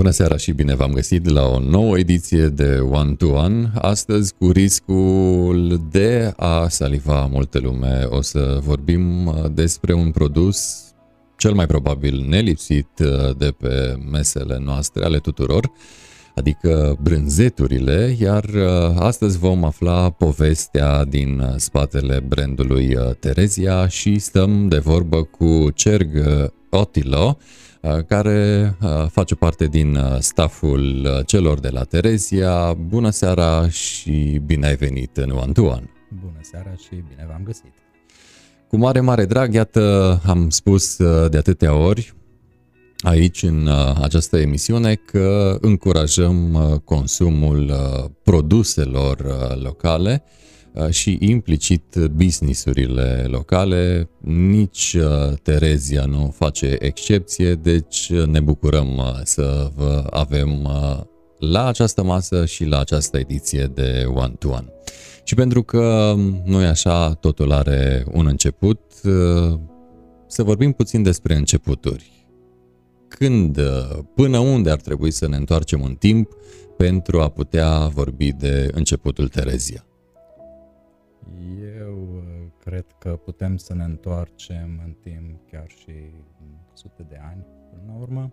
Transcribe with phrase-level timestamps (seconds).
[0.00, 3.70] Bună seara și bine v-am găsit la o nouă ediție de One to One.
[3.74, 10.84] Astăzi cu riscul de a saliva multe lume o să vorbim despre un produs
[11.36, 12.88] cel mai probabil nelipsit
[13.38, 15.70] de pe mesele noastre ale tuturor,
[16.34, 18.44] adică brânzeturile, iar
[18.98, 26.08] astăzi vom afla povestea din spatele brandului Terezia și stăm de vorbă cu Cerg
[26.70, 27.69] Otilo, Uh,
[28.06, 32.72] care uh, face parte din uh, stafful celor de la Terezia.
[32.72, 35.90] Bună seara și bine ai venit în One to One.
[36.20, 37.72] Bună seara și bine v-am găsit.
[38.68, 40.96] Cu mare, mare drag, iată, am spus
[41.30, 42.14] de atâtea ori
[43.00, 43.68] aici în
[44.02, 47.72] această emisiune că încurajăm consumul
[48.22, 49.24] produselor
[49.62, 50.39] locale Uh,
[50.90, 54.08] și implicit businessurile locale.
[54.20, 60.68] Nici uh, Terezia nu face excepție, deci uh, ne bucurăm să vă avem
[61.38, 64.72] la această masă și la această ediție de One to One.
[65.24, 68.80] Și pentru că noi așa totul are un început,
[70.26, 72.26] să vorbim puțin despre începuturi.
[73.08, 73.60] Când,
[74.14, 76.32] până unde ar trebui să ne întoarcem în timp
[76.76, 79.84] pentru a putea vorbi de începutul Terezia?
[81.76, 82.22] Eu uh,
[82.58, 85.92] cred că putem să ne întoarcem în timp chiar și
[86.72, 88.32] sute de ani până la urmă,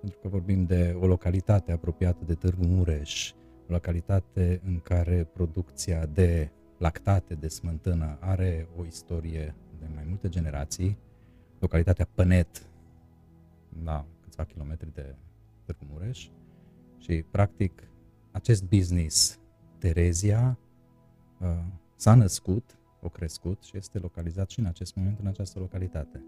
[0.00, 3.32] pentru că vorbim de o localitate apropiată de Târgu Mureș,
[3.68, 10.28] o localitate în care producția de lactate de smântână are o istorie de mai multe
[10.28, 10.98] generații,
[11.58, 12.70] localitatea Pănet,
[13.84, 15.14] la câțiva kilometri de
[15.64, 16.28] Târgu Mureș,
[16.98, 17.82] și practic
[18.30, 19.40] acest business,
[19.78, 20.58] Terezia,
[21.40, 21.46] uh,
[21.98, 26.24] s-a născut, o crescut și este localizat și în acest moment în această localitate.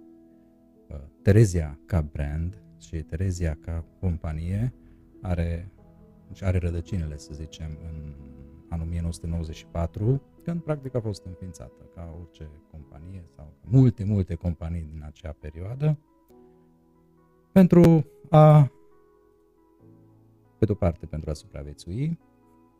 [0.89, 4.75] Uh, Terezia ca brand și Terezia ca companie
[5.23, 5.73] are,
[6.29, 8.15] deci are rădăcinile, să zicem, în
[8.69, 15.03] anul 1994, când practic a fost înființată, ca orice companie sau multe, multe companii din
[15.07, 15.99] acea perioadă,
[17.53, 18.71] pentru a,
[20.59, 22.19] pe de o parte, pentru a supraviețui,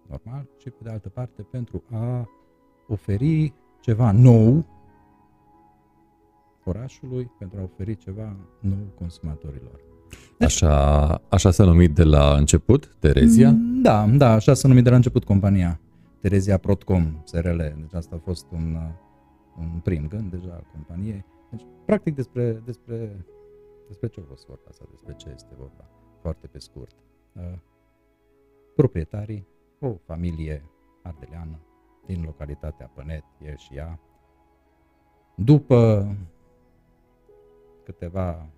[0.09, 2.29] normal, și pe de altă parte, pentru a
[2.91, 4.67] oferi ceva nou
[6.65, 9.81] orașului, pentru a oferi ceva nou consumatorilor.
[10.39, 13.51] Deci, așa, așa s-a numit de la început, Terezia?
[13.51, 15.81] Mm, da, da, așa s-a numit de la început compania.
[16.21, 17.57] Terezia Protcom SRL.
[17.57, 18.77] Deci asta a fost un,
[19.59, 21.25] un prim gând deja al companiei.
[21.51, 23.27] Deci, practic despre, despre,
[23.87, 25.91] despre ce a fost vorba asta, despre ce este vorba,
[26.21, 26.95] foarte pe scurt.
[27.33, 27.43] Uh,
[28.77, 29.47] proprietarii,
[29.79, 30.65] o familie
[31.03, 31.59] ardeleană,
[32.07, 34.01] din localitatea Pănet, el și ea.
[35.35, 36.07] După
[37.85, 38.51] câteva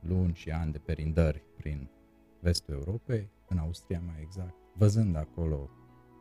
[0.00, 1.90] luni și ani de perindări prin
[2.40, 5.68] vestul Europei, în Austria mai exact, văzând acolo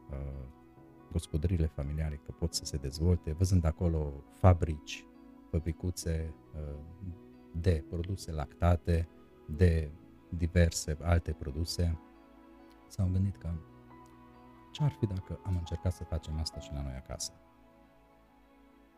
[0.10, 0.46] uh,
[1.12, 5.06] gospodările familiale că pot să se dezvolte, văzând acolo fabrici,
[5.52, 6.80] fabricuțe uh,
[7.52, 9.08] de produse lactate,
[9.46, 9.92] de
[10.30, 12.00] diverse alte produse,
[12.88, 13.50] s-au gândit că
[14.78, 17.32] ce ar fi dacă am încercat să facem asta și la noi acasă?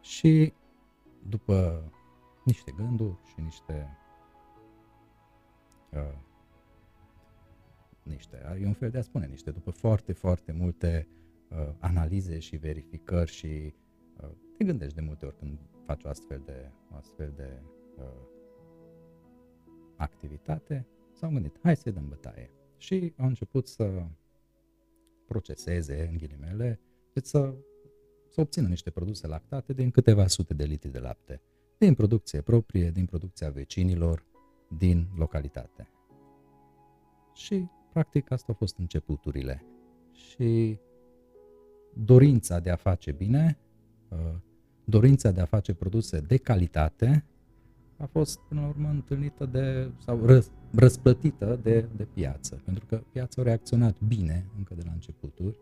[0.02, 0.54] Și
[1.28, 1.84] după
[2.44, 3.98] niște gânduri și niște
[5.92, 6.18] uh,
[8.04, 11.08] niște, e un fel de a spune niște, după foarte, foarte multe
[11.50, 13.74] uh, analize și verificări și
[14.22, 17.62] uh, te gândești de multe ori când faci o astfel de, o astfel de
[17.98, 18.04] uh,
[19.96, 22.52] activitate, s-au gândit, hai să-i dăm bătaie.
[22.78, 24.06] Și au început să
[25.30, 26.80] proceseze, în ghilimele,
[27.14, 27.54] deci să,
[28.30, 31.42] să obțină niște produse lactate din câteva sute de litri de lapte,
[31.78, 34.26] din producție proprie, din producția vecinilor,
[34.78, 35.90] din localitate.
[37.34, 39.66] Și, practic, asta au fost începuturile.
[40.12, 40.80] Și
[41.94, 43.58] dorința de a face bine,
[44.10, 44.36] uh,
[44.84, 47.26] dorința de a face produse de calitate,
[48.00, 53.02] a fost până la urmă întâlnită de, sau răs, răsplătită de, de piață, pentru că
[53.12, 55.60] piața a reacționat bine încă de la începuturi,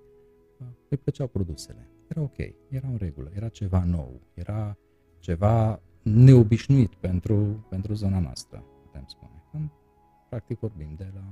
[0.90, 1.90] îi plăceau produsele.
[2.08, 2.38] Era ok,
[2.70, 4.78] era în regulă, era ceva nou, era
[5.20, 9.44] ceva neobișnuit pentru, pentru zona noastră, putem spune.
[9.52, 9.70] Când,
[10.30, 11.24] practic vorbim de la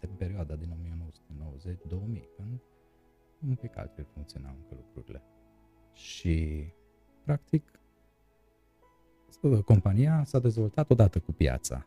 [0.00, 2.60] de perioada din 1990-2000, când
[3.48, 5.22] un pic altfel funcționau încă lucrurile.
[5.92, 6.66] Și,
[7.24, 7.81] practic,
[9.64, 11.86] compania s-a dezvoltat odată cu piața.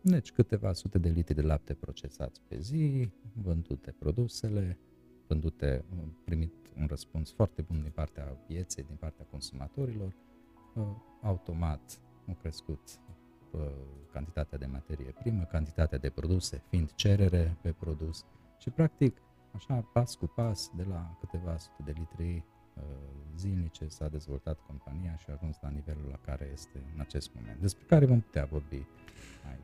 [0.00, 3.10] Deci câteva sute de litri de lapte procesați pe zi,
[3.42, 4.78] vândute produsele,
[5.26, 5.84] vândute,
[6.24, 10.14] primit un răspuns foarte bun din partea pieței, din partea consumatorilor,
[11.22, 12.80] automat au crescut
[13.50, 13.60] uh,
[14.12, 18.24] cantitatea de materie primă, cantitatea de produse, fiind cerere pe produs
[18.58, 19.22] și practic
[19.52, 22.49] așa pas cu pas de la câteva sute de litri uh,
[23.36, 27.60] zilnice s-a dezvoltat compania și a ajuns la nivelul la care este în acest moment,
[27.60, 28.86] despre care vom putea vorbi
[29.44, 29.58] mai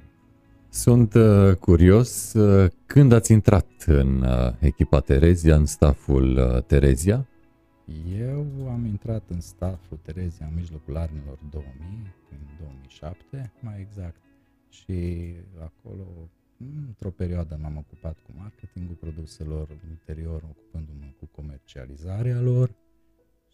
[0.76, 7.26] sunt uh, curios, uh, când ați intrat în uh, echipa Terezia, în staful uh, Terezia?
[8.19, 11.70] Eu am intrat în staful Terezia în mijlocul anilor 2000,
[12.31, 14.20] în 2007 mai exact,
[14.69, 16.06] și acolo
[16.88, 22.70] într-o perioadă m-am ocupat cu marketingul produselor, ulterior ocupându-mă cu comercializarea lor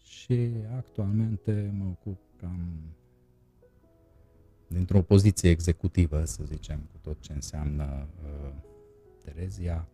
[0.03, 2.95] și actualmente mă ocup cam
[4.67, 8.53] dintr-o poziție executivă, să zicem, cu tot ce înseamnă uh,
[9.23, 9.87] Terezia,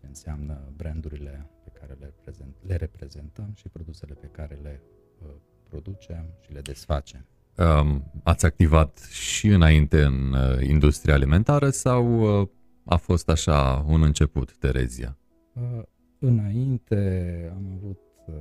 [0.00, 4.80] ce înseamnă brandurile pe care le, prezent, le reprezentăm și produsele pe care le
[5.22, 5.28] uh,
[5.68, 7.26] producem și le desfacem.
[7.56, 12.48] Um, ați activat și înainte în uh, industria alimentară sau uh,
[12.84, 15.18] a fost așa un început, Terezia?
[15.52, 15.82] Uh,
[16.18, 18.34] înainte am avut, uh,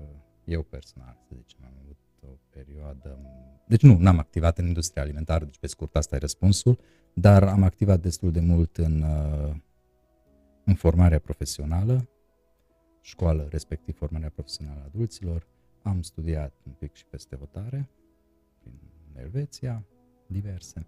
[0.51, 3.19] eu personal, să zicem, am avut o perioadă
[3.71, 6.79] deci nu, n-am activat în industria alimentară, deci pe scurt asta e răspunsul,
[7.13, 9.55] dar am activat destul de mult în, uh,
[10.65, 12.09] în formarea profesională,
[13.01, 15.47] școală, respectiv formarea profesională a adulților.
[15.81, 17.89] Am studiat un pic și peste hotare,
[18.61, 18.79] prin
[19.15, 19.85] Elveția,
[20.27, 20.87] diverse.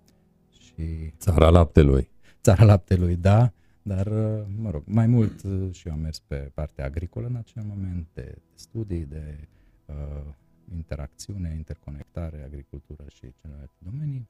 [0.50, 2.10] Și Țara laptelui.
[2.42, 6.52] Țara laptelui, da, dar, uh, mă rog, mai mult uh, și eu am mers pe
[6.54, 9.48] partea agricolă în acel moment, de, de studii, de
[9.86, 10.34] uh,
[10.74, 14.30] interacțiune, interconectare, agricultură și celelalte domenii.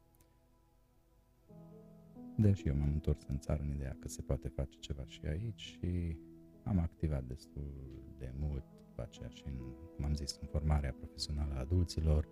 [2.38, 5.62] Deși eu m-am întors în țară în ideea că se poate face ceva și aici
[5.62, 6.18] și
[6.64, 7.72] am activat destul
[8.18, 9.54] de mult după aceea și, în,
[9.96, 12.28] cum am zis, în formarea profesională a adulților,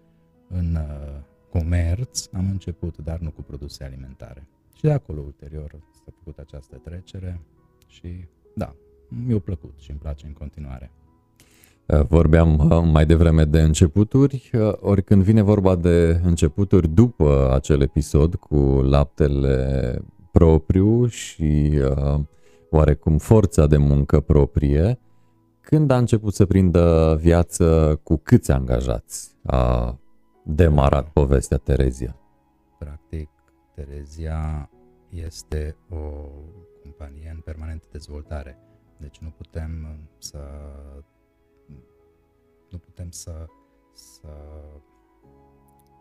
[0.47, 4.47] în uh, comerț am început, dar nu cu produse alimentare.
[4.75, 7.41] Și de acolo, ulterior, s-a făcut această trecere
[7.87, 8.75] și, da,
[9.25, 10.91] mi-a plăcut și îmi place în continuare.
[11.85, 17.51] Uh, vorbeam uh, mai devreme de începuturi, uh, ori când vine vorba de începuturi după
[17.53, 20.01] acel episod cu laptele
[20.31, 22.19] propriu și uh,
[22.69, 24.99] oarecum forța de muncă proprie,
[25.61, 29.97] când a început să prindă viață, cu câți angajați a
[30.43, 32.15] demarat povestea Terezia?
[32.79, 33.29] Practic,
[33.85, 34.69] Terezia
[35.09, 36.29] este o
[36.81, 38.57] companie în permanentă dezvoltare,
[38.97, 40.39] deci nu putem să
[42.69, 43.45] nu putem să,
[43.93, 44.27] să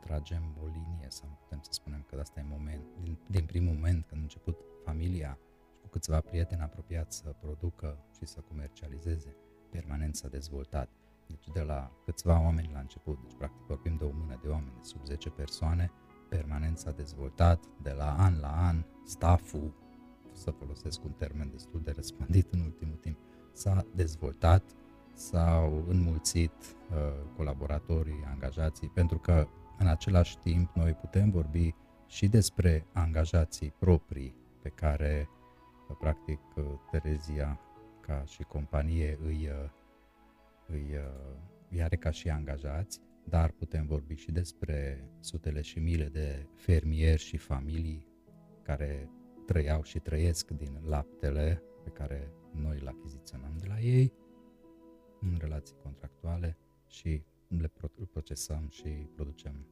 [0.00, 3.74] tragem o linie sau nu putem să spunem că asta e moment, din, din primul
[3.74, 5.38] moment când a început familia
[5.70, 9.36] și cu câțiva prieteni apropiați să producă și să comercializeze,
[9.70, 10.88] permanent s-a dezvoltat.
[11.26, 14.74] Deci de la câțiva oameni la început, deci practic vorbim de o mână de oameni,
[14.76, 15.90] de sub 10 persoane,
[16.30, 19.72] permanent s-a dezvoltat de la an la an, stafful,
[20.32, 23.18] să folosesc un termen destul de răspândit în ultimul timp,
[23.52, 24.62] s-a dezvoltat
[25.20, 26.96] s-au înmulțit uh,
[27.36, 29.46] colaboratorii, angajații, pentru că
[29.78, 31.74] în același timp noi putem vorbi
[32.06, 37.60] și despre angajații proprii pe care uh, practic uh, Terezia
[38.00, 39.70] ca și companie îi, uh,
[40.66, 41.36] îi, uh,
[41.70, 47.20] îi are ca și angajați, dar putem vorbi și despre sutele și mile de fermieri
[47.20, 48.06] și familii
[48.62, 49.10] care
[49.46, 54.12] trăiau și trăiesc din laptele pe care noi îl achiziționăm de la ei
[55.20, 57.72] în relații contractuale și le
[58.12, 59.66] procesăm și producem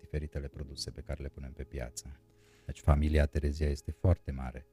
[0.00, 2.20] diferitele produse pe care le punem pe piață.
[2.66, 4.66] Deci familia Terezia este foarte mare.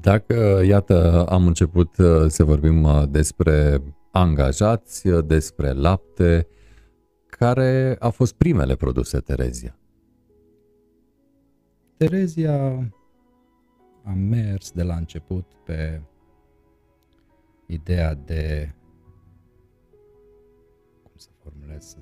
[0.00, 3.82] Dacă, iată, am început uh, să vorbim uh, despre
[4.20, 6.46] angajați, uh, despre lapte,
[7.26, 9.78] care au fost primele produse Terezia?
[11.96, 12.92] Terezia
[14.04, 16.02] a mers de la început pe
[17.66, 18.74] ideea de
[21.02, 21.96] cum să formulez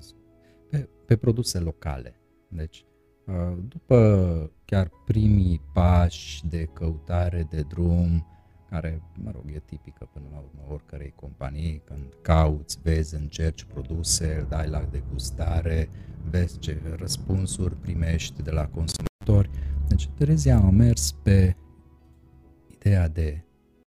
[0.69, 2.19] pe, pe produse locale.
[2.47, 2.85] Deci,
[3.25, 8.25] uh, după chiar primii pași de căutare de drum,
[8.69, 14.37] care, mă rog, e tipică până la urmă oricărei companii, când cauți, vezi, încerci produse,
[14.39, 15.89] îl dai la degustare,
[16.29, 19.49] vezi ce răspunsuri primești de la consumatori.
[19.87, 21.55] Deci Terezia a mers pe
[22.67, 23.43] ideea de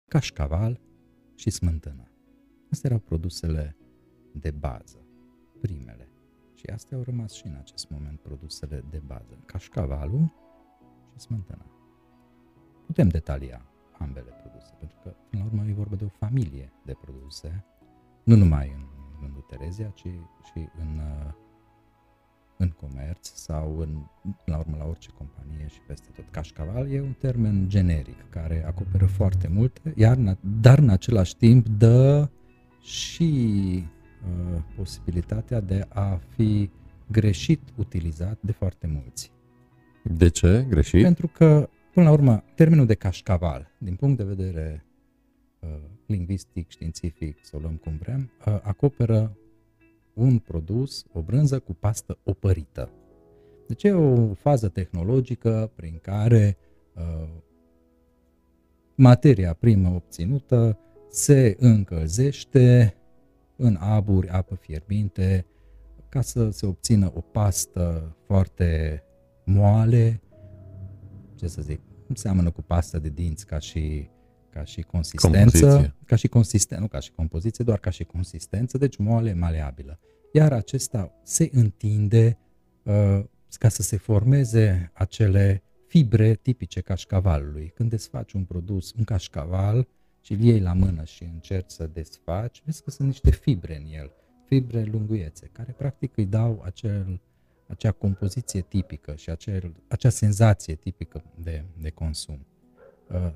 [0.07, 0.79] cașcaval,
[1.35, 2.07] și smântână.
[2.71, 3.75] Astea erau produsele
[4.31, 4.97] de bază,
[5.61, 6.09] primele.
[6.53, 9.39] Și astea au rămas și în acest moment produsele de bază.
[9.45, 10.33] Cașcavalul
[11.11, 11.65] și smântâna.
[12.85, 13.65] Putem detalia
[13.99, 17.65] ambele produse, pentru că, până la urmă, e vorba de o familie de produse,
[18.23, 18.85] nu numai în
[19.21, 20.09] rândul Terezia, ci
[20.43, 21.01] și în,
[22.57, 23.89] în comerț sau în,
[24.45, 26.25] la urmă la orice companie și peste tot.
[26.31, 32.29] Cașcaval e un termen generic care acoperă foarte multe, iar, dar în același timp dă
[32.81, 33.83] și
[34.23, 36.69] uh, posibilitatea de a fi
[37.11, 39.31] greșit utilizat de foarte mulți.
[40.03, 41.01] De ce greșit?
[41.01, 44.85] Pentru că, până la urmă, termenul de cașcaval, din punct de vedere
[45.59, 45.69] uh,
[46.05, 49.37] lingvistic, științific, să o luăm cum vrem, uh, acoperă
[50.13, 52.89] un produs, o brânză cu pastă opărită.
[53.67, 56.57] Deci e o fază tehnologică prin care
[56.95, 57.27] uh,
[58.95, 62.95] materia primă obținută se încălzește
[63.55, 65.45] în aburi, apă fierbinte,
[66.09, 69.03] ca să se obțină o pastă foarte
[69.45, 70.19] moale,
[71.35, 71.79] ce să zic,
[72.13, 74.09] seamănă cu pasta de dinți ca și,
[74.49, 75.95] ca și consistență, compoziție.
[76.05, 79.99] ca și consistență, nu ca și compoziție, doar ca și consistență, deci moale, maleabilă.
[80.33, 82.37] Iar acesta se întinde
[82.83, 87.71] uh, ca să se formeze acele fibre tipice cașcavalului.
[87.75, 89.87] Când desfaci un produs, un cașcaval,
[90.25, 93.99] și îl iei la mână și încerci să desfaci, vezi că sunt niște fibre în
[93.99, 94.11] el,
[94.45, 97.21] fibre lunguiețe, care practic îi dau acel,
[97.67, 102.45] acea compoziție tipică și acel, acea senzație tipică de, de consum.
[103.07, 103.31] Uh,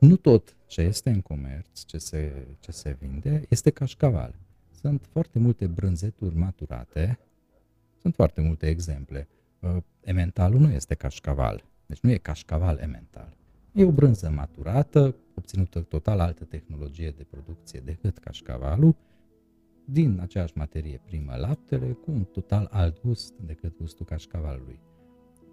[0.00, 4.34] nu tot ce este în comerț, ce se, ce se vinde, este cașcaval.
[4.80, 7.18] Sunt foarte multe brânzeturi maturate,
[8.00, 9.28] sunt foarte multe exemple.
[9.60, 13.36] Uh, ementalul nu este cașcaval, deci nu e cașcaval emental.
[13.72, 18.96] E o brânză maturată, obținută total altă tehnologie de producție decât cașcavalul,
[19.84, 24.80] din aceeași materie primă, laptele, cu un total alt gust decât gustul cașcavalului.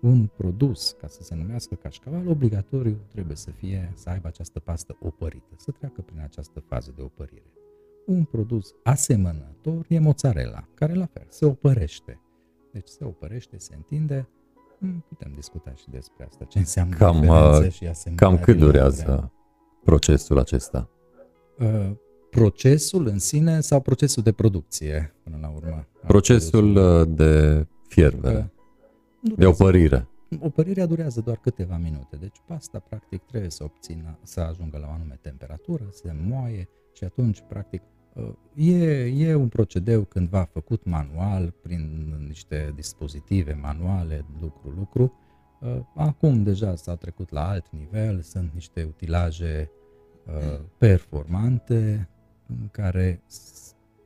[0.02, 4.98] Un produs, ca să se numească cașcaval, obligatoriu trebuie să fie, să aibă această pastă
[5.00, 7.52] opărită, să treacă prin această fază de opărire.
[8.06, 12.22] Un produs asemănător e mozzarella, care la fel se opărește.
[12.72, 14.30] Deci se opărește, se întinde,
[14.80, 19.32] hmm, putem discuta și despre asta, ce înseamnă cam, uh, și Cam cât durează
[19.84, 20.90] procesul acesta?
[22.28, 25.88] Uh, procesul în sine sau procesul de producție, până la urmă?
[26.08, 28.52] Procesul uh, de fierbere,
[29.36, 30.08] de opărire.
[30.40, 34.92] Opărirea durează doar câteva minute, deci pasta practic trebuie să obțină, să ajungă la o
[34.92, 37.82] anume temperatură, să moaie și atunci practic
[38.14, 45.14] uh, E, e un procedeu cândva făcut manual, prin niște dispozitive manuale, lucru-lucru.
[45.62, 49.72] Uh, acum deja s-a trecut la alt nivel, sunt niște utilaje
[50.78, 52.10] performante,
[52.48, 53.22] în care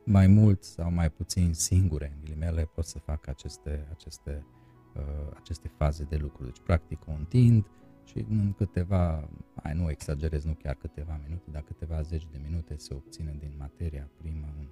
[0.04, 4.46] mai mult sau mai puțin singure, în ghilimele, pot să fac aceste, aceste,
[4.94, 6.44] uh, aceste faze de lucru.
[6.44, 7.66] Deci, practic, o întind
[8.04, 9.28] și în câteva,
[9.62, 13.52] hai, nu exagerez, nu chiar câteva minute, dar câteva zeci de minute se obține din
[13.58, 14.66] materia primă un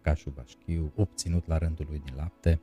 [0.00, 2.60] cașul bașchiu, obținut la rândul lui din lapte,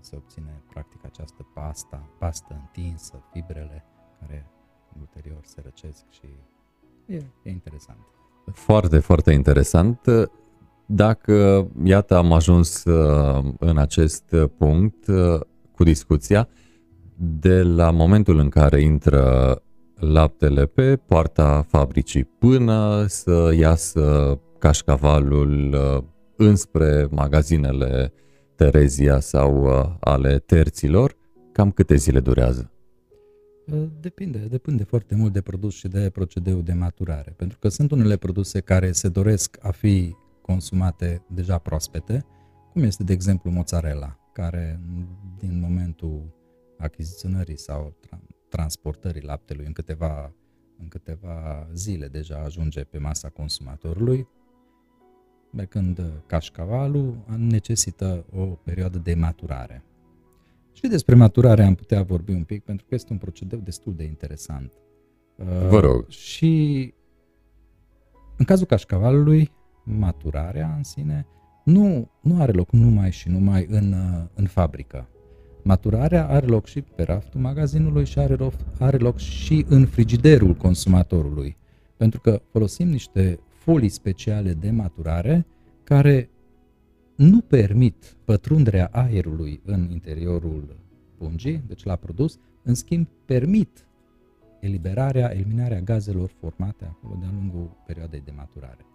[0.00, 3.84] se obține practic această pasta, pastă întinsă, fibrele
[4.20, 4.46] care
[5.00, 6.26] ulterior se răcesc și
[7.06, 8.06] e, e interesant.
[8.52, 10.00] Foarte, foarte interesant.
[10.86, 15.40] Dacă, iată, am ajuns uh, în acest punct uh,
[15.74, 16.48] cu discuția,
[17.40, 19.56] de la momentul în care intră
[19.94, 26.04] laptele pe poarta fabricii până să iasă cașcavalul uh,
[26.36, 28.12] înspre magazinele
[28.56, 29.68] Terezia sau
[30.00, 31.16] ale terților,
[31.52, 32.71] cam câte zile durează?
[33.72, 37.90] Ă, depinde, depinde foarte mult de produs și de procedeu de maturare, pentru că sunt
[37.90, 42.24] unele produse care se doresc a fi consumate deja proaspete,
[42.72, 44.80] cum este de exemplu mozzarella, care
[45.38, 46.34] din momentul
[46.78, 50.32] achiziționării sau tra- transportării laptelui în câteva,
[50.78, 54.28] în câteva zile deja ajunge pe masa consumatorului,
[55.56, 59.84] pe când cașcavalul necesită o perioadă de maturare.
[60.72, 64.04] Și despre maturare am putea vorbi un pic, pentru că este un procedeu destul de
[64.04, 64.72] interesant.
[65.68, 66.04] Vă rog.
[66.06, 66.94] Uh, și
[68.36, 69.50] în cazul cașcavalului,
[69.84, 71.26] maturarea în sine
[71.64, 75.08] nu, nu are loc numai și numai în, uh, în fabrică.
[75.62, 80.54] Maturarea are loc și pe raftul magazinului și are loc, are loc și în frigiderul
[80.54, 81.56] consumatorului.
[81.96, 85.46] Pentru că folosim niște folii speciale de maturare
[85.84, 86.30] care
[87.22, 90.76] nu permit pătrunderea aerului în interiorul
[91.18, 93.86] pungii, deci la produs, în schimb permit
[94.60, 98.86] eliberarea, eliminarea gazelor formate acolo de-a lungul perioadei de maturare.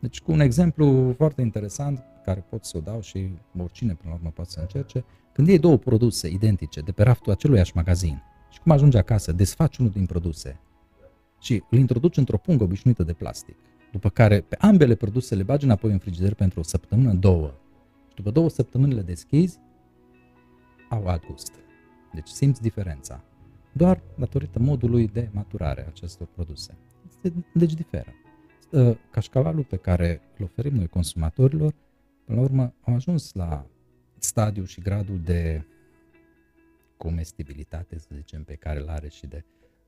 [0.00, 3.28] Deci cu un exemplu foarte interesant, care pot să o dau și
[3.58, 7.32] oricine până la urmă poate să încerce, când iei două produse identice de pe raftul
[7.32, 10.60] aceluiași magazin și cum ajungi acasă, desfaci unul din produse
[11.40, 13.56] și îl introduci într-o pungă obișnuită de plastic,
[13.92, 17.65] după care pe ambele produse le bagi înapoi în frigider pentru o săptămână, două, și
[18.16, 19.58] după două săptămâni le deschizi,
[20.88, 21.52] au alt gust.
[22.14, 23.24] Deci simți diferența.
[23.72, 26.76] Doar datorită modului de maturare a acestor produse.
[27.54, 28.12] Deci diferă.
[28.72, 31.74] Ă, cașcavalul pe care îl oferim noi consumatorilor,
[32.24, 33.66] până la urmă, am ajuns la
[34.18, 35.66] stadiul și gradul de
[36.96, 39.44] comestibilitate, să zicem, pe care îl are și de,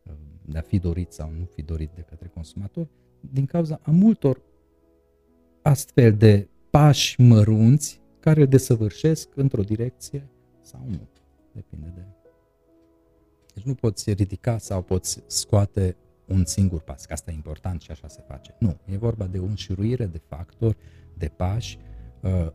[0.09, 0.13] ă,
[0.45, 2.89] de a fi dorit sau nu fi dorit de către consumator,
[3.21, 4.43] din cauza a multor
[5.63, 10.29] astfel de pași mărunți care desăvârșesc într-o direcție
[10.61, 11.09] sau nu.
[11.53, 12.03] Depinde de...
[13.55, 15.97] Deci nu poți ridica sau poți scoate
[16.27, 18.55] un singur pas, că asta e important și așa se face.
[18.59, 20.77] Nu, e vorba de o înșiruire de factori,
[21.15, 21.79] de pași
[22.23, 22.51] uh,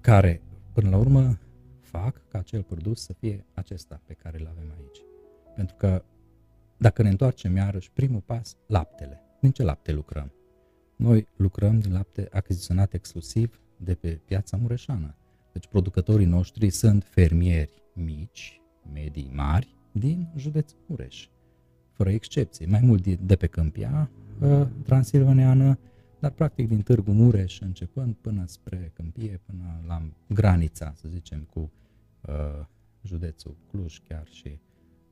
[0.00, 1.38] care, până la urmă,
[1.80, 5.02] fac ca acel produs să fie acesta pe care îl avem aici.
[5.54, 6.04] Pentru că,
[6.76, 9.20] dacă ne întoarcem iarăși, primul pas, laptele.
[9.40, 10.32] Din ce lapte lucrăm?
[10.96, 15.14] Noi lucrăm din lapte achiziționat exclusiv de pe piața mureșană.
[15.52, 18.60] Deci producătorii noștri sunt fermieri mici,
[18.92, 21.28] medii, mari, din județul Mureș,
[21.92, 22.66] fără excepție.
[22.66, 24.10] Mai mult de pe Câmpia
[24.42, 25.78] ă, transilvaneană,
[26.18, 31.72] dar practic din Târgu Mureș, începând până spre Câmpie, până la granița, să zicem, cu
[32.20, 32.66] uh,
[33.02, 34.58] județul Cluj chiar și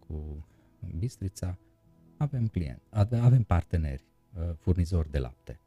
[0.06, 0.46] cu
[0.98, 1.58] Bistrița,
[2.16, 4.04] avem clienți, avem parteneri,
[4.34, 5.60] uh, furnizori de lapte.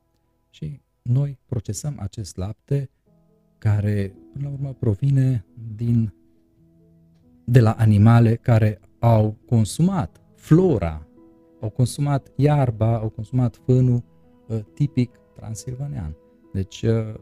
[0.49, 2.89] Și noi procesăm acest lapte
[3.57, 5.45] care, până la urmă, provine
[5.75, 6.13] din,
[7.45, 11.07] de la animale care au consumat flora,
[11.61, 14.03] au consumat iarba, au consumat fânul
[14.47, 16.15] uh, tipic transilvanean.
[16.53, 17.13] Deci uh,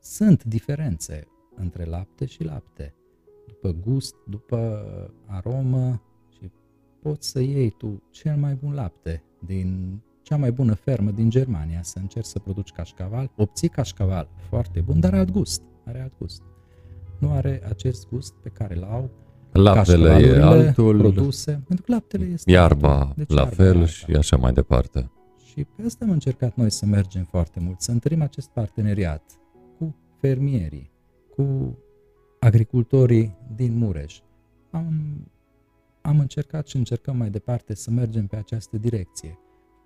[0.00, 2.94] sunt diferențe între lapte și lapte,
[3.46, 4.84] după gust, după
[5.26, 6.50] aromă și
[7.02, 11.82] poți să iei tu cel mai bun lapte din cea mai bună fermă din Germania
[11.82, 16.42] să încerci să produci cașcaval, obții cașcaval foarte bun, dar alt gust, are alt gust.
[17.18, 19.10] Nu are acest gust pe care îl au
[19.52, 23.12] Laptele e altul, produse, pentru că laptele este iarba altul.
[23.16, 23.86] Deci la fel iarba.
[23.86, 25.10] și așa mai departe.
[25.44, 29.22] Și pe asta am încercat noi să mergem foarte mult, să întărim acest parteneriat
[29.78, 30.90] cu fermierii,
[31.36, 31.78] cu
[32.40, 34.20] agricultorii din Mureș.
[34.70, 34.94] Am,
[36.00, 39.38] am încercat și încercăm mai departe să mergem pe această direcție.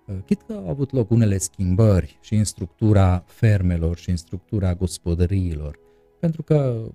[0.07, 4.75] Uh, chit că au avut loc unele schimbări și în structura fermelor și în structura
[4.75, 5.79] gospodăriilor,
[6.19, 6.89] pentru că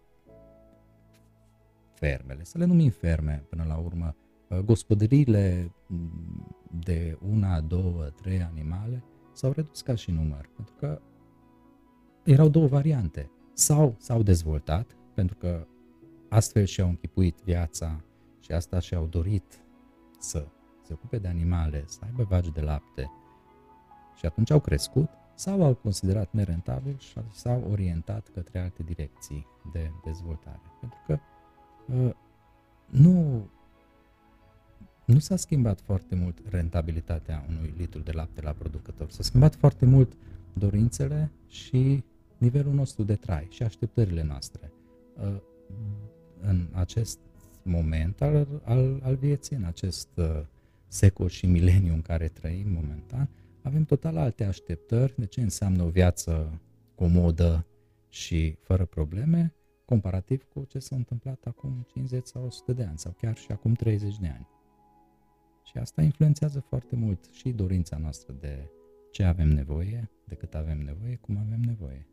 [1.95, 4.17] fermele, să le numim ferme până la urmă,
[4.49, 11.01] uh, gospodăriile mm, de una, două, trei animale s-au redus ca și număr, pentru că
[12.25, 13.31] erau două variante.
[13.53, 15.67] Sau s-au dezvoltat, pentru că
[16.29, 18.05] astfel și-au închipuit viața
[18.41, 19.65] și asta și-au dorit
[20.19, 20.47] să
[20.91, 23.11] se ocupe de animale, să aibă vagi de lapte
[24.17, 29.91] și atunci au crescut sau au considerat nerentabil și s-au orientat către alte direcții de
[30.05, 30.61] dezvoltare.
[30.81, 31.19] Pentru că
[31.95, 32.15] uh,
[32.87, 33.47] nu,
[35.05, 39.11] nu s-a schimbat foarte mult rentabilitatea unui litru de lapte la producător.
[39.11, 40.13] S-a schimbat foarte mult
[40.53, 42.05] dorințele și
[42.39, 44.73] nivelul nostru de trai și așteptările noastre.
[45.23, 45.37] Uh,
[46.41, 47.19] în acest
[47.63, 50.41] moment al, al, al vieții, în acest uh,
[50.91, 53.29] secol și mileniu în care trăim momentan,
[53.63, 56.61] avem total alte așteptări de ce înseamnă o viață
[56.95, 57.67] comodă
[58.09, 63.13] și fără probleme, comparativ cu ce s-a întâmplat acum 50 sau 100 de ani sau
[63.19, 64.49] chiar și acum 30 de ani.
[65.65, 68.71] Și asta influențează foarte mult și dorința noastră de
[69.11, 72.07] ce avem nevoie, de cât avem nevoie, cum avem nevoie.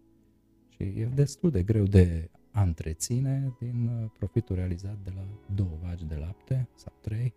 [0.70, 5.78] Și e destul de greu de a întreține din uh, profitul realizat de la două
[5.82, 7.34] vagi de lapte sau trei,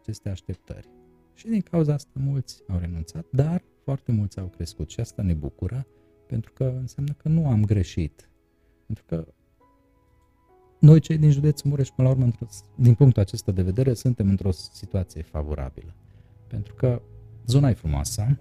[0.00, 0.88] aceste așteptări.
[1.34, 5.32] Și din cauza asta mulți au renunțat, dar foarte mulți au crescut și asta ne
[5.32, 5.86] bucură
[6.26, 8.28] pentru că înseamnă că nu am greșit.
[8.86, 9.26] Pentru că
[10.78, 12.30] noi cei din județul Mureș, până la urmă,
[12.74, 15.94] din punctul acesta de vedere, suntem într-o situație favorabilă.
[16.46, 17.02] Pentru că
[17.46, 18.38] zona e frumoasă,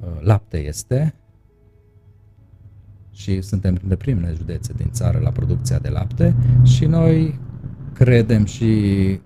[0.00, 1.14] uh, lapte este
[3.10, 7.40] și suntem de primele județe din țară la producția de lapte și noi
[7.92, 9.20] credem și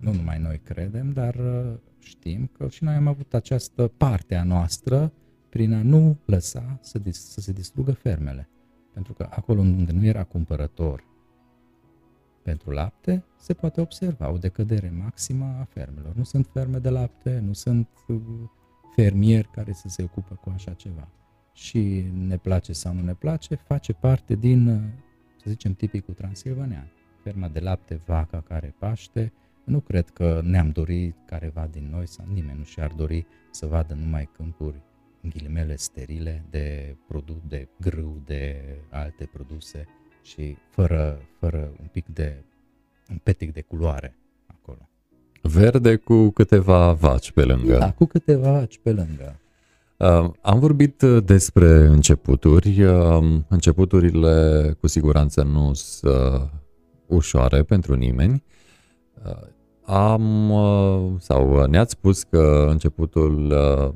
[0.00, 4.44] nu numai noi credem, dar uh, știm că și noi am avut această parte a
[4.44, 5.12] noastră
[5.48, 8.48] prin a nu lăsa să, dis- să se distrugă fermele.
[8.92, 11.04] Pentru că acolo unde nu era cumpărător
[12.42, 16.14] pentru lapte, se poate observa o decădere maximă a fermelor.
[16.14, 18.20] Nu sunt ferme de lapte, nu sunt uh,
[18.94, 21.08] fermieri care să se ocupă cu așa ceva.
[21.52, 24.80] Și ne place sau nu ne place, face parte din, uh,
[25.36, 26.92] să zicem, tipicul transilvanean.
[27.22, 29.32] Ferma de lapte, vaca care paște,
[29.64, 33.94] nu cred că ne-am dorit careva din noi sau nimeni nu și-ar dori să vadă
[33.94, 34.82] numai câmpuri
[35.22, 39.86] în ghilimele sterile de produs, de grâu, de alte produse
[40.22, 42.44] și fără, fără un pic de,
[43.10, 44.88] un petic de culoare acolo.
[45.42, 47.78] Verde cu câteva vaci pe lângă.
[47.78, 49.40] Da, cu câteva vaci pe lângă.
[49.96, 52.82] Uh, am vorbit uh, despre începuturi.
[52.82, 56.42] Uh, începuturile cu siguranță nu sunt uh,
[57.06, 58.32] ușoare pentru nimeni.
[58.32, 58.59] Uh,
[59.82, 63.92] am uh, sau ne-ați spus că începutul uh,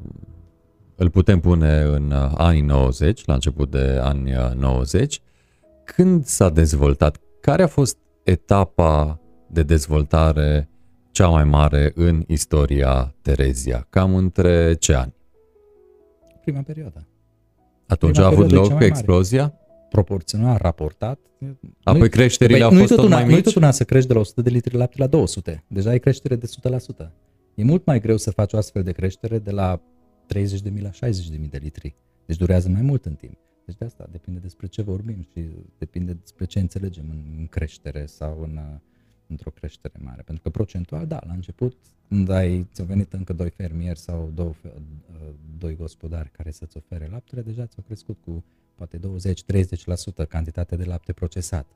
[0.96, 5.20] îl putem pune în uh, anii 90, la început de ani 90.
[5.84, 7.20] Când s-a dezvoltat?
[7.40, 10.68] Care a fost etapa de dezvoltare
[11.10, 13.86] cea mai mare în istoria Terezia?
[13.90, 15.14] Cam între ce ani?
[16.40, 17.06] Prima perioadă.
[17.86, 19.54] Atunci Prima a avut perioadă e cea loc mai explozia?
[19.98, 21.18] Proporțional raportat.
[21.82, 23.44] Apoi nu-i- creșterile Păi au nu-i fost tot tot una, mai Nu-i mici?
[23.44, 25.64] tot una să crești de la 100 de litri de lapte la 200.
[25.68, 27.12] Deja e creștere de 100%.
[27.54, 29.80] E mult mai greu să faci o astfel de creștere de la
[30.26, 31.94] 30.000 la 60.000 de litri.
[32.26, 33.36] Deci durează mai mult în timp.
[33.66, 38.06] Deci de asta depinde despre ce vorbim și depinde despre ce înțelegem în, în creștere
[38.06, 38.78] sau în, uh,
[39.26, 40.22] într-o creștere mare.
[40.22, 41.76] Pentru că procentual, da, la început,
[42.08, 45.28] când ai, ți-au venit încă doi fermieri sau două, fe- uh,
[45.58, 48.98] doi gospodari care să-ți ofere laptele, deja ți-au crescut cu poate
[50.24, 51.66] 20-30% cantitatea de lapte procesat.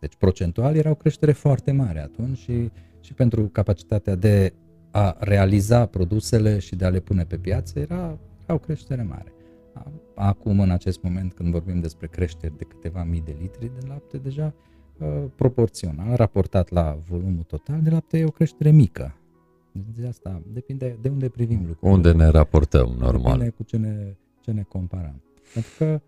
[0.00, 4.52] Deci procentual era o creștere foarte mare atunci și, și pentru capacitatea de
[4.90, 9.32] a realiza produsele și de a le pune pe piață era, era o creștere mare.
[9.72, 13.86] A- Acum, în acest moment, când vorbim despre creșteri de câteva mii de litri de
[13.86, 14.54] lapte, deja
[14.98, 19.14] uh, proporțional, raportat la volumul total de lapte, e o creștere mică.
[19.96, 21.90] De asta depinde de unde privim lucrurile.
[21.90, 23.32] Unde ne raportăm, normal.
[23.38, 25.22] Depinde cu ce ne, ce ne comparăm.
[25.54, 26.00] Pentru că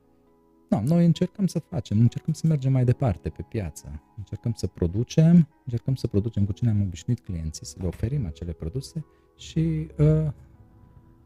[0.68, 5.48] nu, noi încercăm să facem, încercăm să mergem mai departe pe piață, încercăm să producem,
[5.64, 9.04] încercăm să producem cu ce ne-am obișnuit clienții, să le oferim acele produse
[9.36, 10.26] și, uh,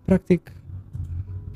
[0.05, 0.53] practic,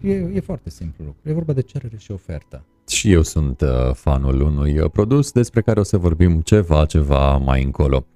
[0.03, 1.29] e, e foarte simplu lucru.
[1.29, 2.65] E vorba de cerere și ofertă.
[2.89, 7.37] Și eu sunt uh, fanul unui uh, produs despre care o să vorbim ceva, ceva
[7.37, 8.07] mai încolo.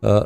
[0.00, 0.22] Uh,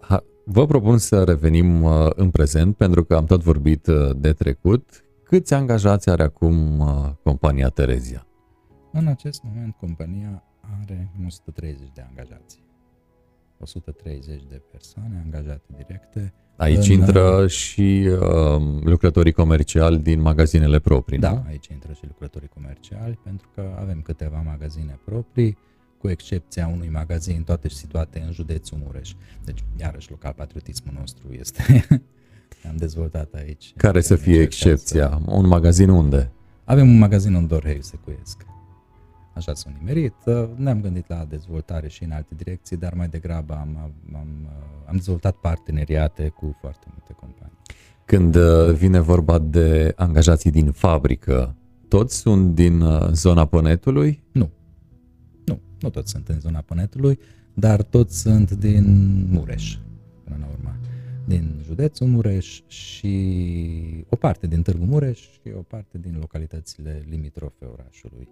[0.00, 4.32] ha- Vă propun să revenim uh, în prezent, pentru că am tot vorbit uh, de
[4.32, 5.04] trecut.
[5.22, 8.25] Câți angajați are acum uh, compania Terezia?
[8.98, 10.42] În acest moment, compania
[10.82, 12.62] are 130 de angajați.
[13.58, 16.34] 130 de persoane angajate directe.
[16.56, 21.44] Aici În, intră și uh, lucrătorii comerciali din magazinele proprii, Da, nu?
[21.46, 25.58] aici intră și lucrătorii comerciali, pentru că avem câteva magazine proprii,
[25.98, 29.12] cu excepția unui magazin, toate situate în județul Mureș.
[29.44, 31.84] Deci, iarăși, local patriotismul nostru este...
[32.70, 33.72] am dezvoltat aici.
[33.76, 35.20] Care să Am fie încercat excepția?
[35.26, 36.30] Un magazin unde?
[36.64, 38.46] Avem un magazin în Dorhei, Secuiesc.
[39.36, 40.14] Așa s-a nimerit.
[40.24, 44.28] Uh, Ne-am gândit la dezvoltare și în alte direcții, dar mai degrabă am, am, am,
[44.44, 47.58] uh, am dezvoltat parteneriate cu foarte multe companii.
[48.04, 51.56] Când uh, vine vorba de angajații din fabrică,
[51.88, 54.22] toți sunt din uh, zona Pănetului?
[54.32, 54.50] Nu.
[55.44, 57.18] Nu, nu toți sunt în zona Pănetului,
[57.54, 58.84] dar toți sunt din
[59.30, 59.78] Mureș,
[60.24, 60.76] până la urmă.
[61.24, 67.64] Din județul Mureș și o parte din Târgu Mureș și o parte din localitățile limitrofe
[67.64, 68.28] orașului.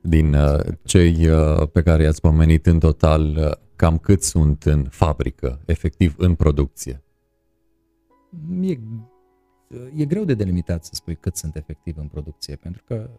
[0.00, 4.84] Din uh, cei uh, pe care i-ați pomenit în total, uh, cam cât sunt în
[4.84, 7.02] fabrică, efectiv în producție?
[8.60, 8.78] E,
[9.96, 13.10] e greu de delimitat să spui cât sunt efectiv în producție, pentru că,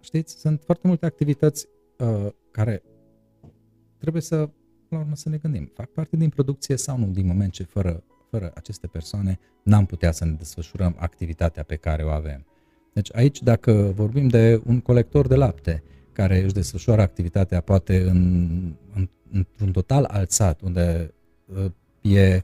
[0.00, 1.66] știți, sunt foarte multe activități
[1.98, 2.82] uh, care
[3.98, 4.50] trebuie să,
[4.88, 5.70] la urmă, să ne gândim.
[5.74, 10.12] Fac parte din producție sau nu, din moment ce fără, fără aceste persoane n-am putea
[10.12, 12.46] să ne desfășurăm activitatea pe care o avem.
[12.92, 18.50] Deci aici, dacă vorbim de un colector de lapte care își desfășoară activitatea poate în,
[18.94, 21.14] în, într-un total alt sat, unde
[21.54, 22.42] uh, e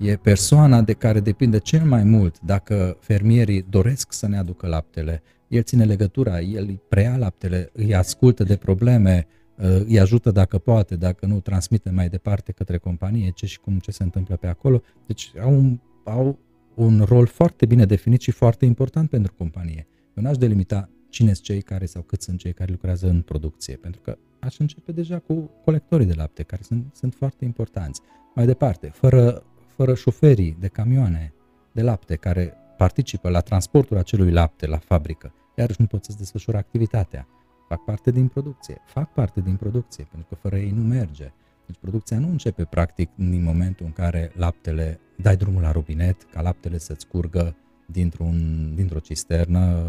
[0.00, 5.22] e persoana de care depinde cel mai mult dacă fermierii doresc să ne aducă laptele.
[5.48, 10.58] El ține legătura, el îi preia laptele, îi ascultă de probleme, uh, îi ajută dacă
[10.58, 14.46] poate, dacă nu, transmite mai departe către companie ce și cum ce se întâmplă pe
[14.46, 14.82] acolo.
[15.06, 16.38] Deci au un, au
[16.80, 19.86] un rol foarte bine definit și foarte important pentru companie.
[20.14, 23.76] Eu n-aș delimita cine sunt cei care sau cât sunt cei care lucrează în producție,
[23.76, 28.00] pentru că aș începe deja cu colectorii de lapte, care sunt, sunt foarte importanți.
[28.34, 29.44] Mai departe, fără
[29.80, 31.32] fără șoferii de camioane
[31.72, 36.58] de lapte care participă la transportul acelui lapte la fabrică, iarăși nu pot să-ți desfășoare
[36.58, 37.26] activitatea.
[37.68, 38.80] Fac parte din producție.
[38.86, 41.32] Fac parte din producție, pentru că fără ei nu merge.
[41.70, 46.40] Deci producția nu începe practic din momentul în care laptele, dai drumul la robinet, ca
[46.40, 47.56] laptele să-ți curgă
[47.86, 49.84] dintr-un, dintr-o cisternă,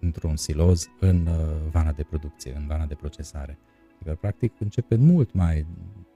[0.00, 3.58] într-un siloz, în uh, vana de producție, în vana de procesare.
[3.94, 5.66] Adică, practic, începe mult mai,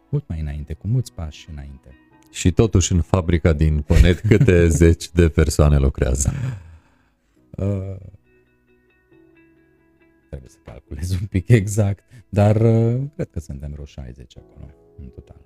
[0.08, 1.88] mult mai înainte, cu mulți pași înainte.
[2.30, 6.32] Și totuși în fabrica din Pănet câte zeci de persoane lucrează?
[7.50, 7.96] Uh,
[10.28, 15.08] trebuie să calculez un pic exact, dar uh, cred că suntem vreo 60 acolo, în
[15.08, 15.40] total.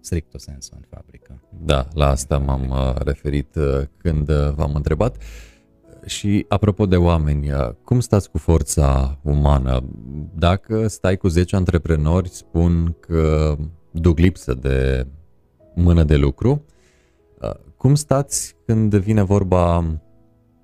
[0.00, 1.42] Stricto sensu în fabrică.
[1.64, 5.22] Da, la asta m-am uh, referit uh, când uh, v-am întrebat.
[6.06, 9.84] Și apropo de oameni, uh, cum stați cu forța umană?
[10.34, 13.56] Dacă stai cu 10 antreprenori, spun că
[13.90, 15.06] duc lipsă de
[15.74, 16.64] mână de lucru.
[17.40, 19.98] Uh, Cum stați când vine vorba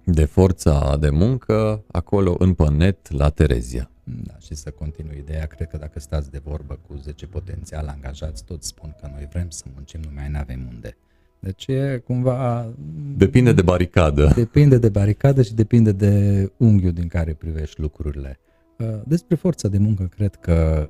[0.04, 3.90] de forța de muncă acolo în Pănet la Terezia?
[4.22, 8.44] Da, și să continui ideea, cred că dacă stați de vorbă cu 10 potențial angajați,
[8.44, 10.96] toți spun că noi vrem să muncim, numai nu avem unde.
[11.40, 12.72] Deci e cumva...
[13.16, 14.32] Depinde de baricadă.
[14.34, 18.38] Depinde de baricadă și depinde de unghiul din care privești lucrurile.
[18.78, 20.88] Uh, Despre forța de muncă, cred că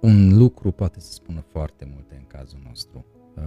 [0.00, 3.04] un lucru poate să spună foarte multe în cazul nostru.
[3.36, 3.42] Uh,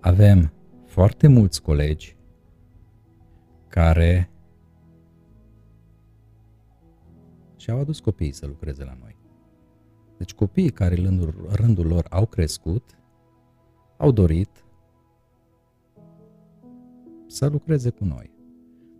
[0.00, 0.52] Avem
[0.86, 2.16] foarte mulți colegi
[3.68, 4.30] care
[7.64, 9.16] și-au adus copiii să lucreze la noi.
[10.18, 12.98] Deci copiii care în rândul, rândul lor au crescut,
[13.96, 14.64] au dorit
[17.26, 18.32] să lucreze cu noi.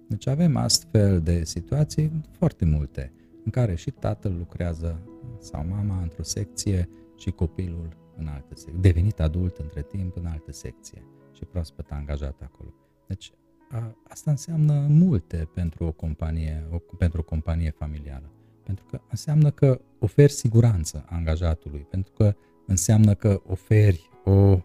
[0.09, 3.13] Deci avem astfel de situații foarte multe,
[3.45, 5.01] în care și tatăl lucrează
[5.39, 10.53] sau mama într-o secție și copilul în altă secție, devenit adult între timp în altă
[10.53, 12.75] secție și proaspăt angajat acolo.
[13.07, 13.33] Deci
[13.71, 18.29] a, asta înseamnă multe pentru o companie, o, pentru o companie familială.
[18.65, 22.35] Pentru că înseamnă că oferi siguranță angajatului, pentru că
[22.67, 24.59] înseamnă că oferi o,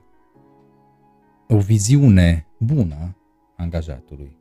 [1.48, 3.18] o viziune bună
[3.58, 4.38] angajatului,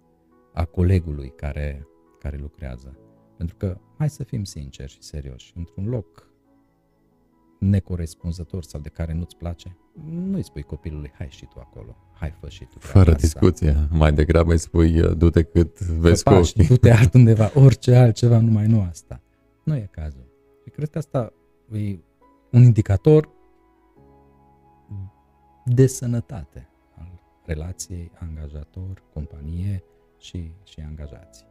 [0.52, 1.86] a colegului care,
[2.18, 2.96] care lucrează.
[3.36, 6.26] Pentru că, hai să fim sinceri și serioși, într-un loc
[7.58, 9.76] necorespunzător sau de care nu-ți place,
[10.10, 12.78] nu-i spui copilului, hai și tu acolo, hai fă și tu.
[12.78, 13.26] Fără treaba asta.
[13.26, 13.88] discuție.
[13.90, 16.66] Mai degrabă îi spui uh, du-te cât vezi cu Păpași, ochii.
[16.66, 19.22] du-te altundeva, orice altceva, numai nu asta.
[19.68, 20.26] Nu e cazul.
[20.62, 21.32] Și cred că asta
[21.72, 21.98] e
[22.50, 23.28] un indicator
[25.64, 29.82] de sănătate al relației angajator-companie
[30.18, 31.44] și, și angajați.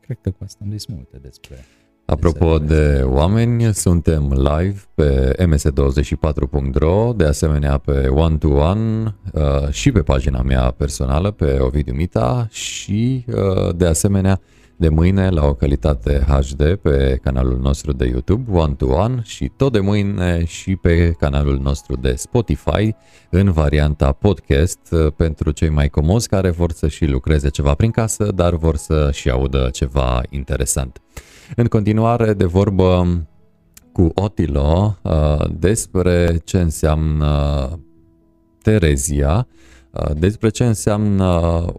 [0.00, 1.56] Cred că cu asta am zis multe despre
[2.04, 9.92] Apropo de oameni, suntem live pe ms24.ro, de asemenea pe One to One uh, și
[9.92, 14.40] pe pagina mea personală, pe Ovidiu Mita și uh, de asemenea
[14.76, 19.50] de mâine la o calitate HD pe canalul nostru de YouTube One to One și
[19.56, 22.94] tot de mâine și pe canalul nostru de Spotify
[23.30, 27.90] în varianta podcast uh, pentru cei mai comozi care vor să și lucreze ceva prin
[27.90, 31.02] casă, dar vor să și audă ceva interesant.
[31.56, 33.06] În continuare, de vorbă
[33.92, 37.68] cu Otilo uh, despre ce înseamnă
[38.62, 39.73] Terezia, uh,
[40.16, 41.24] despre ce înseamnă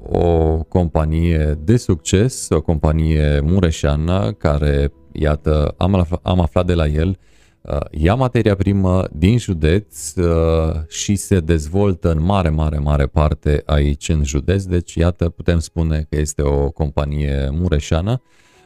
[0.09, 6.87] o companie de succes, o companie mureșeană care, iată, am, afla- am aflat de la
[6.87, 7.17] el,
[7.61, 13.63] uh, ia materia primă din județ uh, și se dezvoltă în mare, mare, mare parte
[13.65, 18.21] aici în județ, deci iată, putem spune că este o companie mureșeană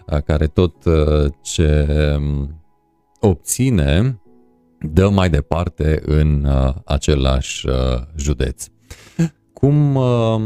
[0.05, 2.61] uh, care tot uh, ce um,
[3.19, 4.21] obține
[4.79, 7.73] dă mai departe în uh, același uh,
[8.15, 8.67] județ.
[9.59, 10.41] Cum uh,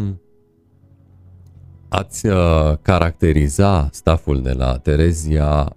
[1.90, 5.76] ați uh, caracteriza staful de la Terezia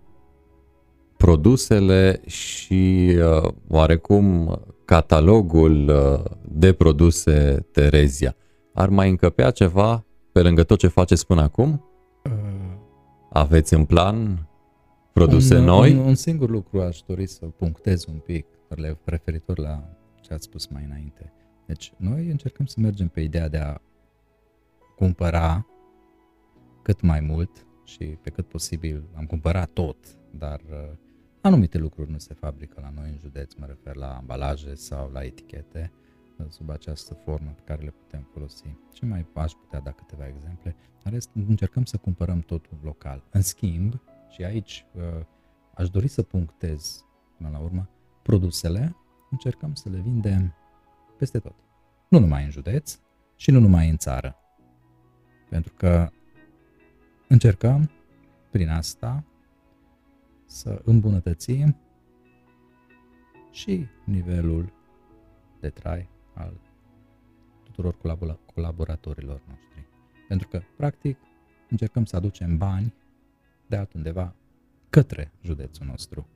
[1.16, 8.35] produsele și uh, oarecum catalogul uh, de produse Terezia?
[8.75, 11.85] Ar mai încăpea ceva pe lângă tot ce faceți până acum?
[12.25, 12.33] Uh,
[13.33, 14.49] Aveți în plan
[15.12, 15.92] produse un, noi?
[15.92, 19.85] Un, un singur lucru aș dori să punctez un pic le- referitor la
[20.20, 21.33] ce ați spus mai înainte.
[21.67, 23.81] Deci, noi încercăm să mergem pe ideea de a
[24.97, 25.67] cumpăra
[26.83, 29.97] cât mai mult și pe cât posibil am cumpărat tot,
[30.31, 30.97] dar uh,
[31.41, 35.25] anumite lucruri nu se fabrică la noi în județ, mă refer la ambalaje sau la
[35.25, 35.93] etichete
[36.39, 38.77] uh, sub această formă pe care le putem folosi.
[38.93, 40.77] Și mai aș putea da câteva exemple.
[41.03, 43.25] În rest, încercăm să cumpărăm totul local.
[43.31, 45.25] În schimb, și aici uh,
[45.75, 47.05] aș dori să punctez
[47.37, 47.89] până la urmă,
[48.23, 48.97] produsele
[49.31, 50.55] încercăm să le vindem
[51.17, 51.55] peste tot.
[52.09, 52.99] Nu numai în județ
[53.37, 54.37] și nu numai în țară.
[55.49, 56.11] Pentru că
[57.29, 57.91] încercăm
[58.51, 59.25] prin asta
[60.45, 61.77] să îmbunătățim
[63.51, 64.73] și nivelul
[65.61, 66.61] de trai al
[67.63, 69.87] tuturor colabora- colaboratorilor noștri.
[70.29, 71.19] Pentru că, practic,
[71.71, 72.95] încercăm să aducem bani
[73.67, 74.35] de altundeva
[74.91, 76.27] către județul nostru.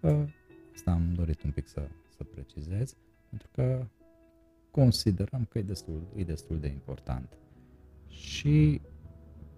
[0.00, 0.24] Uh,
[0.74, 2.96] Asta am dorit un pic să, să precizez,
[3.28, 3.86] pentru că
[4.70, 7.38] considerăm că e destul, e destul de important.
[8.06, 8.80] Și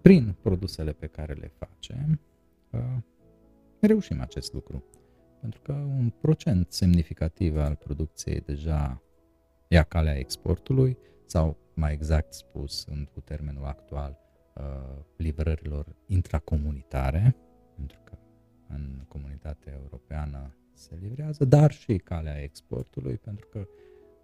[0.01, 2.19] prin produsele pe care le facem,
[3.79, 4.83] reușim acest lucru.
[5.39, 9.01] Pentru că un procent semnificativ al producției deja
[9.67, 14.17] ia calea exportului sau, mai exact spus, în, cu termenul actual,
[15.15, 17.35] livrărilor intracomunitare,
[17.75, 18.17] pentru că
[18.67, 23.67] în comunitatea europeană se livrează, dar și calea exportului, pentru că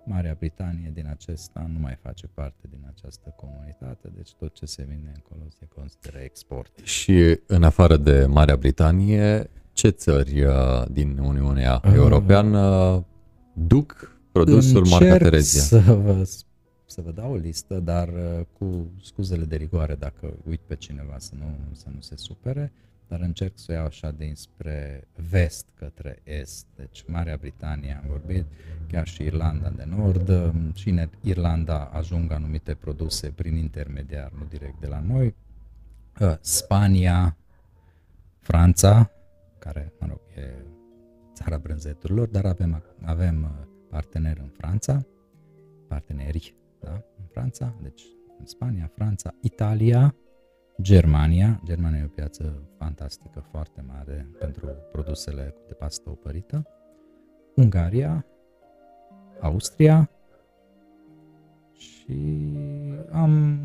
[0.05, 4.65] Marea Britanie din acest an nu mai face parte din această comunitate, deci tot ce
[4.65, 6.77] se vinde încolo se consideră export.
[6.83, 10.53] Și în afară de Marea Britanie, ce țări uh,
[10.91, 13.05] din Uniunea uh, Europeană
[13.53, 15.61] duc produsul Marca Terezia?
[15.61, 16.23] să vă,
[16.85, 21.15] să vă dau o listă, dar uh, cu scuzele de rigoare dacă uit pe cineva
[21.17, 22.71] să nu, să nu se supere
[23.09, 28.45] dar încerc să o iau așa dinspre vest către est, deci Marea Britanie am vorbit,
[28.87, 34.79] chiar și Irlanda de Nord, și în Irlanda ajung anumite produse prin intermediar, nu direct
[34.79, 35.35] de la noi,
[36.19, 37.37] uh, Spania,
[38.39, 39.11] Franța,
[39.59, 40.53] care, mă rog, e
[41.33, 45.05] țara brânzeturilor, dar avem, avem uh, parteneri în Franța,
[45.87, 48.01] parteneri, da, în Franța, deci
[48.39, 50.15] în Spania, Franța, Italia,
[50.81, 51.61] Germania.
[51.65, 56.67] Germania e o piață fantastică, foarte mare pentru produsele de pastă opărită.
[57.55, 58.25] Ungaria,
[59.39, 60.09] Austria
[61.73, 62.53] și
[63.11, 63.59] am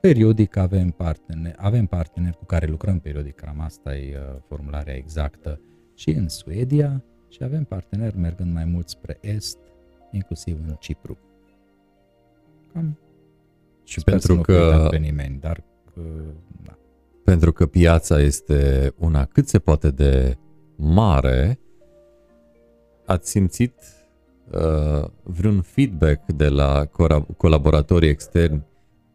[0.00, 5.60] periodic avem parteneri, avem parteneri cu care lucrăm periodic, cam asta e uh, formularea exactă,
[5.94, 9.58] și în Suedia și avem parteneri mergând mai mult spre est,
[10.10, 11.18] inclusiv în Cipru.
[12.72, 12.98] Cam
[13.84, 15.64] și pentru că pe nimeni, dar
[16.62, 16.78] da.
[17.24, 20.36] Pentru că piața este una cât se poate de
[20.76, 21.58] mare,
[23.06, 23.74] ați simțit
[24.50, 26.88] uh, vreun feedback de la
[27.36, 28.64] colaboratorii externi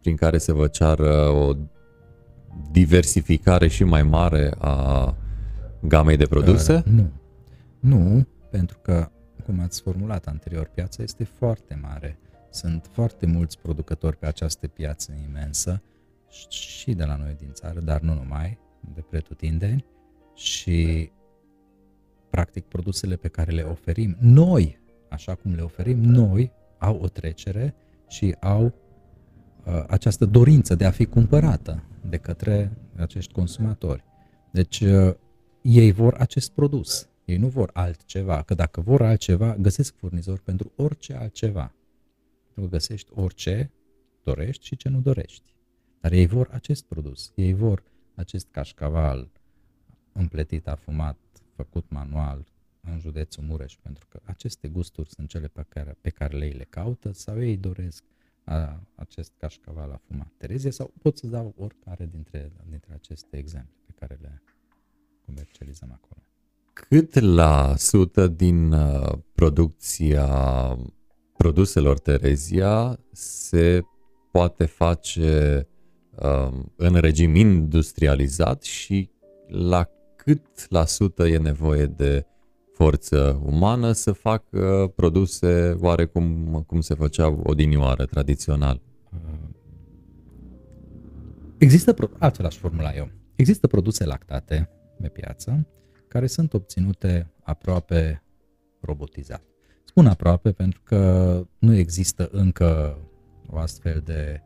[0.00, 1.52] prin care se vă ceară o
[2.70, 5.14] diversificare și mai mare a
[5.80, 6.74] gamei de produse?
[6.74, 7.10] Uh, nu.
[7.80, 9.08] Nu, pentru că,
[9.44, 12.18] cum ați formulat anterior, piața este foarte mare.
[12.50, 15.82] Sunt foarte mulți producători pe această piață imensă
[16.48, 18.58] și de la noi din țară, dar nu numai,
[18.94, 19.84] de pretutindeni
[20.34, 21.10] și
[22.30, 27.74] practic produsele pe care le oferim noi, așa cum le oferim noi, au o trecere
[28.08, 34.04] și au uh, această dorință de a fi cumpărată de către acești consumatori.
[34.50, 35.14] Deci uh,
[35.62, 40.72] ei vor acest produs, ei nu vor altceva, că dacă vor altceva, găsesc furnizor pentru
[40.76, 41.74] orice altceva.
[42.54, 43.70] Tu găsești orice
[44.22, 45.49] dorești și ce nu dorești.
[46.00, 47.82] Dar ei vor acest produs, ei vor
[48.14, 49.30] acest cașcaval
[50.12, 51.18] împletit, afumat,
[51.54, 52.46] făcut manual
[52.80, 56.64] în județul Mureș, pentru că aceste gusturi sunt cele pe care, pe care le, le
[56.64, 58.04] caută sau ei doresc
[58.44, 63.92] a, acest cașcaval afumat Terezie sau pot să dau oricare dintre, dintre aceste exemple pe
[63.98, 64.42] care le
[65.26, 66.22] comercializăm acolo.
[66.72, 70.28] Cât la sută din uh, producția
[71.36, 73.80] produselor Terezia se
[74.30, 75.79] poate face Um,
[76.76, 79.10] în regim industrializat și
[79.46, 82.26] la cât la sută e nevoie de
[82.72, 88.80] forță umană să facă produse oarecum cum se făceau odinioară, tradițional.
[91.58, 94.68] Există, altfel aș formula eu, există produse lactate
[95.00, 95.66] pe piață
[96.08, 98.22] care sunt obținute aproape
[98.80, 99.42] robotizat.
[99.84, 102.98] Spun aproape pentru că nu există încă
[103.46, 104.42] o astfel de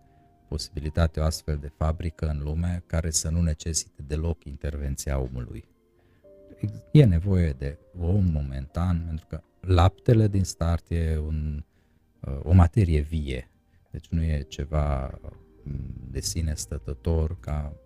[0.54, 5.64] posibilitate o astfel de fabrică în lume care să nu necesite deloc intervenția omului.
[6.92, 11.64] E nevoie de om momentan, pentru că laptele din start e un,
[12.20, 13.50] uh, o materie vie,
[13.90, 15.18] deci nu e ceva
[15.62, 17.76] mm, de sine stătător ca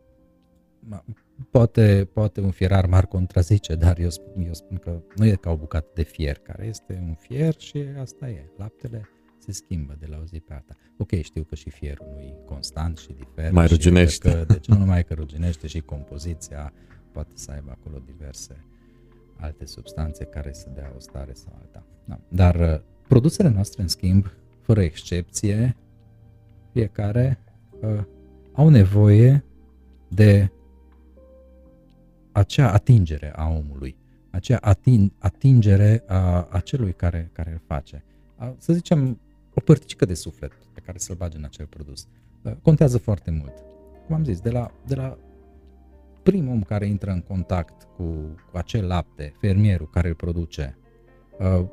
[1.51, 5.51] poate, poate un fierar m-ar contrazice, dar eu spun, eu spun că nu e ca
[5.51, 8.51] o bucată de fier, care este un fier și asta e.
[8.57, 9.09] Laptele
[9.49, 10.77] se schimbă de la o zi pe alta.
[10.97, 13.51] Ok, știu că și fierul nu e constant și diferă.
[13.53, 14.31] Mai ruginește.
[14.31, 16.73] Că, deci nu numai că ruginește și compoziția
[17.13, 18.65] poate să aibă acolo diverse
[19.37, 21.87] alte substanțe care să dea o stare sau alta.
[22.05, 22.21] Da.
[22.29, 24.27] Dar uh, produsele noastre, în schimb,
[24.61, 25.77] fără excepție,
[26.73, 27.39] fiecare
[27.81, 28.05] uh,
[28.53, 29.45] au nevoie
[30.09, 30.51] de
[32.33, 33.97] acea atingere a omului,
[34.31, 38.05] acea atin, atingere a, a celui care, care îl face.
[38.37, 39.21] A, să zicem,
[39.59, 42.07] o părticică de suflet pe care să-l bage în acel produs.
[42.43, 43.53] Uh, contează foarte mult.
[44.07, 45.19] Cum am zis, de la, de la
[46.23, 48.05] primul om care intră în contact cu,
[48.51, 50.79] cu acel lapte, fermierul care îl produce,
[51.39, 51.67] uh,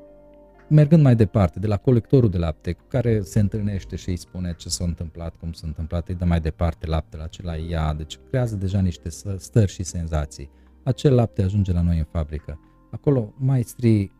[0.68, 4.54] mergând mai departe, de la colectorul de lapte, cu care se întâlnește și îi spune
[4.58, 8.56] ce s-a întâmplat, cum s-a întâmplat, îi dă mai departe laptele acela, ia, deci creează
[8.56, 10.50] deja niște stări și senzații.
[10.84, 12.60] acel lapte ajunge la noi în fabrică.
[12.92, 14.12] Acolo maestrii,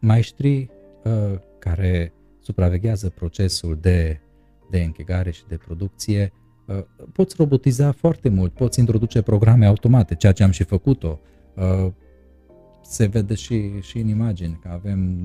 [0.00, 0.70] maestrii
[1.04, 4.20] uh, care supraveghează procesul de,
[4.70, 6.32] de închegare și de producție,
[6.66, 6.82] uh,
[7.12, 11.18] poți robotiza foarte mult, poți introduce programe automate, ceea ce am și făcut-o.
[11.56, 11.92] Uh,
[12.82, 15.18] se vede și, și în imagini că avem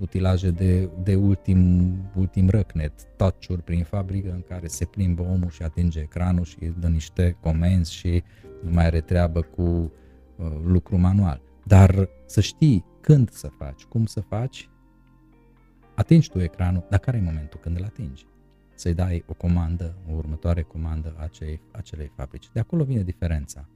[0.00, 5.62] utilaje de, de ultim, ultim răcnet, touch prin fabrică în care se plimbă omul și
[5.62, 8.22] atinge ecranul și dă niște comenzi și
[8.62, 11.40] nu mai are treabă cu uh, lucru manual.
[11.64, 14.68] Dar să știi când să faci, cum să faci,
[15.94, 18.26] atingi tu ecranul, dar care e momentul când îl atingi?
[18.74, 22.50] Să-i dai o comandă, o următoare comandă acelei, acelei fabrici.
[22.52, 23.68] De acolo vine diferența.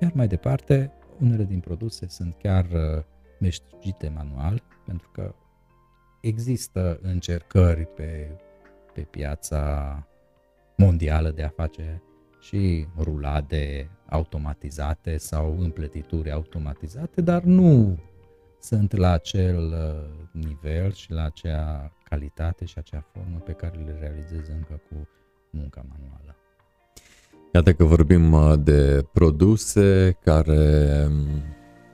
[0.00, 3.04] Iar mai departe, unele din produse sunt chiar uh,
[3.40, 5.34] meștigite manual, pentru că
[6.20, 8.36] există încercări pe,
[8.92, 10.06] pe piața
[10.76, 12.02] mondială de a face
[12.40, 17.98] și rulade automatizate sau împletituri automatizate, dar nu
[18.66, 23.96] sunt la acel uh, nivel și la acea calitate și acea formă pe care le
[24.00, 25.08] realizez încă cu
[25.50, 26.36] munca manuală.
[27.54, 31.42] Iată că vorbim uh, de produse care um,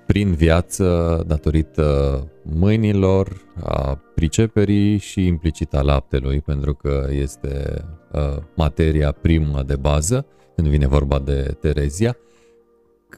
[0.07, 9.13] prin viață, datorită mâinilor, a priceperii și implicit a laptelui, pentru că este uh, materia
[9.13, 12.17] primă de bază când vine vorba de Terezia.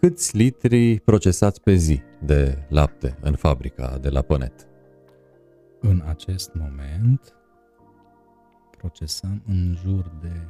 [0.01, 4.69] Câți litri procesați pe zi de lapte în fabrica de la Pănet?
[5.81, 7.35] În acest moment
[8.71, 10.47] procesăm în jur de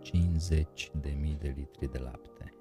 [0.00, 2.54] 50 de mii de litri de lapte.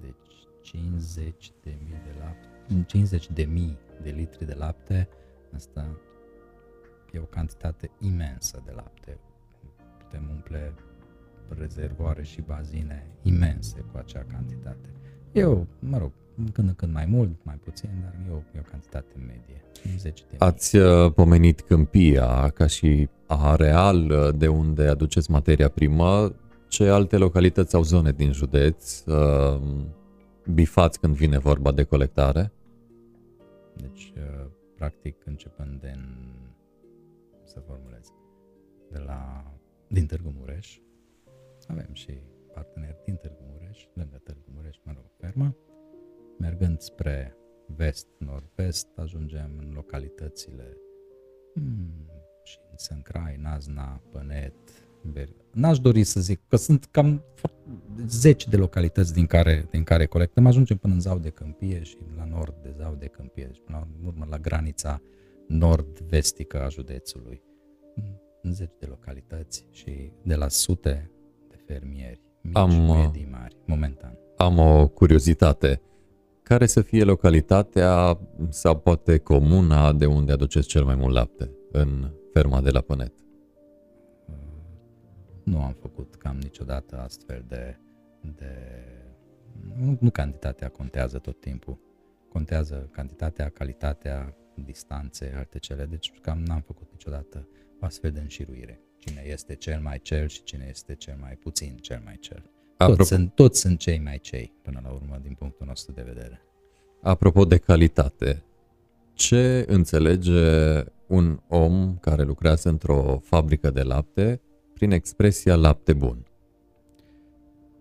[0.00, 5.08] Deci 50 de mii de lapte, 50 de mii de litri de lapte,
[5.54, 5.98] asta
[7.12, 9.18] e o cantitate imensă de lapte.
[9.98, 10.74] Putem umple
[11.48, 14.88] rezervoare și bazine imense cu acea cantitate.
[15.32, 16.12] Eu, mă rog,
[16.52, 19.62] când în când mai mult, mai puțin, dar e o, e o cantitate medie.
[19.72, 26.34] 50 de Ați uh, pomenit câmpia ca și areal uh, de unde aduceți materia primă.
[26.68, 29.60] Ce alte localități sau zone din județ uh,
[30.52, 32.52] bifați când vine vorba de colectare?
[33.76, 36.00] Deci, uh, practic, începând din,
[37.44, 38.12] să formulez,
[38.90, 39.52] de la,
[39.88, 40.78] din Târgu Mureș,
[41.68, 45.56] avem și parteneri din Târgu Mureș, lângă Târgu Mureș, mă rog, ferma,
[46.38, 47.36] mergând spre
[47.66, 50.76] vest-nord-vest, ajungem în localitățile
[51.54, 52.10] hmm,
[52.44, 54.54] și în Sâncrai, Nazna, Pănet,
[55.12, 57.22] Ber- N-aș dori să zic că sunt cam
[58.06, 60.46] zeci de localități din care, din care colectăm.
[60.46, 63.78] Ajungem până în Zau de Câmpie și la nord de Zau de Câmpie, deci până
[63.78, 65.02] la urmă la granița
[65.48, 67.42] nord-vestică a județului.
[68.42, 71.13] În zeci de localități și de la sute de
[71.66, 74.18] fermieri mici, am, medii, mari, momentan.
[74.36, 75.80] Am o curiozitate.
[76.42, 82.10] Care să fie localitatea sau poate comuna de unde aduceți cel mai mult lapte în
[82.32, 83.12] ferma de la Pănet?
[85.44, 87.78] Nu am făcut cam niciodată astfel de...
[88.36, 88.56] de
[89.76, 91.78] nu, nu cantitatea contează tot timpul.
[92.28, 95.84] Contează cantitatea, calitatea, distanțe, alte cele.
[95.84, 97.48] Deci cam n-am făcut niciodată
[97.80, 98.83] o astfel de înșiruire.
[99.04, 102.50] Cine este cel mai cel și cine este cel mai puțin cel mai cel.
[102.76, 106.02] Apropo, toți, sunt, toți sunt cei mai cei, până la urmă, din punctul nostru de
[106.02, 106.42] vedere.
[107.02, 108.44] Apropo de calitate,
[109.12, 114.40] ce înțelege un om care lucrează într-o fabrică de lapte
[114.74, 116.26] prin expresia lapte bun?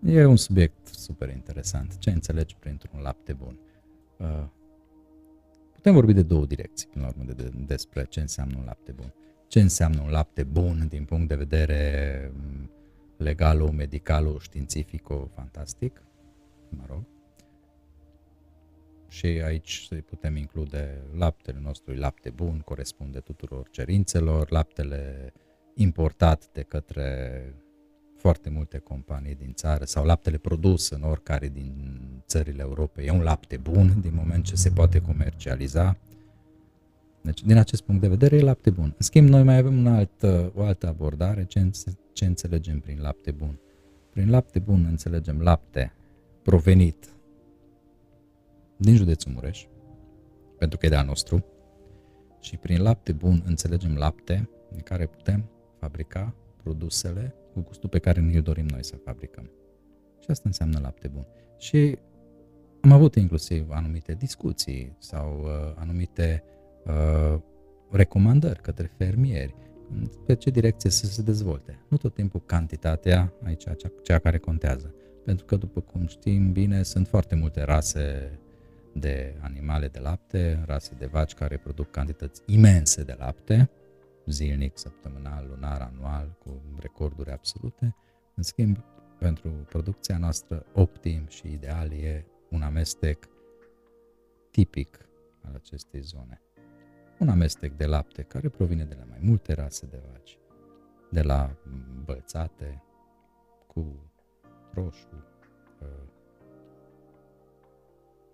[0.05, 1.97] E un subiect super interesant.
[1.97, 3.59] Ce înțelegi printr-un lapte bun?
[4.17, 4.45] Uh,
[5.73, 8.91] putem vorbi de două direcții, până la urmă, de, de, despre ce înseamnă un lapte
[8.91, 9.13] bun.
[9.53, 12.69] Ce înseamnă un lapte bun din punct de vedere mm,
[13.17, 16.03] legal, medical, științific, fantastic,
[16.69, 17.03] mă rog.
[19.07, 25.33] Și aici putem include laptele nostru, lapte bun, corespunde tuturor cerințelor, laptele
[25.75, 27.41] importat de către
[28.17, 31.97] foarte multe companii din țară sau laptele produs în oricare din
[32.27, 35.97] țările Europei e un lapte bun din moment ce se poate comercializa.
[37.23, 38.83] Deci, din acest punct de vedere, e lapte bun.
[38.83, 41.45] În schimb, noi mai avem un alt, o altă abordare.
[41.45, 41.69] Ce,
[42.13, 43.59] ce înțelegem prin lapte bun?
[44.09, 45.93] Prin lapte bun înțelegem lapte
[46.41, 47.13] provenit
[48.77, 49.65] din județul Mureș,
[50.57, 51.45] pentru că e de al nostru,
[52.39, 55.49] și prin lapte bun înțelegem lapte în care putem
[55.79, 59.51] fabrica produsele cu gustul pe care ne-l dorim noi să fabricăm.
[60.19, 61.25] Și asta înseamnă lapte bun.
[61.57, 61.97] Și
[62.81, 66.43] am avut inclusiv anumite discuții sau uh, anumite
[66.85, 67.39] uh,
[67.91, 69.55] recomandări către fermieri
[70.25, 71.79] pe ce direcție să se dezvolte.
[71.87, 74.93] Nu tot timpul cantitatea, aici cea, cea care contează.
[75.25, 78.31] pentru că, după cum știm bine, sunt foarte multe rase
[78.93, 83.69] de animale de lapte, rase de vaci care produc cantități imense de lapte,
[84.25, 87.95] zilnic, săptămânal, lunar, anual, cu recorduri absolute.
[88.35, 88.77] În schimb,
[89.19, 93.29] pentru producția noastră optim și ideal e un amestec
[94.51, 95.09] tipic
[95.41, 96.42] al acestei zone.
[97.19, 100.37] Un amestec de lapte care provine de la mai multe rase de vaci,
[101.11, 101.55] de la
[102.05, 102.83] bălțate
[103.67, 104.09] cu
[104.73, 105.25] roșu,
[105.81, 105.87] uh,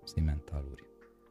[0.03, 0.83] simentaluri.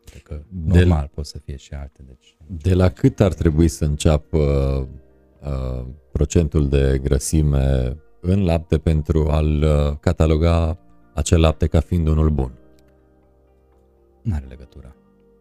[0.05, 2.03] Cred că normal de, pot să fie și alte.
[2.07, 4.39] Deci, de la cât ar trebui să înceapă
[5.43, 10.79] uh, procentul de grăsime în lapte pentru a-l uh, cataloga
[11.15, 12.53] acel lapte ca fiind unul bun?
[14.23, 14.98] Nu are legătură.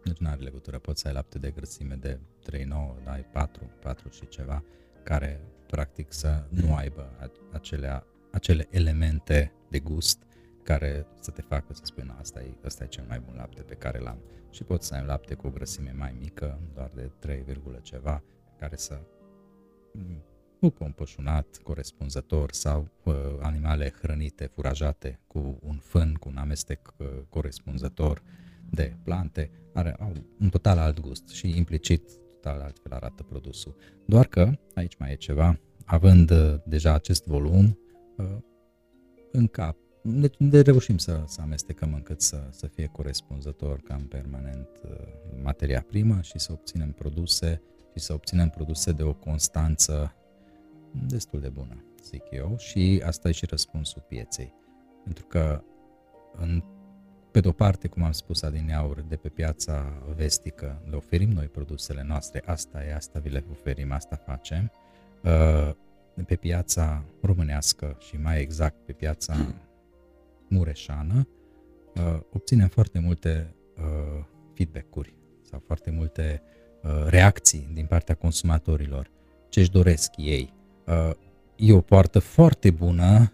[0.07, 0.79] Deci nu are legătură.
[0.79, 2.19] Poți să ai lapte de grăsime de
[2.51, 2.57] 3,9,
[3.05, 4.63] ai 4, 4 și ceva,
[5.03, 10.23] care practic să nu aibă acele, acele elemente de gust
[10.63, 13.75] care să te facă să spui, asta e, asta e cel mai bun lapte pe
[13.75, 14.17] care l-am.
[14.49, 17.43] Și poți să ai lapte cu o grăsime mai mică, doar de 3,
[17.81, 18.23] ceva,
[18.59, 18.99] care să
[20.59, 27.07] nu împășunat corespunzător sau uh, animale hrănite, furajate cu un fân, cu un amestec uh,
[27.29, 28.21] corespunzător
[28.69, 32.01] de plante, are au un total alt gust și implicit
[32.47, 33.75] total altfel arată produsul.
[34.05, 37.79] Doar că aici mai e ceva, având uh, deja acest volum,
[38.17, 38.25] uh,
[39.31, 39.77] în cap.
[40.01, 44.89] Deci de reușim să, să amestecăm încât să, să fie corespunzător cam permanent uh,
[45.43, 47.61] materia primă și să obținem produse
[47.93, 50.15] și să obținem produse de o constanță
[51.07, 54.53] destul de bună, zic eu, și asta e și răspunsul pieței.
[55.03, 55.63] Pentru că
[56.35, 56.63] în
[57.37, 62.03] pe de-o parte, cum am spus adineauri, de pe piața vestică le oferim noi produsele
[62.07, 64.71] noastre, asta e, asta vi le oferim, asta facem.
[65.23, 65.71] Uh,
[66.25, 69.35] pe piața românească și mai exact pe piața
[70.47, 71.27] mureșană,
[71.95, 74.23] uh, obținem foarte multe uh,
[74.53, 76.41] feedback-uri sau foarte multe
[77.05, 79.11] reacții din partea consumatorilor,
[79.49, 80.53] ce își doresc ei.
[81.55, 83.33] E o poartă foarte bună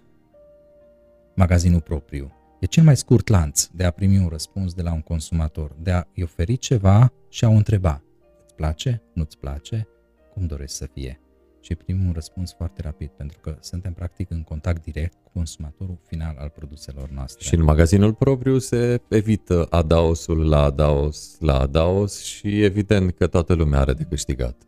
[1.33, 5.01] magazinul propriu E cel mai scurt lanț de a primi un răspuns de la un
[5.01, 8.03] consumator, de a-i oferi ceva și a o întreba.
[8.43, 9.01] Îți place?
[9.13, 9.87] Nu-ți place?
[10.33, 11.21] Cum dorești să fie?
[11.61, 15.99] Și primim un răspuns foarte rapid, pentru că suntem practic în contact direct cu consumatorul
[16.07, 17.45] final al produselor noastre.
[17.45, 23.53] Și în magazinul propriu se evită adaosul la adaos la adaos și evident că toată
[23.53, 24.63] lumea are de câștigat.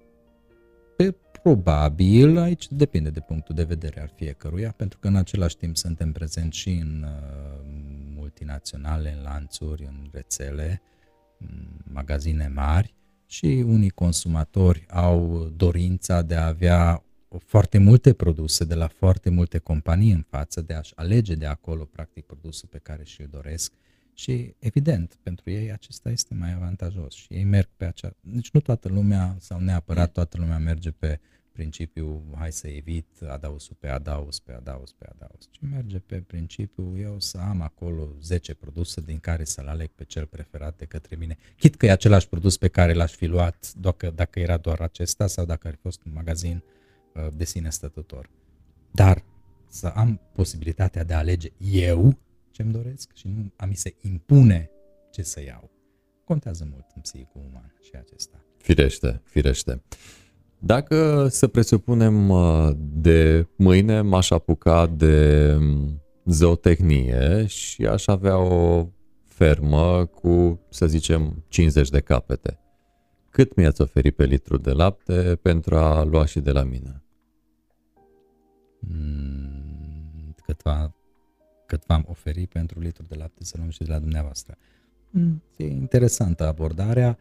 [0.98, 1.16] Pe
[1.46, 6.12] Probabil, aici depinde de punctul de vedere al fiecăruia, pentru că în același timp suntem
[6.12, 7.66] prezenți și în uh,
[8.16, 10.82] multinaționale, în lanțuri, în rețele,
[11.38, 12.94] în magazine mari
[13.26, 17.04] și unii consumatori au dorința de a avea
[17.38, 21.86] foarte multe produse de la foarte multe companii în față, de a-și alege de acolo,
[21.86, 23.74] practic, produsul pe care și-l doresc
[24.14, 28.16] și, evident, pentru ei acesta este mai avantajos și ei merg pe acea...
[28.22, 31.20] Deci nu toată lumea, sau neapărat toată lumea merge pe
[31.56, 36.98] principiu hai să evit adausul pe adaus, pe adaus, pe adaus, ci merge pe principiu
[36.98, 41.16] eu să am acolo 10 produse din care să-l aleg pe cel preferat de către
[41.16, 44.80] mine, chit că e același produs pe care l-aș fi luat dacă, dacă era doar
[44.80, 46.64] acesta sau dacă ar fi fost un magazin
[47.14, 48.30] uh, de sine stătător.
[48.92, 49.24] Dar
[49.68, 52.18] să am posibilitatea de a alege eu
[52.52, 54.70] ce-mi doresc și nu a mi se impune
[55.12, 55.70] ce să iau.
[56.24, 58.46] Contează mult în psihicul uman și acesta.
[58.58, 59.82] Firește, firește.
[60.66, 68.88] Dacă să presupunem uh, de mâine m-aș apuca de um, zootehnie și aș avea o
[69.26, 72.60] fermă cu, să zicem, 50 de capete.
[73.30, 77.04] Cât mi-ați oferit pe litru de lapte pentru a lua și de la mine?
[78.80, 80.94] Mm, cât, va,
[81.66, 84.58] cât v-am oferit pentru litru de lapte să luăm și de la dumneavoastră.
[85.10, 87.18] Mm, e interesantă abordarea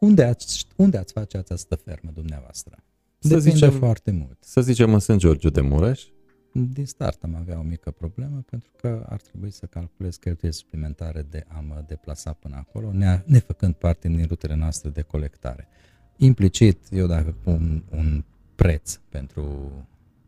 [0.00, 2.76] unde ați, unde ați face această fermă dumneavoastră?
[3.18, 4.36] Să Depinde zicem, foarte mult.
[4.40, 6.04] Să zicem în Sân Georgiu de Mureș?
[6.52, 11.26] Din start am avea o mică problemă pentru că ar trebui să calculez cheltuieli suplimentare
[11.30, 15.68] de a mă deplasa până acolo, ne, ne făcând parte din rutele noastre de colectare.
[16.16, 18.24] Implicit, eu dacă pun un
[18.54, 19.70] preț pentru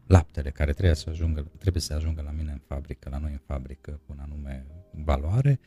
[0.07, 3.41] laptele care trebuie să ajungă, trebuie să ajungă la mine în fabrică, la noi în
[3.47, 4.67] fabrică, cu un anume
[5.05, 5.61] valoare,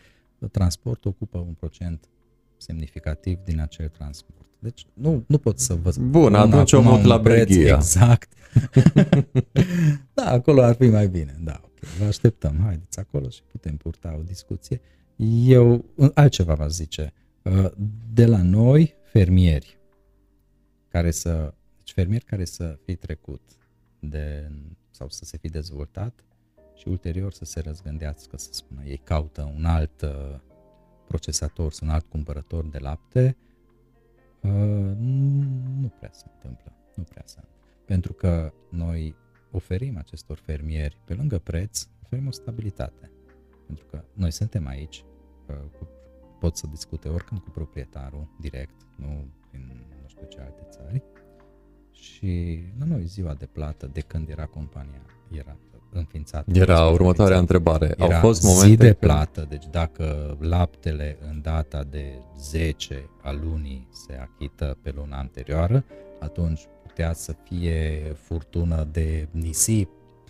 [0.52, 2.10] transportul ocupă un procent
[2.62, 4.46] semnificativ din acel transport.
[4.60, 7.76] Deci nu, nu pot să vă Bun, atunci o mut la Belgia.
[7.76, 8.34] Exact.
[10.14, 11.36] da, acolo ar fi mai bine.
[11.44, 11.80] Da, ok.
[12.00, 12.60] Vă așteptăm.
[12.64, 14.82] Haideți acolo și putem purta o discuție.
[15.46, 17.14] Eu altceva vă zice.
[17.42, 17.72] Uh,
[18.14, 19.78] de la noi, fermieri,
[20.88, 23.42] care să, deci fermieri care să fi trecut
[24.00, 24.52] de,
[24.90, 26.26] sau să se fi dezvoltat
[26.76, 30.40] și ulterior să se răzgândească, să spună, ei caută un alt uh,
[31.12, 33.38] procesator, un alt cumpărător de lapte,
[34.42, 34.96] uh,
[35.82, 36.74] nu prea se întâmplă.
[36.96, 37.70] Nu prea se întâmplă.
[37.86, 39.16] Pentru că noi
[39.52, 43.12] oferim acestor fermieri, pe lângă preț, oferim o stabilitate.
[43.66, 45.04] Pentru că noi suntem aici,
[45.48, 45.56] uh,
[46.40, 51.04] pot să discute oricând cu proprietarul direct, nu prin nu știu ce alte țări.
[51.92, 55.58] Și la noi ziua de plată de când era compania era
[55.94, 56.52] înființată.
[56.54, 57.94] Era următoarea întrebare.
[57.98, 63.32] Era Au fost momente zi de plată, deci dacă laptele în data de 10 a
[63.32, 65.84] lunii se achită pe luna anterioară,
[66.20, 69.90] atunci putea să fie furtună de nisip,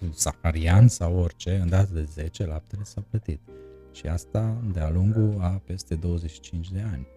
[0.10, 3.40] saharian sau orice, în data de 10 laptele s-a plătit.
[3.92, 7.08] Și asta de-a lungul a peste 25 de ani.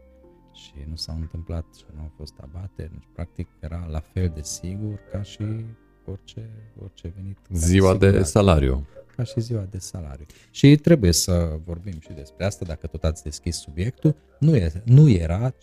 [0.52, 2.90] Și nu s-au întâmplat și nu au fost abateri.
[2.92, 5.64] Deci, practic, era la fel de sigur ca și
[6.06, 6.50] orice,
[6.82, 7.38] orice venit.
[7.50, 8.86] Ziua de salariu.
[9.16, 10.26] Ca și ziua de salariu.
[10.50, 14.16] Și trebuie să vorbim și despre asta, dacă tot ați deschis subiectul.
[14.38, 15.54] Nu, e, nu, era,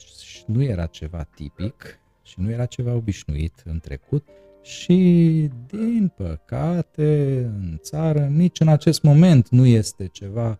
[0.45, 4.27] nu era ceva tipic și nu era ceva obișnuit în trecut
[4.61, 10.59] și, din păcate, în țară, nici în acest moment nu este ceva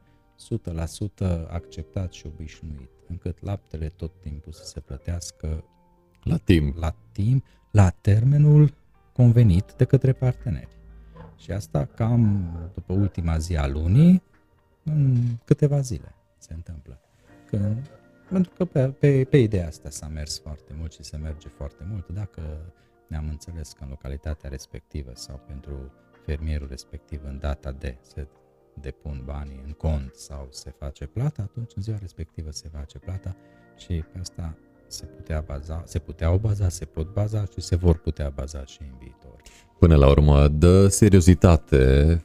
[1.23, 5.63] 100% acceptat și obișnuit, încât laptele tot timpul să se plătească
[6.23, 8.73] la timp, la timp, la termenul
[9.13, 10.77] convenit de către parteneri.
[11.37, 14.23] Și asta cam după ultima zi a lunii,
[14.83, 16.99] în câteva zile se întâmplă.
[17.45, 17.91] Când,
[18.29, 21.85] pentru că pe, pe, pe ideea asta s-a mers foarte mult și se merge foarte
[21.89, 22.07] mult.
[22.07, 22.41] Dacă
[23.07, 25.91] ne-am înțeles că în localitatea respectivă sau pentru
[26.25, 28.27] fermierul respectiv în data de se
[28.73, 33.35] depun banii în cont sau se face plata, atunci în ziua respectivă se face plata
[33.77, 34.57] și pe asta
[34.91, 38.77] se, putea baza, se puteau baza, se pot baza și se vor putea baza și
[38.81, 39.41] în viitor.
[39.79, 42.23] Până la urmă, dă seriozitate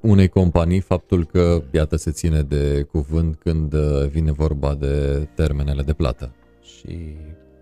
[0.00, 5.82] unei companii faptul că, iată, se ține de cuvânt când uh, vine vorba de termenele
[5.82, 6.34] de plată.
[6.60, 7.16] Și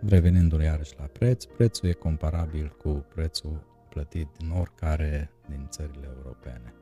[0.09, 6.75] revenindu iarăși la preț, prețul e comparabil cu prețul plătit din oricare din țările europene,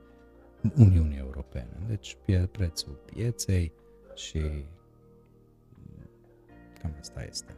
[0.76, 1.76] Uniunii Europene.
[1.88, 2.16] Deci
[2.50, 3.72] prețul pieței
[4.14, 4.40] și
[6.82, 7.54] cam asta este.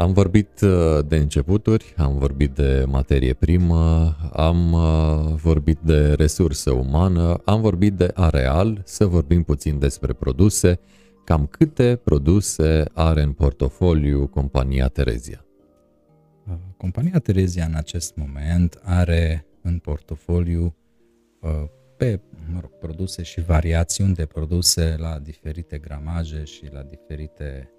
[0.00, 6.70] Am vorbit uh, de începuturi, am vorbit de materie primă, am uh, vorbit de resursă
[6.70, 10.80] umană, am vorbit de areal, să vorbim puțin despre produse.
[11.24, 15.44] Cam câte produse are în portofoliu compania Terezia?
[16.48, 20.74] Uh, compania Terezia în acest moment are în portofoliu
[21.96, 22.20] pe
[22.52, 27.70] mă rog, produse și variațiuni de produse la diferite gramaje și la diferite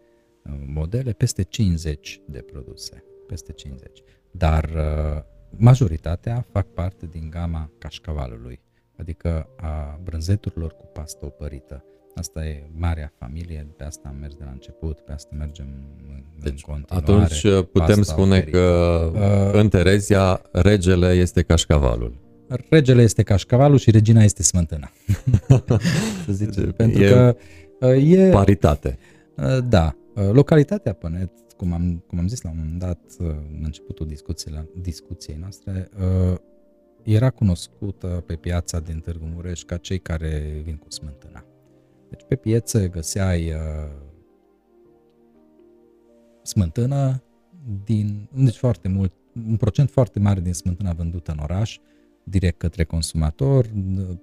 [0.66, 4.04] modele, peste 50 de produse, peste 50.
[4.32, 5.22] Dar uh,
[5.58, 8.60] majoritatea fac parte din gama cașcavalului,
[8.98, 11.86] adică a brânzeturilor cu pastă opărită.
[12.16, 15.66] Asta e marea familie, pe asta am mers de la început, pe asta mergem
[16.08, 17.06] în, deci, în continuare.
[17.06, 18.58] Atunci uh, putem spune operită.
[18.58, 22.20] că uh, în Terezia regele este cașcavalul.
[22.70, 24.92] Regele este cașcavalul și regina este smântâna.
[26.26, 27.36] să zicem, pentru e că
[27.80, 28.30] uh, e...
[28.30, 28.98] Paritate.
[29.36, 33.28] Uh, da, Uh, localitatea Pănet, cum am, cum am zis la un moment dat uh,
[33.28, 36.38] în începutul discuției, discuției noastre, uh,
[37.04, 41.46] era cunoscută pe piața din Târgu Mureș ca cei care vin cu smântâna.
[42.10, 43.54] Deci pe piețe găseai
[46.42, 47.24] smântână
[47.84, 49.14] din, deci foarte mult,
[49.50, 51.80] un procent foarte mare din smântâna vândută în oraș,
[52.24, 53.66] direct către consumator,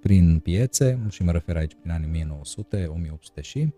[0.00, 3.68] prin piețe, și mă refer aici prin anii 1900, 1800 și,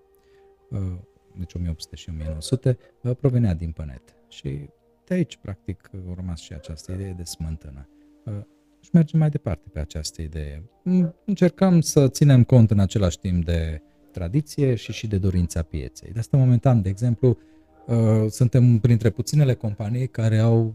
[1.41, 4.17] deci 1800 și 1900, uh, provenea din Pănet.
[4.29, 4.69] Și
[5.05, 7.89] de aici, practic, a rămas și această idee de smântână.
[8.25, 8.33] Uh,
[8.81, 10.63] și mergem mai departe pe această idee.
[10.83, 13.83] Mm, încercăm să ținem cont în același timp de
[14.13, 16.13] tradiție și și de dorința pieței.
[16.13, 17.39] De asta, momentan, de exemplu,
[17.87, 20.75] uh, suntem printre puținele companii care au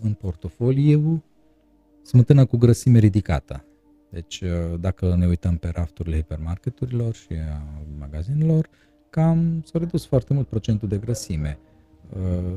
[0.00, 1.24] în portofoliu
[2.02, 3.64] smântână cu grăsime ridicată.
[4.10, 4.42] Deci,
[4.80, 7.62] dacă ne uităm pe rafturile hipermarketurilor și a
[7.98, 8.68] magazinelor,
[9.12, 11.58] cam s-a redus foarte mult procentul de grăsime
[12.16, 12.56] uh,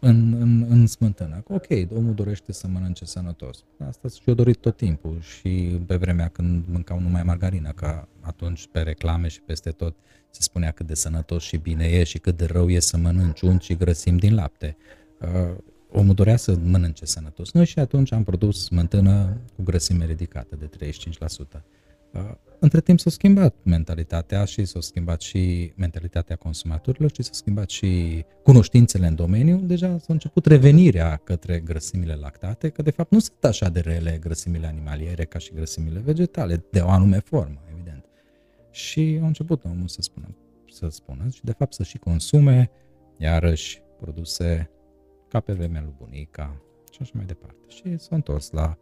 [0.00, 1.42] în, în, în smântână.
[1.48, 1.66] Ok,
[1.96, 3.64] omul dorește să mănânce sănătos.
[3.88, 8.80] Asta și-o dorit tot timpul și pe vremea când mâncau numai margarină, că atunci pe
[8.80, 9.96] reclame și peste tot
[10.30, 13.40] se spunea cât de sănătos și bine e și cât de rău e să mănânci
[13.40, 14.76] unt și grăsimi din lapte.
[15.20, 15.56] Uh,
[15.90, 17.52] omul dorea să mănânce sănătos.
[17.52, 20.70] Noi și atunci am produs smântână cu grăsime ridicată de
[21.58, 21.62] 35%.
[22.12, 22.20] Uh,
[22.60, 28.24] între timp s-a schimbat mentalitatea și s-a schimbat și mentalitatea consumatorilor și s-a schimbat și
[28.42, 29.56] cunoștințele în domeniu.
[29.56, 34.18] Deja s-a început revenirea către grăsimile lactate, că de fapt nu sunt așa de rele
[34.20, 38.04] grăsimile animaliere ca și grăsimile vegetale, de o anume formă, evident.
[38.70, 40.36] Și a început omul să spună,
[40.70, 42.70] să spună și de fapt să și consume,
[43.16, 44.70] iarăși, produse
[45.28, 47.56] ca pe vremea lui bunica și așa mai departe.
[47.68, 48.78] Și s-a întors la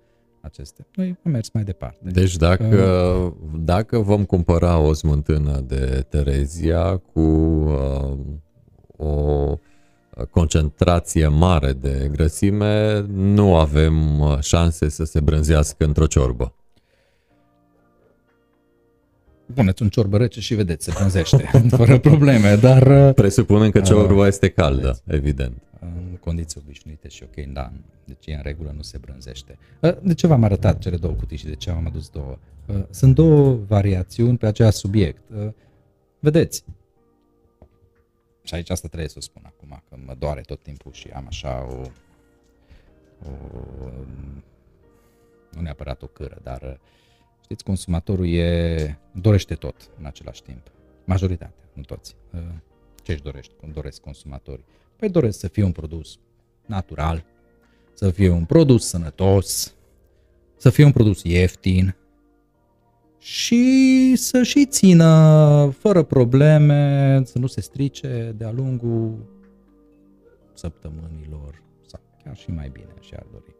[0.46, 0.86] aceste.
[0.94, 2.10] Noi am mers mai departe.
[2.10, 8.16] Deci dacă, uh, dacă vom cumpăra o smântână de Terezia cu uh,
[8.96, 9.54] o
[10.30, 16.54] concentrație mare de grăsime, nu avem uh, șanse să se brânzească într-o ciorbă.
[19.54, 23.06] Puneți un ciorbă rece și vedeți, se brânzește, fără probleme, dar...
[23.08, 25.02] Uh, Presupunem că ciorba uh, este caldă, vedeți.
[25.06, 25.62] evident
[25.96, 27.72] în condiții obișnuite și ok, da,
[28.04, 29.58] deci e în regulă, nu se brânzește.
[29.80, 32.38] Uh, de ce v-am arătat cele două cutii și de ce am adus două?
[32.66, 35.22] Uh, sunt două variațiuni pe același subiect.
[35.36, 35.52] Uh,
[36.18, 36.64] vedeți,
[38.42, 41.24] și aici asta trebuie să o spun acum, că mă doare tot timpul și am
[41.26, 41.80] așa o,
[43.28, 43.30] o
[45.52, 46.80] nu neapărat o cără, dar
[47.42, 50.70] știți, consumatorul e, dorește tot în același timp.
[51.04, 52.16] Majoritatea, nu toți.
[53.02, 54.64] Ce își dorește, doresc consumatorii?
[54.96, 56.18] Păi doresc să fie un produs
[56.66, 57.24] natural,
[57.94, 59.74] să fie un produs sănătos,
[60.56, 61.96] să fie un produs ieftin
[63.18, 69.34] și să și țină fără probleme, să nu se strice de-a lungul
[70.54, 73.54] săptămânilor sau chiar și mai bine și ar dori.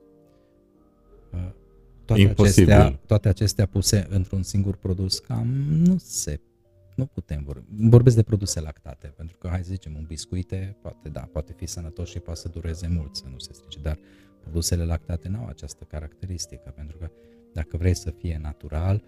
[2.05, 6.41] Toate acestea, toate acestea puse într-un singur produs cam nu se
[6.97, 7.67] nu putem vorbi.
[7.89, 11.67] Vorbesc de produse lactate, pentru că, hai să zicem, un biscuite, poate, da, poate fi
[11.67, 13.99] sănătos și poate să dureze mult, să nu se strice, dar
[14.41, 17.11] produsele lactate nu au această caracteristică, pentru că
[17.53, 19.03] dacă vrei să fie natural,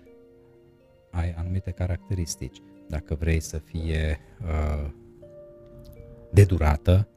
[1.11, 2.63] ai anumite caracteristici.
[2.89, 4.91] Dacă vrei să fie uh,
[6.33, 7.09] de durată,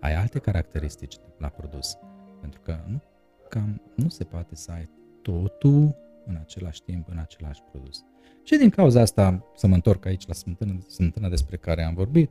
[0.00, 1.98] ai alte caracteristici la produs.
[2.40, 3.02] Pentru că nu,
[3.48, 4.88] cam, nu se poate să ai
[5.22, 5.96] totul
[6.26, 8.04] în același timp, în același produs.
[8.46, 12.30] Și din cauza asta, să mă întorc aici la smântână, smântână despre care am vorbit,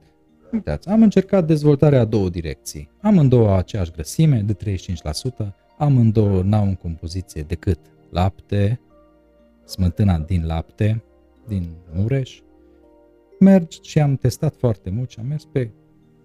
[0.52, 2.90] uitați, am încercat dezvoltarea a două direcții.
[3.02, 4.56] Amândouă aceeași grăsime, de
[5.46, 8.80] 35%, amândouă n-au în compoziție decât lapte,
[9.66, 11.04] smântâna din lapte,
[11.48, 12.40] din Mureș.
[13.40, 15.70] Merg și am testat foarte mult și am mers pe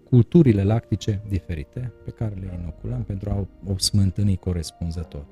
[0.09, 5.25] culturile lactice diferite pe care le inoculăm pentru a o smântâni corespunzător.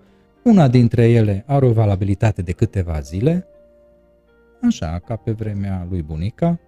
[0.45, 3.47] Una dintre ele are o valabilitate de câteva zile,
[4.63, 6.59] așa ca pe vremea lui bunica,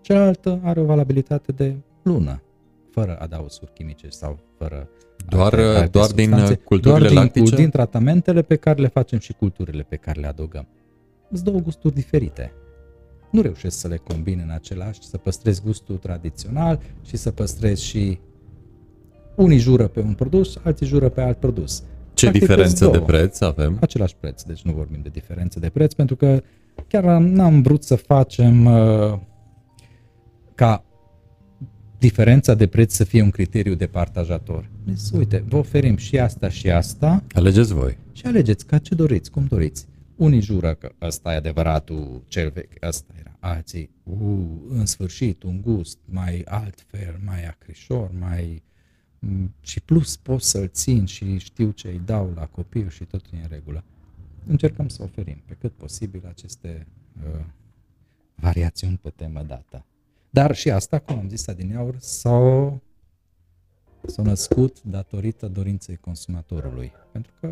[0.00, 2.42] cealaltă are o valabilitate de lună,
[2.90, 4.88] fără adaosuri chimice sau fără
[5.28, 7.44] doar, alte, alte doar din uh, culturile doar lactice?
[7.44, 10.66] Din, din tratamentele pe care le facem și culturile pe care le adăugăm.
[11.30, 12.52] Sunt două gusturi diferite.
[13.30, 18.18] Nu reușesc să le combin în același, să păstrez gustul tradițional și să păstrez și
[19.34, 21.82] unii jură pe un produs, alții jură pe alt produs.
[22.14, 23.78] Ce Practic diferență de preț avem?
[23.80, 26.42] Același preț, deci nu vorbim de diferență de preț, pentru că
[26.92, 29.18] chiar n-am vrut să facem uh,
[30.54, 30.84] ca
[31.98, 34.70] diferența de preț să fie un criteriu de partajator.
[34.84, 37.22] Deci, uite, vă oferim și asta și asta.
[37.32, 37.96] Alegeți voi.
[38.12, 39.86] Și alegeți ca ce doriți, cum doriți.
[40.16, 43.36] Unii jură că ăsta e adevăratul cel vechi, ăsta era.
[43.40, 44.18] Alții, uh,
[44.68, 48.62] în sfârșit, un gust mai altfel, mai acrișor, mai...
[49.18, 53.24] Mm, și plus pot să-l țin și știu ce îi dau la copil și tot
[53.32, 53.84] e în regulă
[54.46, 56.86] încercăm să oferim pe cât posibil aceste
[57.24, 57.44] uh,
[58.34, 59.84] variațiuni pe temă dată.
[60.30, 62.80] Dar și asta, cum am zis adineauri, s-au,
[64.06, 66.92] s-au născut datorită dorinței consumatorului.
[67.12, 67.46] Pentru că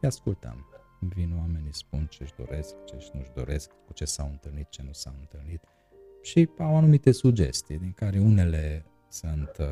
[0.00, 0.66] îi ascultăm.
[1.14, 5.14] Vin oamenii, spun ce-și doresc, ce-și nu-și doresc, cu ce s-au întâlnit, ce nu s-au
[5.20, 5.60] întâlnit.
[6.22, 9.66] Și au anumite sugestii, din care unele sunt uh,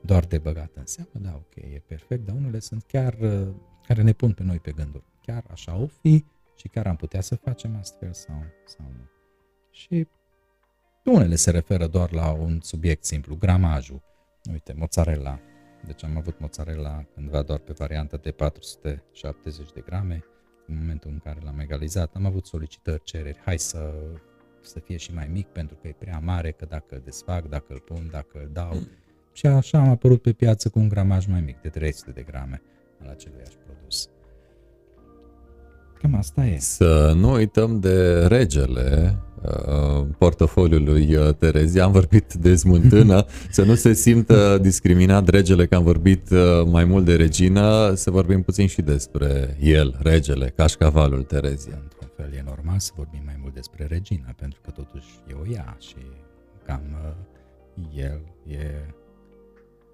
[0.00, 3.48] doar de băgat în seamă, da, ok, e perfect, dar unele sunt chiar uh,
[3.86, 6.24] care ne pun pe noi pe gânduri chiar așa o fi
[6.56, 9.08] și chiar am putea să facem astfel sau, sau nu.
[9.70, 10.06] Și
[11.04, 14.02] unele se referă doar la un subiect simplu, gramajul.
[14.52, 15.40] Uite, mozzarella.
[15.86, 20.24] Deci am avut mozzarella cândva doar pe varianta de 470 de grame.
[20.66, 23.40] În momentul în care l-am egalizat, am avut solicitări, cereri.
[23.44, 23.94] Hai să,
[24.60, 27.66] să fie și mai mic pentru că e prea mare, că dacă îl desfac, dacă
[27.68, 28.74] îl pun, dacă îl dau.
[28.74, 28.88] Mm.
[29.32, 32.62] Și așa am apărut pe piață cu un gramaj mai mic, de 300 de grame
[33.02, 33.63] al aceluiași produs.
[36.04, 36.58] Cam asta e.
[36.58, 41.80] Să nu uităm de regele uh, portofoliului uh, Terezi.
[41.80, 46.38] Am vorbit de smântână, să nu se simtă discriminat regele că am vorbit uh,
[46.70, 51.78] mai mult de regină, să vorbim puțin și despre el, regele, cașcavalul Terezia.
[51.82, 55.52] Într-un fel e normal să vorbim mai mult despre Regina, pentru că totuși e o
[55.52, 55.96] ea și
[56.66, 58.94] cam uh, el e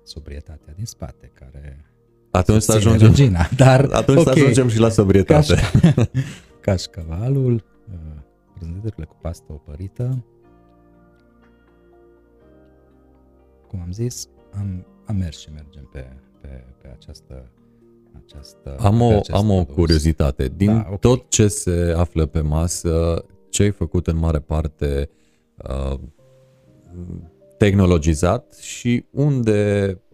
[0.03, 1.90] sobrietatea din spate care
[2.31, 5.55] atunci să ajungem, Regina, dar atunci okay, să ajungem și la sobrietate.
[5.55, 6.07] Caș,
[6.61, 8.23] cașcavalul, uh,
[8.59, 10.25] prânzeturile cu pastă opărită,
[13.69, 14.29] cum am zis,
[14.59, 16.07] am, am mers și mergem pe,
[16.41, 17.51] pe, pe această
[18.25, 20.53] această, am o, am o curiozitate.
[20.57, 20.99] Din da, okay.
[20.99, 25.11] tot ce se află pe masă, ce ai făcut în mare parte
[25.57, 25.99] uh,
[27.59, 30.10] tehnologizat și unde uh,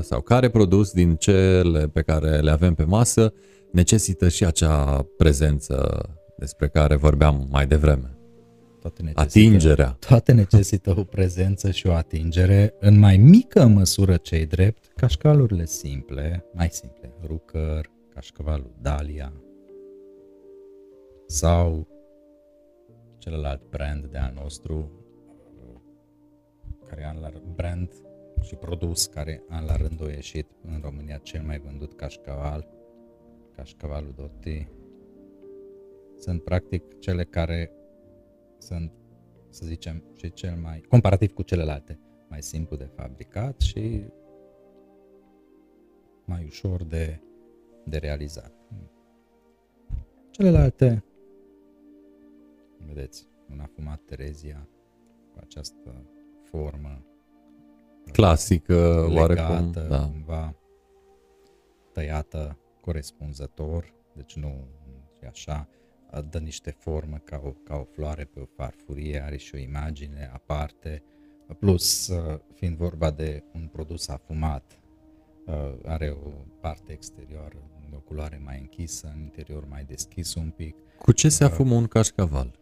[0.00, 3.32] sau care produs din cele pe care le avem pe masă
[3.72, 6.00] necesită și acea prezență
[6.38, 8.10] despre care vorbeam mai devreme.
[8.80, 9.96] Toate necesită, Atingerea.
[9.98, 16.44] Toate necesită o prezență și o atingere, în mai mică măsură cei drept, cașcalurile simple,
[16.52, 19.32] mai simple, Rucăr, cașcavalul Dalia
[21.26, 21.88] sau
[23.18, 24.90] celălalt brand de al nostru,
[26.88, 27.92] care an la brand
[28.42, 32.68] și produs care an la rând a ieșit în România cel mai vândut cașcaval,
[33.54, 34.68] cașcavalul Dotti.
[36.16, 37.70] Sunt practic cele care
[38.58, 38.92] sunt,
[39.48, 44.04] să zicem, și cel mai, comparativ cu celelalte, mai simplu de fabricat și
[46.24, 47.20] mai ușor de,
[47.84, 48.52] de realizat.
[50.30, 51.04] Celelalte,
[52.86, 54.68] vedeți, un afumat Terezia
[55.32, 56.10] cu această
[56.42, 57.05] formă
[58.12, 60.06] clasică, legată, oarecum, da.
[60.06, 60.54] cumva
[61.92, 64.68] tăiată corespunzător, deci nu
[65.22, 65.68] e așa,
[66.30, 70.30] dă niște formă ca o, ca o floare pe o farfurie, are și o imagine
[70.32, 71.02] aparte,
[71.58, 72.12] plus
[72.54, 74.80] fiind vorba de un produs afumat,
[75.84, 76.30] are o
[76.60, 77.56] parte exterioară,
[77.94, 80.76] o culoare mai închisă, în interior mai deschis un pic.
[80.98, 82.58] Cu ce se afumă un cașcaval?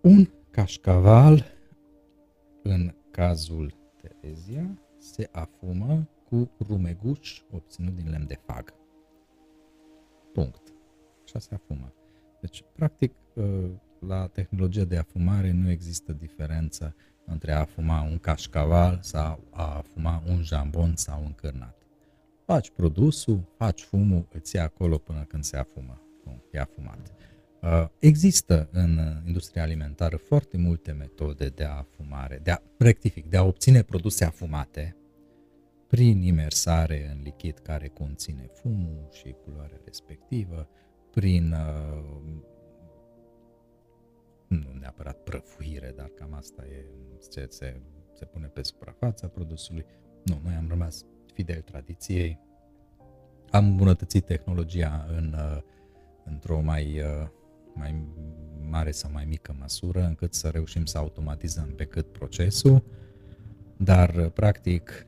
[0.00, 1.44] Un cașcaval,
[2.62, 3.74] în cazul
[4.20, 8.74] Terezia, se afumă cu rumeguș obținut din lemn de fag.
[10.32, 10.72] Punct.
[11.24, 11.92] Așa se afumă.
[12.40, 16.94] Deci, practic, ă, la tehnologia de afumare nu există diferență
[17.24, 21.82] între a afuma un cașcaval sau a afuma un jambon sau un cârnat.
[22.44, 26.00] Faci produsul, faci fumul, îți ia acolo până când se afumă.
[26.24, 26.98] Nu, e afumat.
[27.62, 33.44] Ă, există în industria alimentară foarte multe metode de afumare, de a, rectific, de a
[33.44, 34.96] obține produse afumate
[35.88, 40.68] prin imersare în lichid care conține fumul și culoarea respectivă,
[41.10, 42.20] prin uh,
[44.48, 46.84] nu neapărat prăfuire, dar cam asta e
[47.30, 47.80] ce se,
[48.12, 49.84] se pune pe suprafața produsului.
[50.24, 52.38] Nu, noi am rămas fidel tradiției,
[53.50, 55.62] am îmbunătățit tehnologia în, uh,
[56.24, 57.28] într-o mai, uh,
[57.78, 58.02] mai
[58.70, 62.82] mare sau mai mică măsură, încât să reușim să automatizăm pe cât procesul,
[63.76, 65.06] dar practic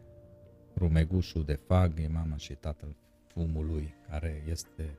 [0.76, 2.96] rumegușul de fag e mama și tatăl
[3.26, 4.98] fumului care este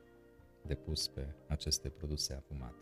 [0.66, 2.76] depus pe aceste produse afumate.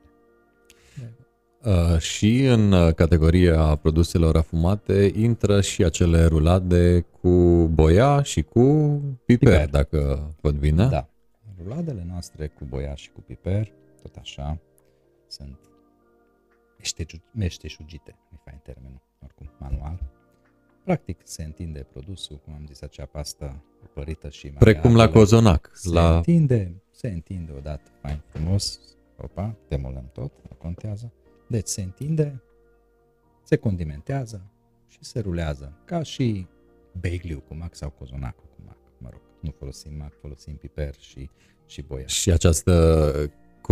[1.65, 7.31] Uh, și în uh, categoria produselor afumate intră și acele rulade cu
[7.75, 8.63] boia și cu
[9.25, 9.69] piper, piper.
[9.69, 10.87] dacă văd bine.
[10.87, 11.09] Da.
[11.63, 13.73] Ruladele noastre cu boia și cu piper,
[14.03, 14.59] tot așa,
[15.31, 15.59] sunt
[17.33, 20.11] meșteșugite, mi fain termenul, oricum, manual.
[20.85, 23.65] Practic se întinde produsul, cum am zis, acea pastă
[23.95, 25.71] părită și mai Precum la cozonac.
[25.75, 26.17] Se la...
[26.17, 28.81] întinde se întinde odată mai frumos,
[29.17, 31.13] opa, demolăm tot, nu contează.
[31.49, 32.43] Deci se întinde,
[33.43, 34.51] se condimentează
[34.89, 36.47] și se rulează, ca și
[37.01, 39.21] beigliu cu mac sau cozonacul cu mac, mă rog.
[39.41, 41.31] Nu folosim mac, folosim piper și,
[41.67, 42.07] și boia.
[42.07, 43.13] Și această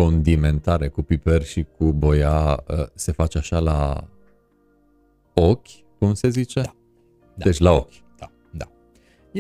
[0.03, 4.09] condimentare cu piper și cu boia ă, se face așa la
[5.34, 5.68] ochi,
[5.99, 6.61] cum se zice?
[6.61, 6.74] Da.
[7.34, 7.44] da.
[7.44, 8.16] Deci la ochi.
[8.18, 8.70] Da, da.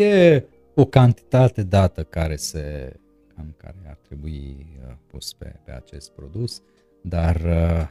[0.00, 0.44] E
[0.74, 2.96] o cantitate dată care se
[3.34, 6.62] cam care ar trebui uh, pus pe, pe acest produs,
[7.02, 7.88] dar uh,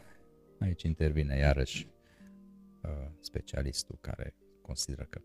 [0.59, 1.87] aici intervine iarăși
[2.83, 2.89] uh,
[3.19, 5.19] specialistul care consideră că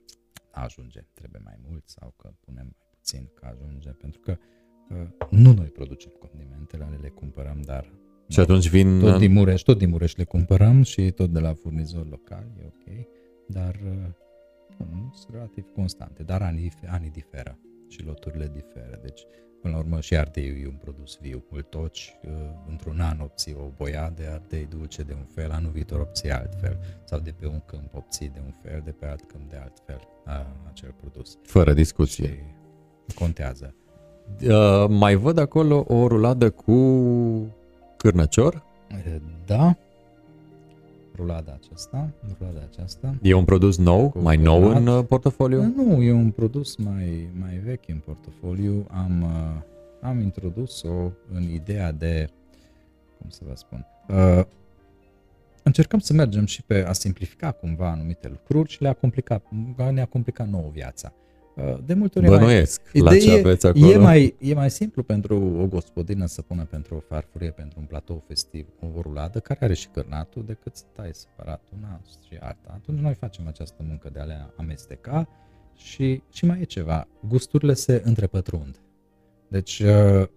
[0.51, 4.37] ajunge, trebuie mai mult sau că punem mai puțin că ajunge, pentru că
[5.31, 7.93] nu noi producem condimentele, le cumpărăm, dar
[8.29, 9.01] și atunci vin...
[9.01, 12.65] Tot din Mureș, tot din Mureș le cumpărăm și tot de la furnizori locali, e
[12.67, 13.07] ok,
[13.47, 13.81] dar
[14.77, 19.27] nu, sunt relativ constante, dar anii, anii diferă și loturile diferă, deci
[19.63, 21.45] Până la urmă și ardeiul e un produs viu.
[21.51, 22.31] Îl toci, uh,
[22.69, 26.79] într-un an obții o boia de ardei dulce de un fel, anul viitor obții altfel.
[27.05, 30.01] Sau de pe un câmp obții de un fel, de pe alt câmp de altfel
[30.25, 31.39] a, acel produs.
[31.43, 32.27] Fără discuție.
[33.09, 33.75] Și contează.
[34.49, 36.75] Uh, mai văd acolo o ruladă cu
[37.97, 38.63] cârnăcior?
[39.47, 39.77] Da,
[41.17, 43.15] rulada aceasta, rulada aceasta.
[43.23, 44.81] E un produs nou, Cu mai nou cărnat.
[44.81, 45.73] în uh, portofoliu?
[45.77, 48.87] Nu, e un produs mai, mai vechi în portofoliu.
[48.91, 49.63] Am, uh,
[50.09, 52.29] am introdus-o în ideea de,
[53.19, 54.45] cum să vă spun, uh,
[55.63, 59.43] încercăm să mergem și pe a simplifica cumva anumite lucruri și le-a complicat,
[59.93, 61.13] ne-a complicat nouă viața.
[61.57, 63.87] Uh, de multe ori e mai, Bănuiesc la ce e, aveți acolo.
[63.87, 67.87] E mai, e mai simplu pentru o gospodină să pună pentru o farfurie, pentru un
[67.87, 72.71] platou festiv, o ruladă care are și cărnatul, decât să tai separat una și alta.
[72.73, 75.29] Atunci noi facem această muncă de a le amesteca
[75.77, 77.09] și, și mai e ceva.
[77.29, 78.81] Gusturile se întrepătrund.
[79.49, 80.29] Deci, uh,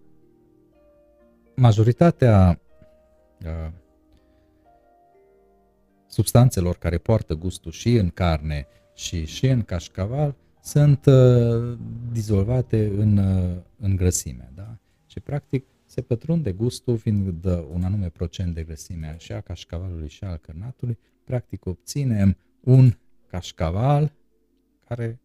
[1.55, 2.59] majoritatea
[3.45, 3.71] uh,
[6.07, 10.35] substanțelor care poartă gustul și în carne și, și în cașcaval
[10.65, 11.77] sunt uh,
[12.11, 14.51] dizolvate în, uh, în grăsime.
[14.55, 14.77] Da?
[15.05, 20.09] Și practic se pătrunde gustul fiind de un anume procent de grăsime și a cașcavalului
[20.09, 20.97] și al cărnatului.
[21.23, 22.97] Practic obținem un
[23.27, 24.11] cașcaval
[24.87, 25.19] care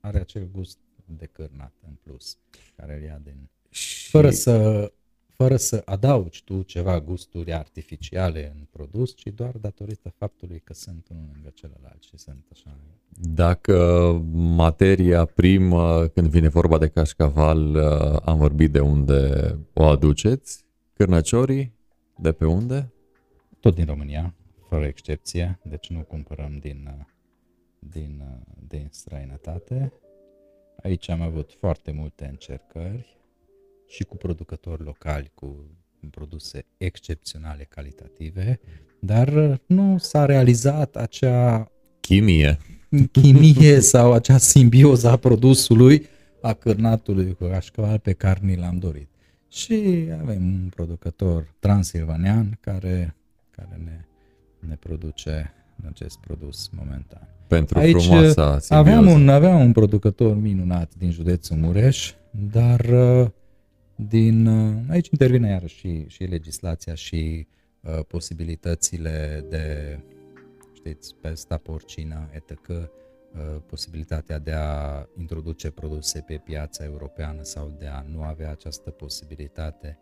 [0.00, 2.38] are acel gust de cărnat în plus,
[2.76, 3.48] care îl ia din...
[3.70, 4.92] Și Fără să,
[5.38, 11.06] fără să adaugi tu ceva gusturi artificiale în produs, ci doar datorită faptului că sunt
[11.10, 12.76] unul lângă celălalt și sunt așa
[13.34, 13.76] Dacă
[14.32, 19.18] materia primă, când vine vorba de cașcaval, uh, am vorbit de unde
[19.72, 21.72] o aduceți, cârnăciorii,
[22.16, 22.92] de pe unde?
[23.60, 24.34] tot din România,
[24.68, 27.04] fără excepție, deci nu cumpărăm din, uh,
[27.78, 29.92] din, uh, din străinătate.
[30.82, 33.17] Aici am avut foarte multe încercări
[33.88, 35.56] și cu producători locali cu
[36.10, 38.60] produse excepționale calitative,
[38.98, 41.70] dar uh, nu s-a realizat acea
[42.00, 42.58] Chimie.
[43.12, 46.06] chimie sau acea simbioză a produsului,
[46.40, 49.08] a cârnatului cu cașcaval pe care ni l-am dorit.
[49.48, 53.16] Și avem un producător transilvanean care,
[53.50, 54.04] care ne,
[54.68, 55.52] ne produce
[55.88, 57.28] acest produs momentan.
[57.46, 58.74] Pentru Aici frumoasa simbioză.
[58.74, 63.28] aveam un, aveam un producător minunat din județul Mureș, dar uh,
[64.06, 67.46] din, uh, aici intervine iarăși și, și legislația și
[67.80, 69.98] uh, posibilitățile de,
[70.74, 72.86] știți, pesta porcină, etc., uh,
[73.66, 79.98] posibilitatea de a introduce produse pe piața europeană sau de a nu avea această posibilitate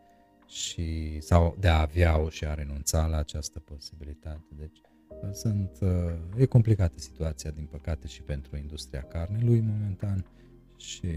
[0.47, 4.47] și, sau de a avea-o și a renunța la această posibilitate.
[4.59, 10.25] Deci uh, sunt, uh, e complicată situația, din păcate, și pentru industria carnelui momentan
[10.77, 11.09] și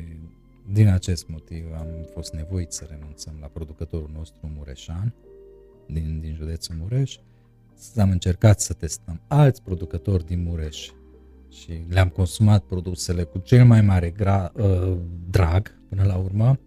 [0.65, 5.13] din acest motiv am fost nevoit să renunțăm la producătorul nostru mureșan
[5.85, 7.17] din, din județul Mureș.
[7.95, 10.89] Am încercat să testăm alți producători din Mureș
[11.49, 14.97] și le-am consumat produsele cu cel mai mare gra, uh,
[15.29, 16.59] drag până la urmă,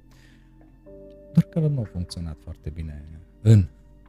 [1.33, 3.05] doar că nu a funcționat foarte bine
[3.41, 3.69] în,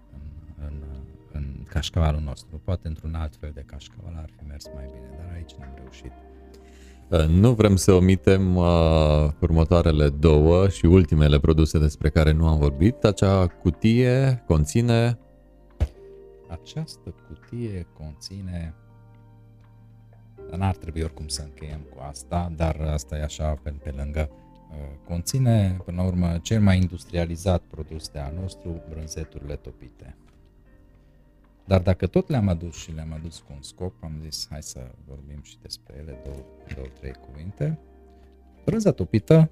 [0.10, 0.32] în,
[0.66, 0.84] în,
[1.32, 2.62] în cașcavalul nostru.
[2.64, 6.12] Poate într-un alt fel de cașcaval ar fi mers mai bine, dar aici n-am reușit.
[7.10, 12.58] Uh, Nu vrem să omitem uh, următoarele două și ultimele produse despre care nu am
[12.58, 13.04] vorbit.
[13.04, 15.18] Acea cutie conține
[16.48, 18.74] Această cutie conține
[20.50, 24.30] dar n-ar trebui oricum să încheiem cu asta, dar asta e așa pe, pe lângă.
[24.32, 24.78] Uh,
[25.08, 30.16] Conține, până la urmă, cel mai industrializat produs de al nostru, brânzeturile topite.
[31.66, 34.92] Dar dacă tot le-am adus și le-am adus cu un scop, am zis hai să
[35.08, 36.46] vorbim și despre ele, două,
[36.76, 37.80] două trei cuvinte.
[38.66, 39.50] Brânza topită,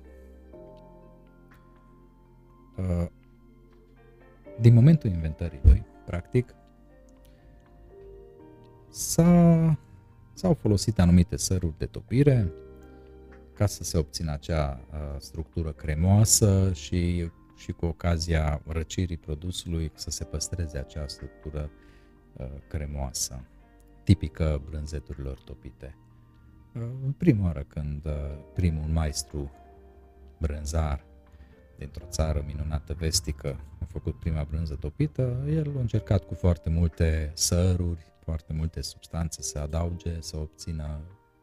[2.78, 3.07] uh,
[4.59, 6.55] din momentul inventării lui, practic,
[8.89, 9.78] s-a,
[10.34, 12.51] s-au folosit anumite săruri de topire
[13.53, 20.09] ca să se obțină acea uh, structură cremoasă și, și cu ocazia răcirii produsului să
[20.09, 21.80] se păstreze acea structură uh,
[22.67, 23.43] cremoasă,
[24.03, 25.95] tipică brânzeturilor topite.
[26.75, 26.82] Uh,
[27.17, 28.11] prima oară când uh,
[28.53, 29.51] primul maestru
[30.38, 31.05] brânzar
[31.77, 37.32] dintr-o țară minunată vestică a făcut prima brânză topită, el a încercat cu foarte multe
[37.34, 40.99] săruri, foarte multe substanțe să adauge, să obțină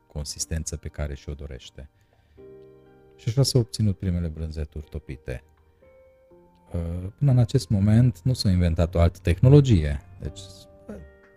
[0.07, 1.91] consistență pe care și-o dorește.
[3.17, 5.45] Și așa s-au obținut primele brânzeturi topite.
[6.73, 10.41] Uh, Până în acest moment nu s-a inventat o altă tehnologie, deci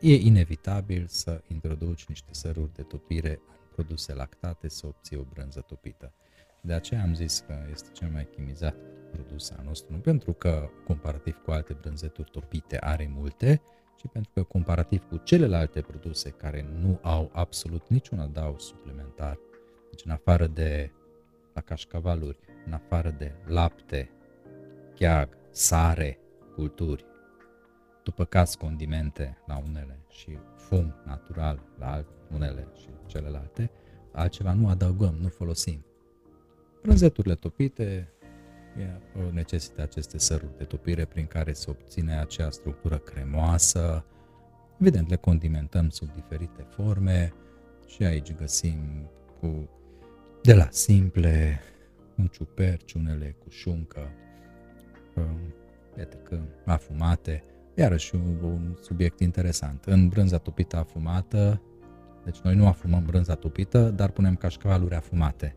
[0.01, 5.61] e inevitabil să introduci niște săruri de topire în produse lactate să obții o brânză
[5.61, 6.13] topită.
[6.61, 8.75] De aceea am zis că este cel mai chimizat
[9.11, 13.61] produs al nostru, nu pentru că comparativ cu alte brânzeturi topite are multe,
[13.95, 19.39] ci pentru că comparativ cu celelalte produse care nu au absolut niciun adaug suplimentar,
[19.89, 20.91] deci în afară de
[21.53, 24.09] la cașcavaluri, în afară de lapte,
[24.95, 26.19] cheag, sare,
[26.55, 27.05] culturi,
[28.03, 33.71] după caz condimente la unele și fum natural la unele și celelalte,
[34.11, 35.85] altceva nu adăugăm, nu folosim.
[36.81, 38.13] Brânzeturile topite
[39.31, 44.05] necesită aceste săruri de topire prin care se obține acea structură cremoasă.
[44.79, 47.33] Evident, le condimentăm sub diferite forme
[47.87, 49.69] și aici găsim cu
[50.41, 51.59] de la simple,
[52.17, 54.09] un ciuperci, unele cu șuncă,
[55.97, 57.43] iată că afumate,
[57.81, 59.85] iarăși un, un subiect interesant.
[59.85, 61.61] În brânza topită afumată,
[62.23, 65.55] deci noi nu afumăm brânza topită, dar punem cașcavaluri afumate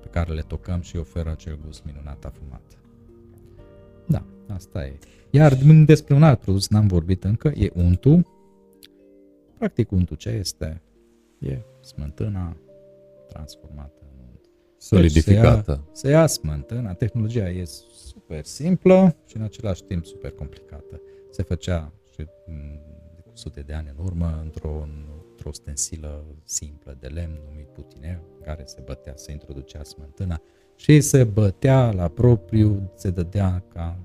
[0.00, 2.62] pe care le tocăm și oferă acel gust minunat afumat.
[4.06, 4.98] Da, asta e.
[5.30, 5.54] Iar
[5.84, 8.22] despre un alt produs n-am vorbit încă, e untu.
[9.58, 10.82] Practic untu ce este?
[11.38, 12.56] E smântâna
[13.28, 14.40] transformată în unt.
[14.78, 15.72] Solidificată.
[15.72, 17.64] Deci se, ia, se ia smântâna, tehnologia e
[17.94, 21.00] super simplă și în același timp super complicată.
[21.30, 22.80] Se făcea și mm,
[23.24, 24.86] cu sute de ani în urmă într-o,
[25.30, 30.40] într-o stensilă simplă de lemn numit putineu, care se bătea, se introducea smântâna
[30.76, 33.98] și se bătea la propriu, se dădea ca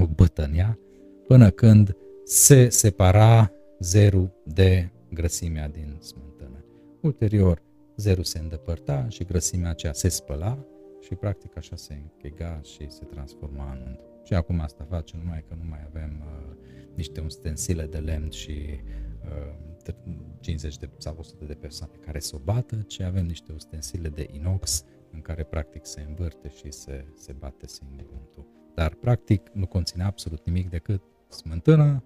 [0.00, 0.78] o bătănea,
[1.26, 6.64] până când se separa zerul de grăsimea din smântână.
[7.00, 7.62] Ulterior,
[7.96, 10.58] zerul se îndepărta și grăsimea aceea se spăla
[11.00, 14.15] și practic așa se închega și se transforma în unt.
[14.26, 16.56] Și acum asta face numai că nu mai avem uh,
[16.94, 18.80] niște ustensile de lemn și
[19.24, 19.94] uh,
[20.40, 24.28] 50 de, sau 100 de persoane care să o bată, ci avem niște ustensile de
[24.32, 28.46] inox în care practic se învârte și se, se bate singur untul.
[28.74, 32.04] Dar practic nu conține absolut nimic decât smântână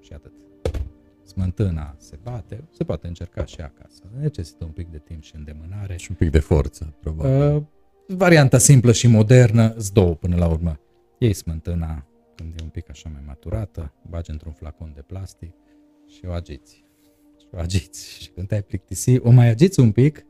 [0.00, 0.32] și atât.
[1.24, 4.02] Smântâna se bate, se poate încerca și acasă.
[4.18, 5.96] Necesită un pic de timp și îndemânare.
[5.96, 7.56] Și un pic de forță, probabil.
[7.56, 7.62] Uh,
[8.06, 10.80] varianta simplă și modernă, îți două până la urmă.
[11.18, 15.54] Iei smântâna când e un pic așa mai maturată, bagi într-un flacon de plastic
[16.06, 16.84] și o agiți.
[17.38, 18.08] Și o agiți.
[18.22, 20.26] Și când te-ai plictisi, o mai agiți un pic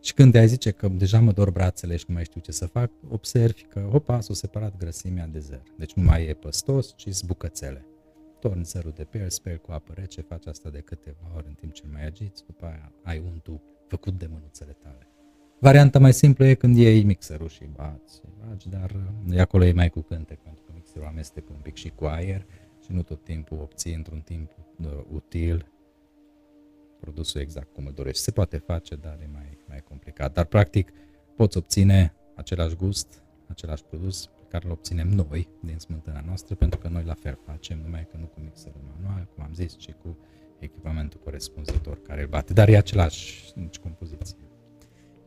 [0.00, 2.66] și când te-ai zice că deja mă dor brațele și nu mai știu ce să
[2.66, 5.62] fac, observi că, opa, s-a separat grăsimea de zer.
[5.76, 7.84] Deci nu mai e păstos, ci bucățele.
[8.38, 11.54] Torni zărul de pe el, sper cu apă rece, faci asta de câteva ori în
[11.54, 15.09] timp ce mai agiți, după aia ai untul făcut de mânuțele tale.
[15.62, 19.90] Varianta mai simplă e când iei mixerul și bați, bați dar de acolo e mai
[19.90, 22.46] cu cântec, pentru că mixerul amestecă un pic și cu aer
[22.84, 24.50] și nu tot timpul obții într-un timp
[24.80, 25.66] uh, util
[27.00, 28.22] produsul exact cum îl dorești.
[28.22, 30.32] Se poate face, dar e mai, mai complicat.
[30.32, 30.92] Dar practic
[31.36, 36.78] poți obține același gust, același produs pe care îl obținem noi din smântâna noastră, pentru
[36.78, 39.92] că noi la fel facem, numai că nu cu mixerul manual, cum am zis, ci
[39.92, 40.16] cu
[40.58, 44.49] echipamentul corespunzător care îl bate, dar e același nici compoziție.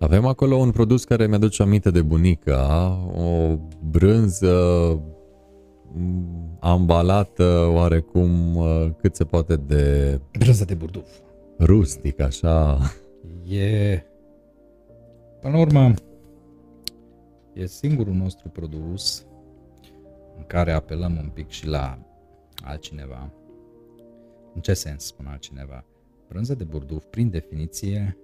[0.04, 3.58] Avem acolo un produs care mi-aduce aminte de bunica, o
[3.90, 4.56] brânză
[6.60, 10.20] ambalată oarecum uh, cât se poate de...
[10.40, 11.10] Brânză de burduf.
[11.60, 12.80] Rustic, așa.
[13.48, 14.02] E...
[15.42, 15.94] Până la urmă,
[17.54, 19.26] e singurul nostru produs
[20.38, 22.00] în care apelăm un pic și la
[22.64, 23.34] altcineva.
[24.54, 25.86] În ce sens spun altcineva?
[26.28, 28.18] Brânză de burduf, prin definiție,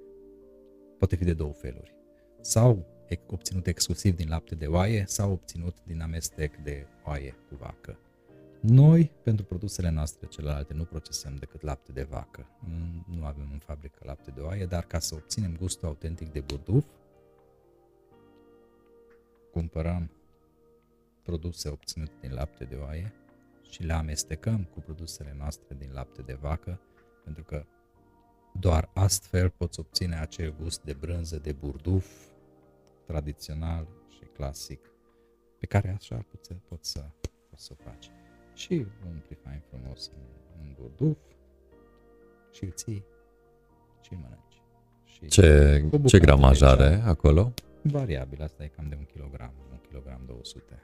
[0.99, 1.95] poate fi de două feluri.
[2.41, 2.85] Sau
[3.27, 7.99] obținut exclusiv din lapte de oaie sau obținut din amestec de oaie cu vacă.
[8.61, 12.47] Noi, pentru produsele noastre celelalte, nu procesăm decât lapte de vacă.
[13.07, 16.85] Nu avem în fabrică lapte de oaie, dar ca să obținem gustul autentic de burduf,
[19.51, 20.11] cumpărăm
[21.23, 23.13] produse obținute din lapte de oaie
[23.69, 26.81] și le amestecăm cu produsele noastre din lapte de vacă,
[27.23, 27.65] pentru că
[28.51, 32.07] doar astfel poți obține acel gust de brânză de burduf
[33.05, 34.79] tradițional și clasic,
[35.59, 37.05] pe care așa poți, poți să,
[37.49, 38.11] poți să faci.
[38.53, 40.21] Și umpli fain frumos în,
[40.61, 41.17] în burduf
[42.51, 43.05] și îl ții
[44.01, 44.61] și îl mănânci.
[45.03, 47.53] Și ce, ce gramaj are acolo?
[47.81, 50.83] Variabil, asta e cam de un kilogram, un kilogram 200.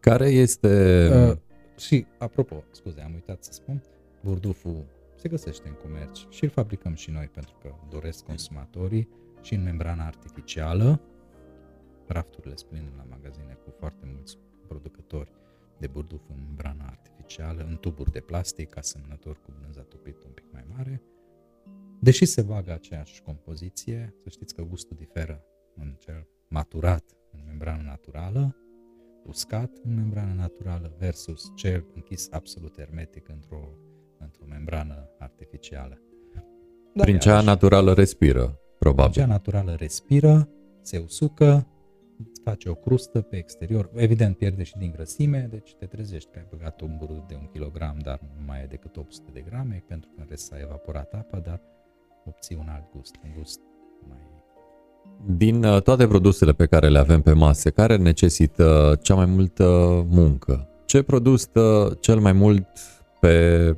[0.00, 1.08] Care este...
[1.30, 1.36] Uh,
[1.78, 3.82] și, apropo, scuze, am uitat să spun,
[4.20, 4.84] burduful
[5.26, 9.08] se găsește în comerț și îl fabricăm și noi pentru că doresc consumatorii
[9.40, 11.00] și în membrana artificială.
[12.06, 15.32] Rafturile splin la magazine cu foarte mulți producători
[15.78, 20.44] de burduf în membrana artificială, în tuburi de plastic, asemănător cu brânza topit un pic
[20.52, 21.02] mai mare.
[22.00, 25.44] Deși se vagă aceeași compoziție, să știți că gustul diferă
[25.74, 28.56] în cel maturat în membrană naturală,
[29.24, 33.78] uscat în membrană naturală versus cel închis absolut hermetic într-o,
[34.26, 36.00] într-o membrană artificială.
[36.94, 39.12] Dar Prin cea naturală respiră, probabil.
[39.12, 40.48] Cea naturală respiră,
[40.82, 41.66] se usucă,
[42.44, 43.90] face o crustă pe exterior.
[43.94, 47.46] Evident, pierde și din grăsime, deci te trezești că ai băgat un burut de un
[47.52, 51.12] kilogram, dar nu mai e decât 800 de grame, pentru că în rest s-a evaporat
[51.12, 51.60] apa, dar
[52.24, 53.60] obții un alt gust, un gust
[54.08, 54.18] mai...
[55.36, 59.64] Din uh, toate produsele pe care le avem pe masă, care necesită cea mai multă
[60.08, 60.68] muncă?
[60.86, 62.66] Ce produs stă cel mai mult
[63.20, 63.76] pe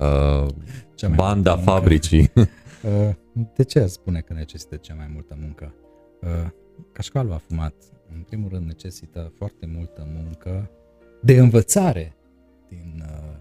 [0.00, 2.30] uh, banda fabricii?
[2.84, 3.14] Uh,
[3.54, 5.74] de ce spune că necesită cea mai multă muncă?
[6.20, 6.50] Uh,
[6.92, 7.74] cașcalul afumat,
[8.14, 10.70] în primul rând, necesită foarte multă muncă
[11.22, 12.16] de învățare
[12.68, 13.36] din, uh,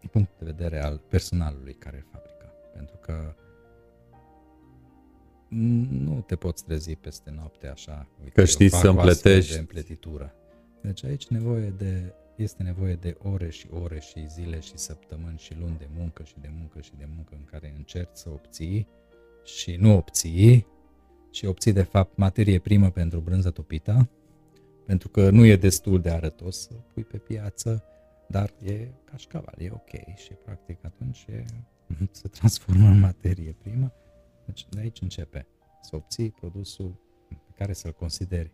[0.00, 2.52] din punct de vedere al personalului care îl fabrică.
[2.74, 3.34] Pentru că
[5.88, 8.08] nu te poți trezi peste noapte așa.
[8.18, 9.52] Uite, că știi să împletești.
[9.52, 10.34] De împletitură.
[10.82, 15.54] Deci aici nevoie de, este nevoie de ore și ore și zile și săptămâni și
[15.58, 18.88] luni de muncă și de muncă și de muncă în care încerci să obții
[19.44, 20.66] și nu obții
[21.30, 24.08] și obții de fapt materie primă pentru brânză topită,
[24.86, 27.84] pentru că nu e destul de arătos să pui pe piață,
[28.28, 31.44] dar e cașcaval, e ok și practic atunci e,
[32.10, 33.92] se transformă în materie primă.
[34.46, 35.46] Deci de aici începe
[35.82, 36.94] să obții produsul
[37.28, 38.52] pe care să-l consideri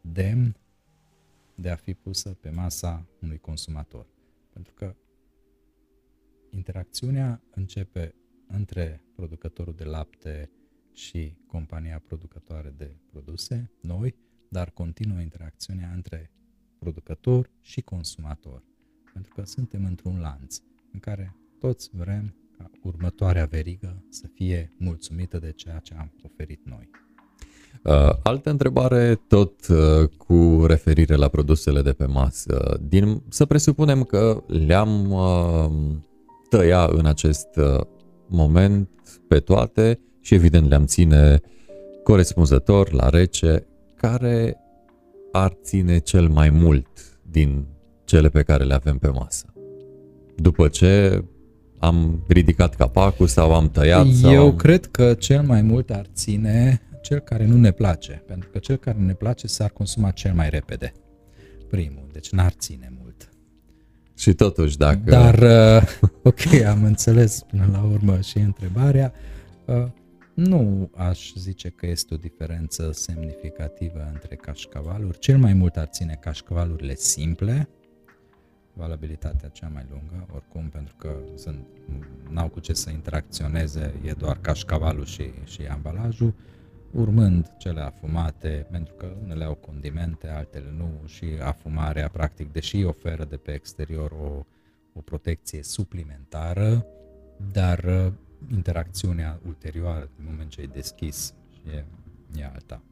[0.00, 0.56] demn
[1.56, 4.06] de a fi pusă pe masa unui consumator.
[4.52, 4.96] Pentru că
[6.50, 8.14] interacțiunea începe
[8.46, 10.50] între producătorul de lapte
[10.92, 14.14] și compania producătoare de produse, noi,
[14.48, 16.30] dar continuă interacțiunea între
[16.78, 18.62] producător și consumator.
[19.12, 20.60] Pentru că suntem într-un lanț
[20.92, 26.64] în care toți vrem ca următoarea verigă să fie mulțumită de ceea ce am oferit
[26.64, 26.90] noi.
[27.82, 32.80] Uh, altă întrebare, tot uh, cu referire la produsele de pe masă.
[32.88, 35.70] Din, să presupunem că le-am uh,
[36.48, 37.80] tăia în acest uh,
[38.26, 38.88] moment
[39.28, 41.40] pe toate și evident le-am ține
[42.02, 43.66] corespunzător la rece,
[43.96, 44.56] care
[45.32, 46.88] ar ține cel mai mult
[47.30, 47.66] din
[48.04, 49.46] cele pe care le avem pe masă.
[50.36, 51.24] După ce
[51.78, 54.06] am ridicat capacul sau am tăiat?
[54.06, 54.56] Sau Eu am...
[54.56, 58.76] cred că cel mai mult ar ține cel care nu ne place, pentru că cel
[58.76, 60.92] care ne place s-ar consuma cel mai repede.
[61.68, 63.28] Primul, deci n-ar ține mult.
[64.16, 65.00] Și totuși, dacă...
[65.04, 69.12] Dar, uh, ok, am înțeles până la urmă și întrebarea.
[69.64, 69.86] Uh,
[70.34, 75.18] nu aș zice că este o diferență semnificativă între cașcavaluri.
[75.18, 77.68] Cel mai mult ar ține cașcavalurile simple,
[78.72, 81.66] valabilitatea cea mai lungă, oricum, pentru că sunt,
[82.30, 86.34] n-au cu ce să interacționeze, e doar cașcavalul și, și ambalajul,
[86.92, 93.24] urmând cele afumate, pentru că unele au condimente, altele nu, și afumarea, practic, deși oferă
[93.24, 94.44] de pe exterior o,
[94.92, 96.86] o protecție suplimentară,
[97.52, 98.12] dar
[98.52, 101.34] interacțiunea ulterioară, în moment ce ai deschis,
[101.74, 101.84] e,
[102.40, 102.82] e alta.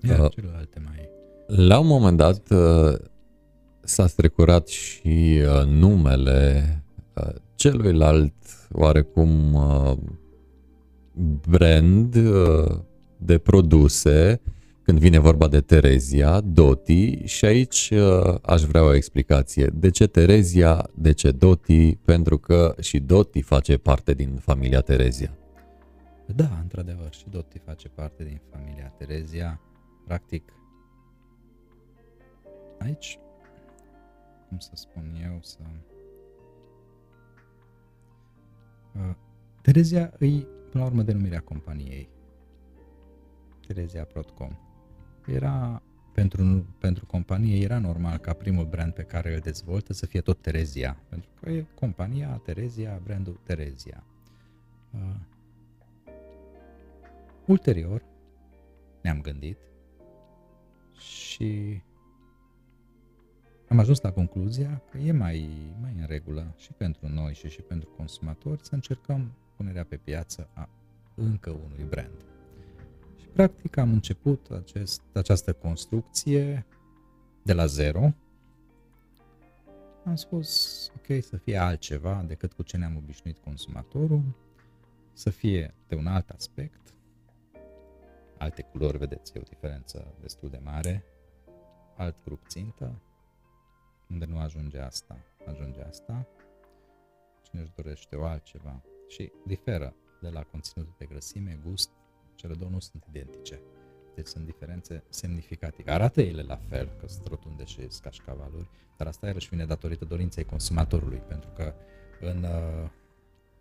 [0.00, 1.08] Iar uh, celelalte mai...
[1.46, 2.98] La un moment dat uh,
[3.80, 6.64] s-a strecurat și uh, numele
[7.14, 8.34] uh, celuilalt
[8.72, 9.92] oarecum uh,
[11.48, 12.78] brand uh,
[13.22, 14.40] de produse
[14.82, 19.66] când vine vorba de Terezia, Doti și aici uh, aș vrea o explicație.
[19.74, 21.94] De ce Terezia, de ce Doti?
[21.94, 25.34] Pentru că și Doti face parte din familia Terezia.
[26.26, 29.60] Da, într-adevăr, și Doti face parte din familia Terezia.
[30.06, 30.52] Practic,
[32.78, 33.18] aici,
[34.48, 35.58] cum să spun eu, să...
[38.94, 39.14] Uh,
[39.62, 42.08] Terezia îi, până la urmă, denumirea companiei.
[43.72, 44.56] Terezia Protcom
[45.26, 45.82] era
[46.12, 50.42] pentru, pentru companie era normal ca primul brand pe care îl dezvoltă să fie tot
[50.42, 54.04] Terezia, pentru că e compania Terezia, brandul Terezia.
[54.90, 55.14] Uh,
[57.46, 58.04] ulterior
[59.02, 59.58] ne-am gândit
[60.98, 61.82] și
[63.68, 65.48] am ajuns la concluzia că e mai,
[65.80, 70.48] mai în regulă și pentru noi și și pentru consumatori să încercăm punerea pe piață
[70.52, 70.68] a
[71.14, 72.29] încă unui brand.
[73.32, 76.66] Practic am început acest, această construcție
[77.42, 78.12] de la zero.
[80.04, 84.22] Am spus, ok, să fie altceva decât cu ce ne-am obișnuit consumatorul,
[85.12, 86.94] să fie de un alt aspect,
[88.38, 91.04] alte culori, vedeți, e o diferență destul de mare,
[91.96, 93.00] alt grup țintă,
[94.10, 96.26] unde nu ajunge asta, ajunge asta,
[97.42, 98.82] cine își dorește o altceva.
[99.08, 101.90] Și diferă de la conținutul de grăsime, gust,
[102.40, 103.60] cele două nu sunt identice.
[104.14, 105.90] Deci sunt diferențe semnificative.
[105.90, 110.44] Arată ele la fel, că sunt rotunde și cașcavaluri, dar asta iarăși vine datorită dorinței
[110.44, 111.74] consumatorului, pentru că
[112.20, 112.90] în uh,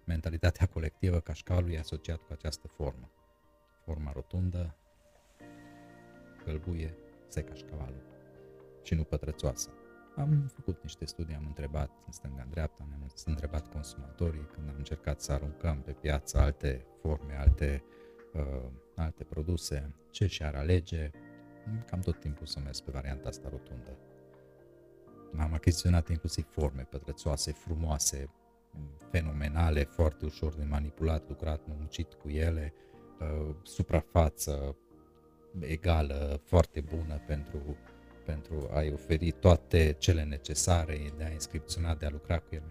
[0.04, 3.10] mentalitatea colectivă cașcavalul e asociat cu această formă.
[3.86, 4.76] Forma rotundă,
[6.46, 6.96] gălbuie,
[7.28, 8.04] se cașcavalul
[8.84, 9.70] și nu pătrățoasă.
[10.16, 15.32] Am făcut niște studii, am întrebat în stânga-dreapta, am întrebat consumatorii când am încercat să
[15.32, 18.09] aruncăm pe piață alte forme, alte, uh,
[18.96, 21.10] alte produse, ce și-ar alege.
[21.86, 23.98] Cam tot timpul să merg pe varianta asta rotundă.
[25.38, 28.30] Am achiziționat inclusiv forme pătrățoase, frumoase,
[29.12, 32.74] fenomenale, foarte ușor de manipulat, lucrat, muncit cu ele,
[33.20, 34.78] uh, suprafață
[35.60, 37.78] egală, foarte bună pentru
[38.26, 42.64] pentru a-i oferi toate cele necesare, de a inscripționa, de a lucra cu el.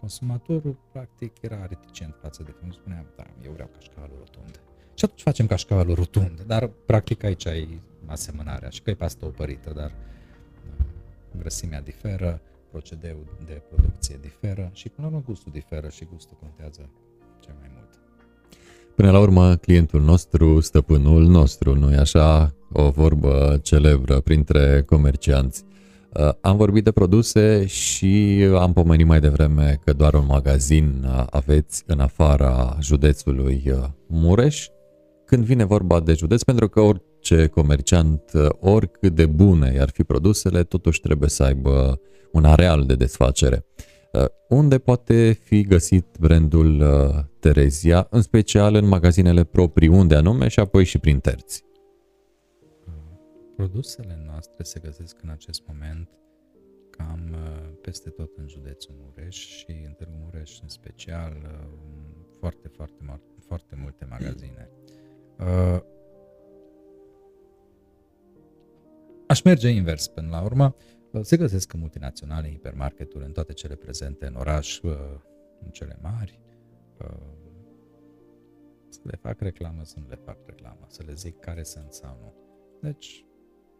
[0.00, 2.70] Consumatorul, practic, era reticent față de film.
[2.70, 4.60] Spunea, da, eu vreau cașcavalul rotund.
[5.02, 9.72] Și atunci facem cașcavalul rotund, dar practic aici ai asemănarea și că e pastă opărită,
[9.74, 10.84] dar uh,
[11.38, 16.88] grăsimea diferă, procedeul de producție diferă și până la urmă gustul diferă și gustul contează
[17.40, 17.88] cel mai mult.
[18.94, 22.54] Până la urmă, clientul nostru, stăpânul nostru, nu-i așa?
[22.72, 25.64] O vorbă celebră printre comercianți.
[26.12, 31.82] Uh, am vorbit de produse și am pomenit mai devreme că doar un magazin aveți
[31.86, 34.66] în afara județului uh, Mureș.
[35.32, 40.04] Când vine vorba de județ, pentru că orice comerciant, uh, oricât de bune ar fi
[40.04, 42.00] produsele, totuși trebuie să aibă
[42.32, 43.64] un areal de desfacere.
[44.12, 50.48] Uh, unde poate fi găsit brandul uh, Terezia, în special în magazinele proprii, unde anume
[50.48, 51.64] și apoi și prin terți?
[53.56, 56.08] Produsele noastre se găsesc în acest moment
[56.90, 57.38] cam uh,
[57.80, 61.32] peste tot în județul Mureș și în Târgu Mureș în special
[62.38, 64.70] foarte, foarte, foarte multe magazine.
[69.32, 70.74] Aș merge invers până la urmă.
[71.22, 74.92] Se găsesc în multinaționale, hipermarketuri, în toate cele prezente în oraș, uh,
[75.64, 76.40] în cele mari.
[76.98, 77.06] Uh,
[78.88, 82.18] să le fac reclamă, să nu le fac reclamă, să le zic care sunt sau
[82.20, 82.34] nu.
[82.80, 83.24] Deci,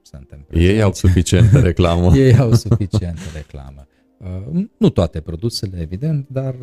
[0.02, 0.72] suntem prezenți.
[0.72, 2.16] Ei au suficientă reclamă.
[2.16, 3.86] Ei au suficientă reclamă.
[4.18, 6.56] Uh, nu toate produsele, evident, dar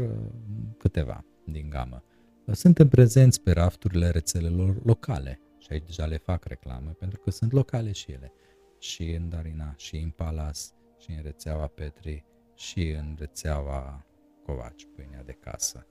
[0.78, 2.04] câteva din gamă.
[2.52, 7.52] Suntem prezenți pe rafturile rețelelor locale și aici deja le fac reclamă pentru că sunt
[7.52, 8.32] locale și ele
[8.80, 14.06] și în Darina, și în Palas, și în rețeaua Petri, și în rețeaua
[14.46, 15.88] Covaci, pâinea de casă.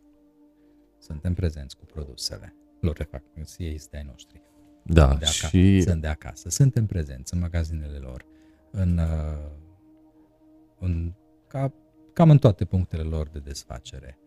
[0.99, 2.55] Suntem prezenți cu produsele.
[2.81, 3.23] Lor refac,
[3.59, 4.43] ei sunt de noștri.
[4.83, 5.81] Da, de acasă, și...
[5.81, 6.49] Sunt de acasă.
[6.49, 8.27] Suntem prezenți în magazinele lor,
[8.71, 9.51] în, uh,
[10.79, 11.13] în,
[11.47, 11.73] ca,
[12.13, 14.19] cam în toate punctele lor de desfacere.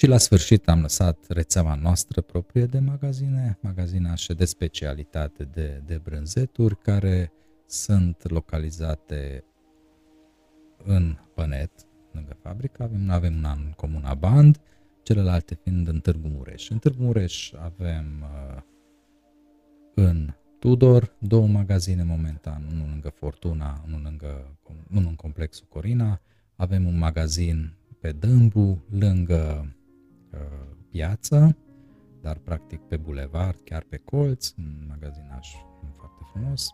[0.00, 6.00] Și la sfârșit am lăsat rețeaua noastră proprie de magazine, magazinașe de specialitate de, de
[6.02, 7.32] brânzeturi, care
[7.66, 9.44] sunt localizate
[10.84, 11.70] în Pănet,
[12.12, 14.60] lângă fabrică, avem, avem una în Comuna Band,
[15.02, 16.68] celelalte fiind în Târgu Mureș.
[16.68, 18.62] În Târgu Mureș avem uh,
[19.94, 24.56] în Tudor două magazine momentan, unul lângă Fortuna, unul, lângă,
[24.90, 26.20] unul în complexul Corina,
[26.56, 29.78] avem un magazin pe Dâmbu, lângă uh,
[30.90, 31.56] piață,
[32.20, 35.48] dar practic pe bulevard, chiar pe colț, un magazinaj
[35.96, 36.70] foarte frumos.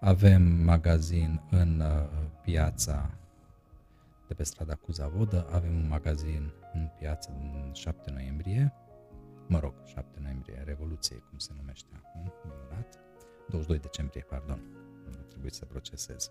[0.00, 2.08] Avem magazin în uh,
[2.42, 3.10] piața
[4.28, 8.72] de pe strada Cuzavodă, avem un magazin în piața din 7 noiembrie,
[9.46, 12.98] mă rog, 7 noiembrie, Revoluție, cum se numește acum, minunat,
[13.48, 14.60] 22 decembrie, pardon,
[15.04, 16.30] nu trebuie să procesez.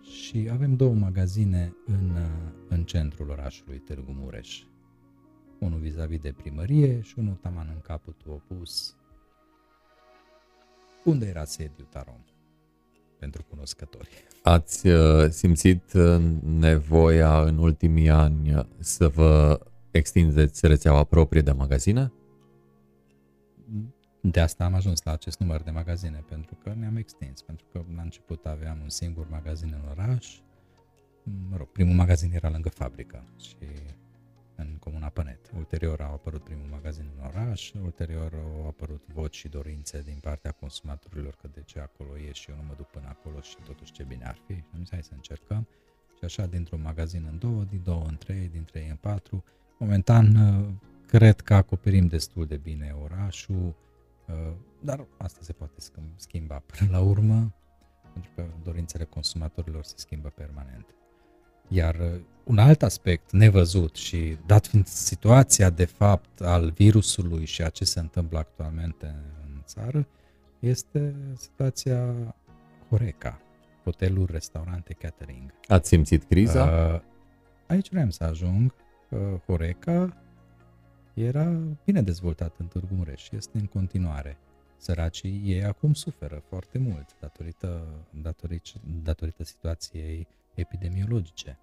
[0.00, 4.64] Și avem două magazine în, uh, în centrul orașului Târgu Mureș.
[5.62, 8.96] Unul vis-a-vis de primărie și unul taman în capătul opus,
[11.04, 12.24] unde era sediul Tarom?
[13.18, 14.08] Pentru cunoscători.
[14.42, 19.60] Ați uh, simțit uh, nevoia în ultimii ani să vă
[19.90, 22.12] extindeți rețeaua proprie de magazine?
[24.20, 27.84] De asta am ajuns la acest număr de magazine, pentru că ne-am extins, pentru că
[27.96, 30.40] la început aveam un singur magazin în oraș,
[31.50, 33.56] mă rog, primul magazin era lângă fabrică și
[34.70, 35.50] în Comuna Pănet.
[35.56, 40.50] Ulterior au apărut primul magazin în oraș, ulterior au apărut voci și dorințe din partea
[40.50, 43.92] consumatorilor că de ce acolo e și eu nu mă duc până acolo și totuși
[43.92, 44.54] ce bine ar fi.
[44.54, 45.68] Și am zis, hai să încercăm.
[46.18, 49.44] Și așa, dintr-un magazin în două, din două în trei, din trei în patru.
[49.78, 50.26] Momentan,
[51.06, 53.74] cred că acoperim destul de bine orașul,
[54.80, 55.74] dar asta se poate
[56.16, 57.54] schimba până la urmă,
[58.12, 60.86] pentru că dorințele consumatorilor se schimbă permanent.
[61.72, 67.62] Iar uh, un alt aspect nevăzut și dat fiind situația de fapt al virusului și
[67.62, 69.06] a ce se întâmplă actualmente
[69.44, 70.06] în țară,
[70.58, 72.14] este situația
[72.88, 73.40] Horeca,
[73.84, 75.54] hoteluri, restaurante, catering.
[75.66, 76.64] Ați simțit criza?
[76.64, 77.00] Uh,
[77.66, 78.74] aici vrem să ajung.
[79.08, 80.16] Uh, Horeca
[81.14, 81.44] era
[81.84, 84.38] bine dezvoltat în Târgu Mureș și este în continuare.
[84.76, 91.58] săracii ei acum suferă foarte mult datorită, datorită, datorită situației epidemiologice,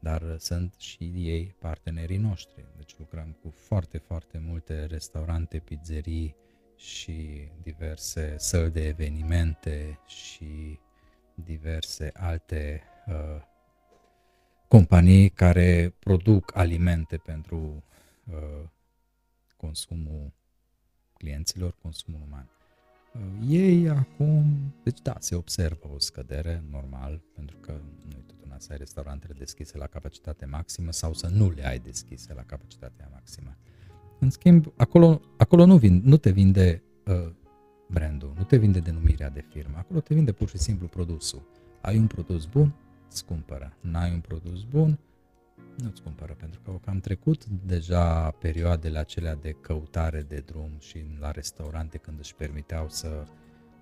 [0.00, 2.66] dar sunt și ei partenerii noștri.
[2.76, 6.36] Deci lucrăm cu foarte, foarte multe restaurante, pizzerii
[6.76, 10.78] și diverse săli de evenimente și
[11.34, 13.42] diverse alte uh,
[14.68, 17.84] companii care produc alimente pentru
[18.24, 18.68] uh,
[19.56, 20.32] consumul
[21.12, 22.57] clienților, consumul uman.
[23.18, 27.72] Uh, ei acum, deci da, se observă o scădere normal, pentru că
[28.04, 31.66] nu e tot una să ai restaurantele deschise la capacitate maximă sau să nu le
[31.66, 33.56] ai deschise la capacitatea maximă.
[34.20, 37.32] În schimb, acolo, acolo nu, vin, nu te vinde uh,
[37.88, 41.42] brandul, nu te vinde denumirea de firmă, acolo te vinde pur și simplu produsul.
[41.80, 42.74] Ai un produs bun,
[43.10, 43.76] îți cumpără.
[43.80, 44.98] N-ai un produs bun,
[45.76, 51.30] nu-ți cumpără, pentru că am trecut deja perioadele acelea de căutare de drum și la
[51.30, 53.26] restaurante când își permiteau să,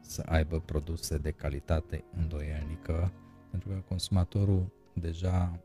[0.00, 3.12] să aibă produse de calitate îndoielnică,
[3.50, 5.60] pentru că consumatorul deja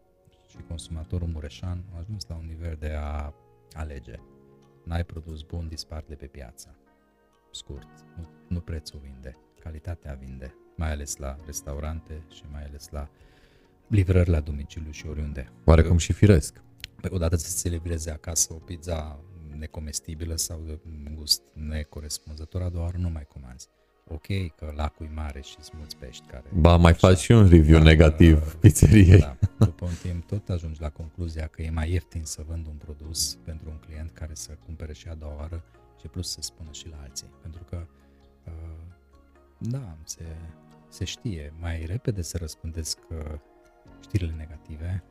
[0.47, 3.33] și consumatorul mureșan a ajuns la un nivel de a
[3.73, 4.19] alege.
[4.83, 6.75] N-ai produs bun, dispar de pe piață.
[7.51, 13.09] Scurt, nu, nu prețul vinde, calitatea vinde, mai ales la restaurante și mai ales la
[13.91, 15.51] livrări la domiciliu și oriunde.
[15.65, 16.61] Oarecum și firesc.
[17.01, 19.19] Păi odată să se livreze acasă o pizza
[19.57, 20.80] necomestibilă sau de
[21.15, 23.68] gust necorespunzător, a doua oară nu mai comanzi.
[24.07, 26.43] Ok că lacul e mare și sunt mulți pești care...
[26.53, 29.19] Ba, mai faci și un review da, negativ da, pizzeriei.
[29.19, 32.76] Da, după un timp tot ajungi la concluzia că e mai ieftin să vând un
[32.76, 35.63] produs pentru un client care să cumpere și a doua oară
[35.99, 37.27] și plus să spună și la alții.
[37.41, 37.88] Pentru că,
[38.45, 38.53] uh,
[39.57, 40.23] da, se,
[40.89, 43.39] se știe, mai repede să răspândesc uh,
[44.02, 45.03] știrile negative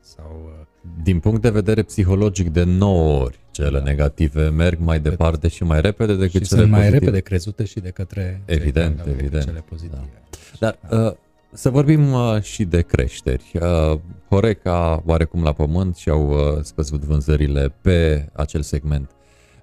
[0.00, 0.52] sau...
[0.60, 0.66] Uh,
[1.02, 3.84] Din punct de vedere psihologic, de 9 ori cele da.
[3.84, 7.04] negative merg mai departe și mai repede decât și cele sunt mai pozitive.
[7.04, 9.44] repede crezute și de către evident, cei evident.
[9.44, 10.08] cele pozitive.
[10.58, 10.76] Da.
[10.88, 11.12] Dar uh,
[11.52, 13.52] să vorbim uh, și de creșteri.
[13.54, 13.98] Uh,
[14.28, 19.10] Horeca oarecum la pământ și au uh, scăzut vânzările pe acel segment.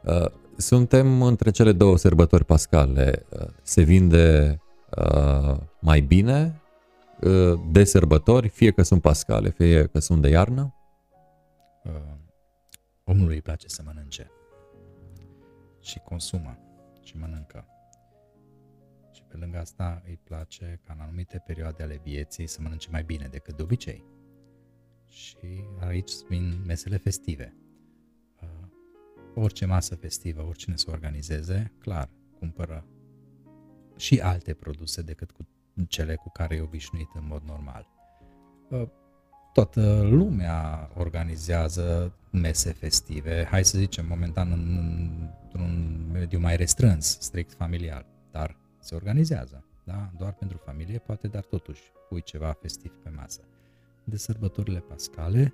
[0.03, 0.25] Uh,
[0.57, 3.25] suntem între cele două sărbători pascale.
[3.29, 4.59] Uh, se vinde
[4.97, 6.60] uh, mai bine Uh,
[7.71, 10.75] de sărbători, fie că sunt pascale, fie că sunt de iarnă?
[11.83, 11.91] Uh,
[13.03, 14.31] omului îi place să mănânce
[15.79, 16.57] și consumă
[17.03, 17.65] și mănâncă.
[19.11, 23.03] Și pe lângă asta îi place ca în anumite perioade ale vieții să mănânce mai
[23.03, 24.05] bine decât de obicei.
[25.05, 27.55] Și aici vin mesele festive.
[28.41, 28.67] Uh,
[29.35, 32.85] orice masă festivă, oricine să organizeze, clar, cumpără
[33.95, 35.47] și alte produse decât cu
[35.87, 37.87] cele cu care e obișnuit în mod normal.
[39.53, 48.05] Toată lumea organizează mese festive, hai să zicem momentan într-un mediu mai restrâns, strict familial,
[48.31, 50.11] dar se organizează, da?
[50.17, 53.41] doar pentru familie poate, dar totuși pui ceva festiv pe masă.
[54.03, 55.53] De sărbătorile pascale,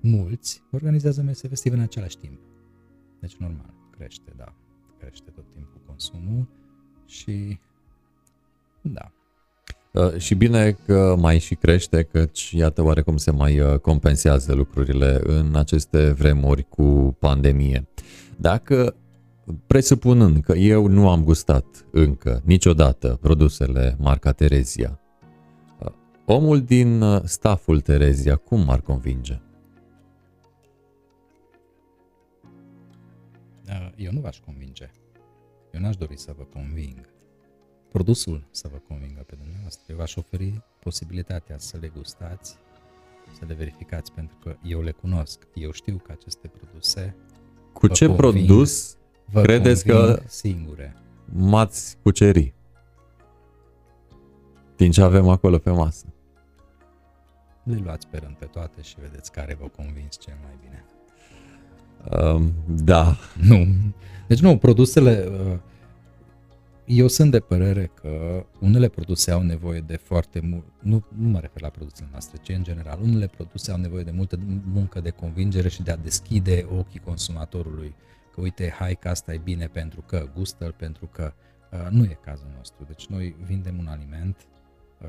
[0.00, 2.40] mulți organizează mese festive în același timp.
[3.20, 4.54] Deci normal, crește, da,
[4.98, 6.48] crește tot timpul consumul
[7.06, 7.60] și
[8.80, 9.21] da, Uh,
[10.16, 15.56] și bine că mai și crește, căci iată oarecum se mai uh, compensează lucrurile în
[15.56, 17.88] aceste vremuri cu pandemie.
[18.36, 18.96] Dacă
[19.66, 25.00] presupunând că eu nu am gustat încă niciodată produsele marca Terezia,
[25.78, 25.92] uh,
[26.26, 29.40] omul din staful Terezia cum m-ar convinge?
[33.96, 34.90] Eu nu v-aș convinge.
[35.72, 37.11] Eu n-aș dori să vă conving
[37.92, 39.84] produsul să vă convingă pe dumneavoastră.
[39.88, 42.56] Eu v-aș oferi posibilitatea să le gustați,
[43.38, 45.46] să le verificați, pentru că eu le cunosc.
[45.54, 47.16] Eu știu că aceste produse
[47.72, 50.96] Cu ce conving, produs vă credeți că singure.
[51.24, 52.54] m-ați cuceri?
[54.76, 56.06] Din ce avem acolo pe masă?
[57.62, 60.84] Le luați pe rând pe toate și vedeți care vă convins cel mai bine.
[62.22, 63.16] Um, da.
[63.48, 63.66] Nu.
[64.26, 65.28] Deci nu, produsele...
[65.30, 65.58] Uh,
[66.86, 71.38] eu sunt de părere că unele produse au nevoie de foarte mult, nu, nu mă
[71.38, 75.10] refer la produsele noastre, ci în general, unele produse au nevoie de multă muncă de
[75.10, 77.94] convingere și de a deschide ochii consumatorului.
[78.32, 81.32] Că uite, hai că asta e bine pentru că, gustă pentru că.
[81.72, 82.84] Uh, nu e cazul nostru.
[82.84, 84.46] Deci noi vindem un aliment
[85.00, 85.08] uh,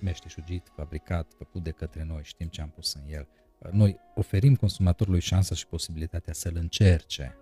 [0.00, 3.28] meșteșugit, fabricat, făcut de către noi, știm ce am pus în el.
[3.58, 7.36] Uh, noi oferim consumatorului șansa și posibilitatea să-l încerce,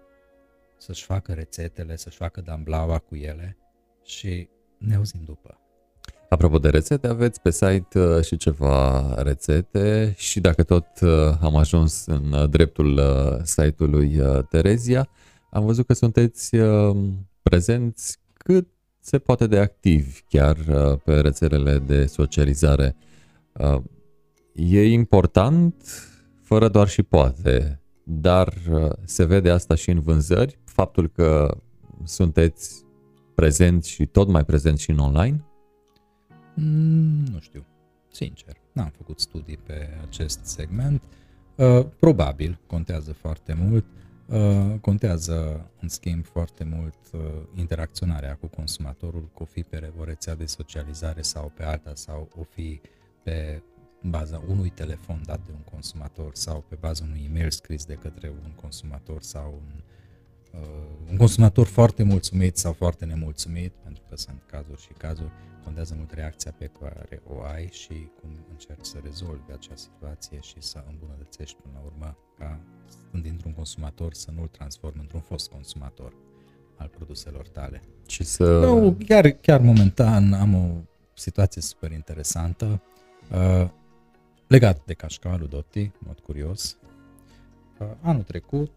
[0.79, 3.57] să-și facă rețetele, să-și facă damblaua cu ele
[4.05, 4.49] și
[4.79, 5.59] ne auzim după.
[6.29, 11.11] Apropo de rețete, aveți pe site uh, și ceva rețete și dacă tot uh,
[11.41, 13.01] am ajuns în uh, dreptul
[13.45, 15.09] site-ului Terezia,
[15.51, 16.57] am văzut că sunteți
[17.43, 18.69] prezenți cât
[19.09, 22.97] se poate de activi chiar uh, pe rețelele de socializare.
[23.53, 23.83] Uh,
[24.53, 25.75] e important,
[26.43, 31.57] fără doar și poate, dar uh, se vede asta și în vânzări, faptul că
[32.05, 32.85] sunteți
[33.35, 35.45] prezenți și tot mai prezenți și în online?
[36.55, 37.67] Mm, nu știu,
[38.11, 41.03] sincer, n-am făcut studii pe acest segment.
[41.57, 43.85] Uh, probabil, contează foarte mult.
[44.27, 47.21] Uh, contează, în schimb, foarte mult uh,
[47.55, 52.29] interacționarea cu consumatorul, că o fi pe o rețea de socializare sau pe alta, sau
[52.37, 52.81] o fi
[53.23, 53.63] pe
[54.03, 58.29] baza unui telefon dat de un consumator sau pe baza unui e-mail scris de către
[58.45, 59.97] un consumator sau un, uh,
[61.11, 65.31] un consumator foarte mulțumit sau foarte nemulțumit, pentru că sunt cazuri și cazuri,
[65.65, 70.57] contează mult reacția pe care o ai și cum încerci să rezolvi acea situație și
[70.59, 76.13] să îmbunătățești până la urmă ca stând dintr-un consumator să nu-l transform într-un fost consumator
[76.77, 77.83] al produselor tale.
[78.07, 78.45] Și să...
[78.45, 80.69] Eu chiar, chiar momentan am o
[81.15, 82.83] situație super interesantă.
[83.33, 83.71] Uh,
[84.47, 86.79] legat de cașcavalul Dotti, în mod curios.
[87.79, 88.71] Uh, anul trecut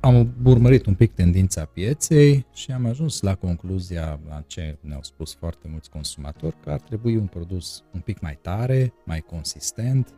[0.00, 5.34] am urmărit un pic tendința pieței și am ajuns la concluzia la ce ne-au spus
[5.34, 10.14] foarte mulți consumatori că ar trebui un produs un pic mai tare, mai consistent,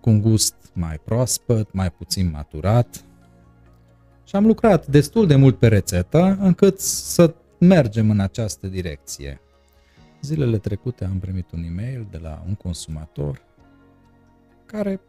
[0.00, 3.04] cu un gust mai proaspăt, mai puțin maturat.
[4.24, 9.40] Și am lucrat destul de mult pe rețetă încât să mergem în această direcție.
[10.22, 13.42] Zilele trecute am primit un e-mail de la un consumator
[14.66, 15.00] care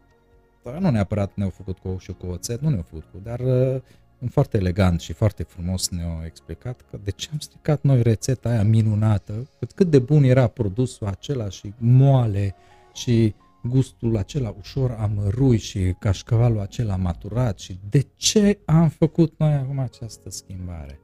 [0.72, 3.40] da, nu neapărat ne-au făcut cu ou și cu oțet, nu ne-au făcut cu, dar
[3.40, 3.82] uh,
[4.26, 8.62] foarte elegant și foarte frumos ne-au explicat că de ce am stricat noi rețeta aia
[8.62, 12.54] minunată, cât de bun era produsul acela și moale
[12.92, 19.52] și gustul acela ușor amărui și cașcavalul acela maturat și de ce am făcut noi
[19.52, 21.00] acum această schimbare.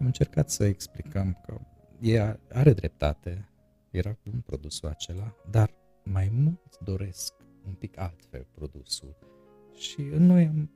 [0.00, 1.60] Am încercat să explicăm că
[2.00, 3.48] e, are dreptate,
[3.90, 5.70] era un produsul acela, dar
[6.02, 7.32] mai mulți doresc
[7.66, 9.16] un pic altfel produsul.
[9.74, 10.70] Și noi am,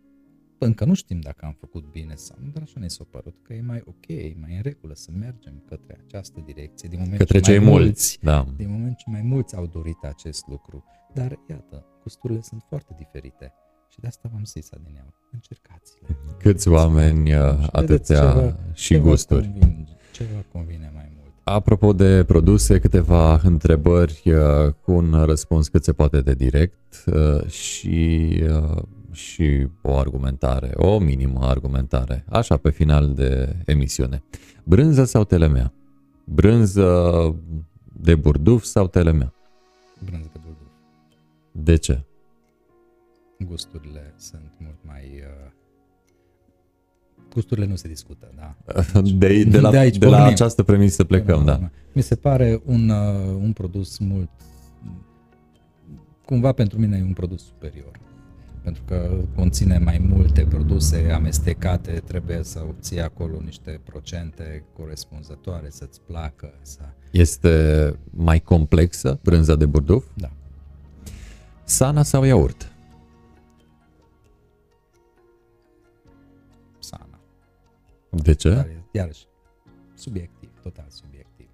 [0.59, 3.53] încă nu știm dacă am făcut bine sau nu, dar așa ne s-a părut că
[3.53, 4.07] e mai ok,
[4.41, 6.89] mai în regulă să mergem către această direcție.
[6.89, 8.47] Din moment către ce cei mai mulți, da.
[8.57, 10.85] Din moment ce mai mulți au dorit acest lucru.
[11.15, 13.53] Dar iată, gusturile sunt foarte diferite.
[13.89, 16.17] Și de asta v-am zis, Adineau, încercați-le.
[16.39, 19.43] Câți oameni, uh, atâția ceva, și ceva gusturi.
[19.43, 21.33] Convine, ceva convine mai mult.
[21.43, 27.47] Apropo de produse, câteva întrebări uh, cu un răspuns cât se poate de direct uh,
[27.47, 28.83] și, uh,
[29.17, 34.23] și o argumentare, o minimă argumentare, așa pe final de emisiune.
[34.65, 35.73] Brânză sau telemea?
[36.25, 37.13] Brânză
[37.93, 39.35] de burduf sau telemea?
[40.05, 40.67] Brânză de burduf.
[41.53, 42.05] De ce?
[43.39, 45.05] Gusturile sunt mult mai...
[45.05, 45.51] Uh,
[47.33, 48.57] gusturile nu se discută, da?
[49.19, 50.33] De, de, la, De aici de la pornim.
[50.33, 51.71] această premisă plecăm, da.
[51.93, 54.31] Mi se pare un, uh, un produs mult...
[56.25, 58.05] Cumva pentru mine e un produs superior.
[58.67, 66.01] Pentru că conține mai multe produse amestecate, trebuie să obții acolo niște procente corespunzătoare, să-ți
[66.01, 66.55] placă.
[66.63, 66.81] Să...
[67.11, 70.07] Este mai complexă brânza de burduf?
[70.15, 70.33] Da.
[71.65, 72.73] Sana sau iaurt?
[76.79, 77.21] Sana.
[78.11, 78.51] De ce?
[78.55, 79.27] Dar e, iarăși,
[79.95, 81.49] subiectiv, total subiectiv.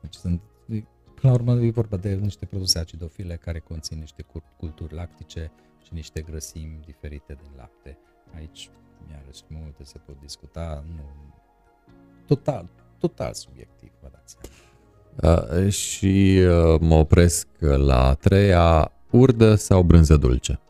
[0.00, 0.82] Deci sunt, până
[1.20, 5.52] la urmă e vorba de niște produse acidofile care conțin niște cur- culturi lactice
[5.84, 7.98] și niște grăsimi diferite din lapte.
[8.34, 8.70] Aici,
[9.10, 11.34] iarăși, multe se pot discuta, nu,
[12.26, 14.62] total, total subiectiv, vă dați seama.
[15.16, 20.60] Uh, și uh, mă opresc la a treia, urdă sau brânză dulce?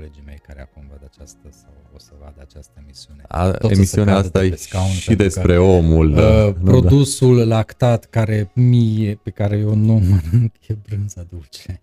[0.00, 3.22] Colegii mei care acum văd această sau o să vadă această emisiune.
[3.28, 5.60] A, tot să se emisiunea cadă asta de e pe scaun, și pentru despre că,
[5.60, 6.12] omul.
[6.12, 11.82] Uh, uh, nu, produsul lactat care mie, pe care eu nu mănânc e brânza dulce.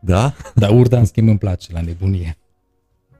[0.00, 0.34] Da?
[0.54, 2.36] Dar urda în schimb îmi place la nebunie.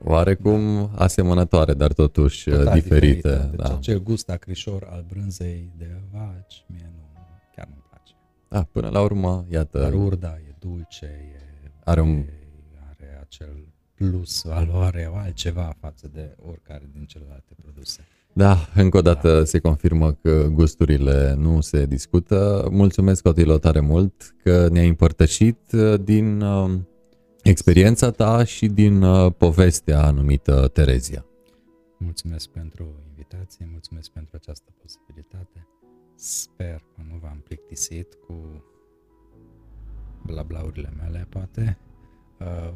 [0.05, 3.07] Oarecum asemănătoare, dar totuși uh, Total diferite.
[3.07, 3.49] diferită.
[3.51, 3.75] Deci Da.
[3.75, 7.21] acel gust acrișor al brânzei de vaci, mie nu,
[7.57, 8.15] chiar nu-mi place.
[8.49, 12.33] da, până la urmă, iată, Dar urda e dulce, e, are un e,
[12.91, 13.62] are acel
[14.11, 18.07] plus valoare, altceva față de oricare din celelalte produse.
[18.33, 22.69] Da, încă o dată se confirmă că gusturile nu se discută.
[22.70, 26.79] Mulțumesc, Otilo, tare mult că ne-ai împărtășit uh, din uh,
[27.43, 31.27] experiența ta și din uh, povestea anumită Terezia.
[31.99, 35.66] Mulțumesc pentru invitație, mulțumesc pentru această posibilitate.
[36.15, 38.65] Sper că nu v-am plictisit cu
[40.23, 41.79] blablaurile mele, poate.
[42.41, 42.73] Uh,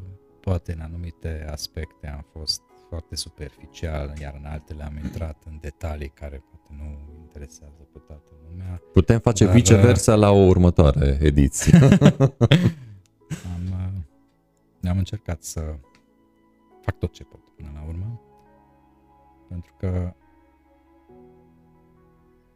[0.46, 6.08] poate în anumite aspecte am fost foarte superficial, iar în altele am intrat în detalii
[6.08, 8.82] care poate nu interesează pe toată lumea.
[8.92, 11.78] Putem face dar, viceversa la o următoare ediție.
[13.54, 14.04] am,
[14.88, 15.60] am încercat să
[16.80, 18.20] fac tot ce pot până la urmă,
[19.48, 20.14] pentru că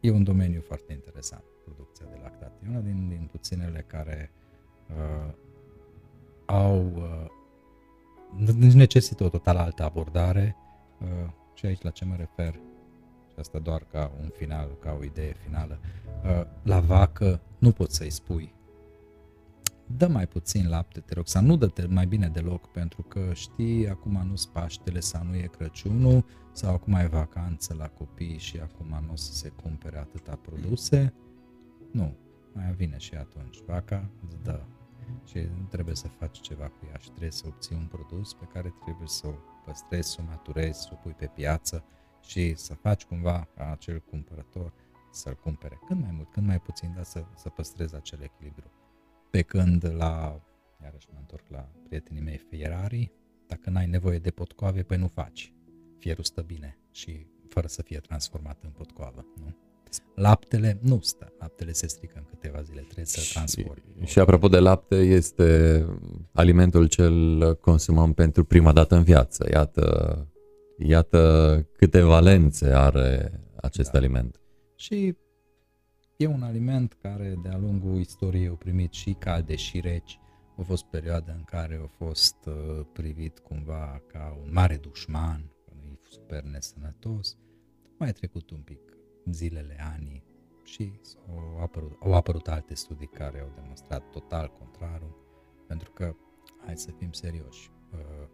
[0.01, 2.61] e un domeniu foarte interesant, producția de lactate.
[2.65, 4.33] E una din, din puținele care
[4.89, 5.35] uh,
[6.47, 7.39] au uh,
[8.75, 10.57] necesită o total altă abordare
[11.01, 12.53] uh, și aici la ce mă refer
[13.29, 15.79] și asta doar ca un final, ca o idee finală.
[16.25, 18.55] Uh, la vacă nu poți să-i spui
[19.97, 23.89] dă mai puțin lapte, te rog, sau nu dă mai bine deloc, pentru că știi,
[23.89, 29.05] acum nu Paștele sau nu e Crăciunul, sau acum e vacanță la copii și acum
[29.07, 31.15] nu o să se cumpere atâta produse.
[31.93, 32.15] Nu,
[32.53, 33.59] mai vine și atunci.
[33.67, 34.61] Vaca îți dă
[35.25, 35.39] și
[35.69, 39.09] trebuie să faci ceva cu ea și trebuie să obții un produs pe care trebuie
[39.09, 39.35] să o
[39.65, 41.85] păstrezi, să o maturezi, să o pui pe piață
[42.21, 44.73] și să faci cumva ca acel cumpărător
[45.11, 48.71] să-l cumpere cât mai mult, cât mai puțin, dar să, să păstrezi acel echilibru.
[49.31, 50.43] Pe când la,
[50.83, 53.13] iarăși mă întorc la prietenii mei Ferrari,
[53.47, 55.53] dacă n-ai nevoie de potcoave, păi nu faci.
[55.99, 59.57] Fierul stă bine și fără să fie transformat în potcoavă, nu?
[60.15, 63.83] Laptele nu stă, laptele se strică în câteva zile, trebuie să transformi.
[64.05, 65.85] Și, și apropo de lapte, este
[66.33, 69.49] alimentul cel consumăm pentru prima dată în viață.
[69.51, 70.27] Iată,
[70.79, 73.99] iată câte valențe are acest da.
[73.99, 74.41] aliment.
[74.77, 75.15] Și
[76.21, 80.21] E un aliment care de-a lungul istoriei au primit și calde și reci.
[80.57, 85.99] A fost perioada în care a fost uh, privit cumva ca un mare dușman, e
[86.03, 87.37] super nesănătos.
[87.99, 88.79] Mai trecut un pic
[89.25, 90.23] zilele, anii
[90.65, 95.17] și au apărut, au apărut alte studii care au demonstrat total contrarul,
[95.67, 96.15] pentru că,
[96.65, 98.29] hai să fim serioși, uh,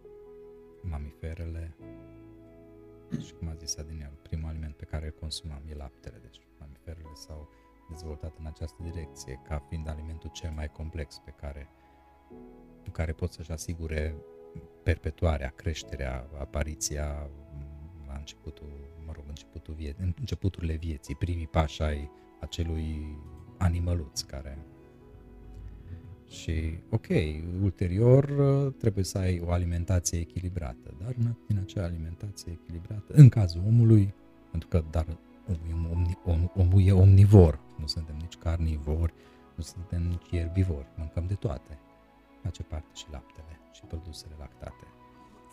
[0.82, 1.76] mamiferele
[3.24, 7.14] și cum a zis Adinian, primul aliment pe care îl consumam e laptele, deci mamiferele
[7.14, 7.48] sau
[7.88, 11.68] dezvoltat în această direcție ca fiind alimentul cel mai complex pe care,
[12.82, 14.16] cu care pot să-și asigure
[14.82, 17.45] perpetuarea, creșterea, apariția la
[18.18, 18.68] începutul,
[19.06, 22.10] mă rog, începutul vie- începuturile vieții, primii pași ai
[22.40, 23.18] acelui
[23.56, 24.58] animăluț care
[26.28, 27.06] și, ok,
[27.62, 28.24] ulterior
[28.78, 31.14] trebuie să ai o alimentație echilibrată, dar
[31.46, 34.14] din acea alimentație echilibrată, în cazul omului,
[34.50, 35.06] pentru că dar
[35.72, 39.14] omul, om, omul e omnivor, nu suntem nici carnivori,
[39.54, 41.78] nu suntem nici ierbivori, mâncăm de toate.
[42.42, 44.84] Face parte și laptele și produsele lactate.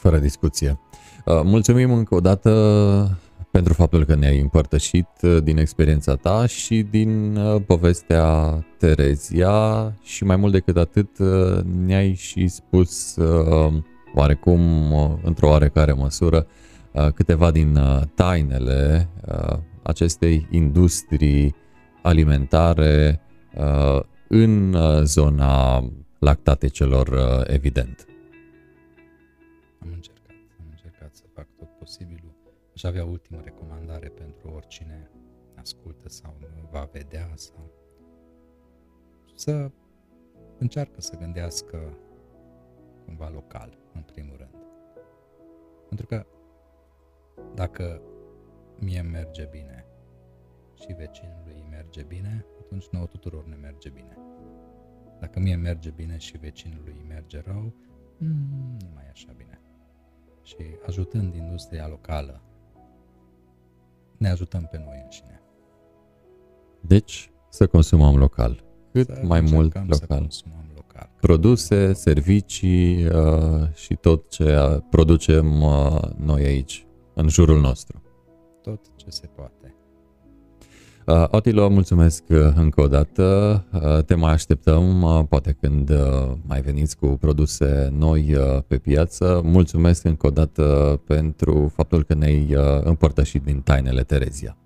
[0.04, 0.80] Fără discuție.
[1.26, 3.20] Uh, mulțumim încă o dată
[3.52, 8.26] pentru faptul că ne-ai împărtășit uh, din experiența ta și din uh, povestea
[8.78, 9.54] Terezia
[10.02, 11.10] și mai mult decât atât
[11.86, 13.16] ne-ai și spus
[14.16, 14.62] oarecum
[15.24, 16.48] într-o oarecare măsură
[17.14, 17.80] câteva din
[18.16, 19.10] tainele
[19.84, 21.56] acestei industrii
[22.02, 23.22] alimentare
[23.56, 25.84] uh, în uh, zona
[26.20, 28.08] lactatecelor, uh, evident.
[32.84, 35.10] Aș avea ultimă recomandare pentru oricine
[35.56, 36.38] ascultă sau
[36.72, 37.72] va vedea sau
[39.36, 39.72] să
[40.58, 41.98] încearcă să gândească
[43.06, 44.56] cumva local, în primul rând.
[45.88, 46.26] Pentru că
[47.56, 48.02] dacă
[48.80, 49.86] mie merge bine
[50.74, 54.18] și vecinului îi merge bine, atunci nouă tuturor ne merge bine.
[55.20, 57.74] Dacă mie merge bine și vecinului îi merge rău,
[58.18, 59.62] mm, nu mai e așa bine.
[60.42, 62.42] Și ajutând industria locală,
[64.24, 65.42] ne ajutăm pe noi înșine.
[66.82, 68.64] Deci, să consumăm local.
[68.92, 69.94] Cât să mai mult local.
[69.94, 71.10] Să consumăm local.
[71.20, 78.02] Produse, servicii uh, și tot ce producem uh, noi aici, în jurul nostru.
[78.62, 79.73] Tot ce se poate.
[81.06, 83.64] Uh, Otilo, mulțumesc uh, încă o dată.
[83.74, 88.78] Uh, te mai așteptăm, uh, poate când uh, mai veniți cu produse noi uh, pe
[88.78, 89.42] piață.
[89.44, 94.58] Mulțumesc încă o dată pentru faptul că ne-ai uh, împărtășit din tainele Terezia.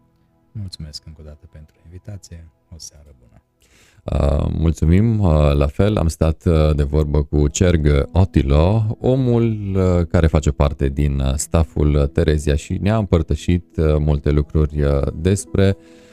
[0.51, 2.51] Mulțumesc încă o dată pentru invitație.
[2.73, 3.41] O seară bună.
[4.03, 10.05] Uh, mulțumim, uh, la fel am stat uh, de vorbă cu Cerg Otilo, omul uh,
[10.07, 15.77] care face parte din uh, staful Terezia și ne-a împărtășit uh, multe lucruri uh, despre
[15.77, 16.03] uh, Uh,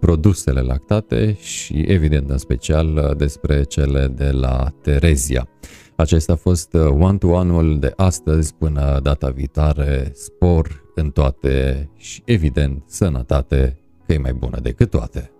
[0.00, 5.48] produsele lactate și evident în special uh, despre cele de la Terezia.
[5.96, 12.82] Acesta a fost uh, one-to-one-ul de astăzi până data viitoare, spor în toate și evident
[12.86, 15.30] sănătate că e mai bună decât toate.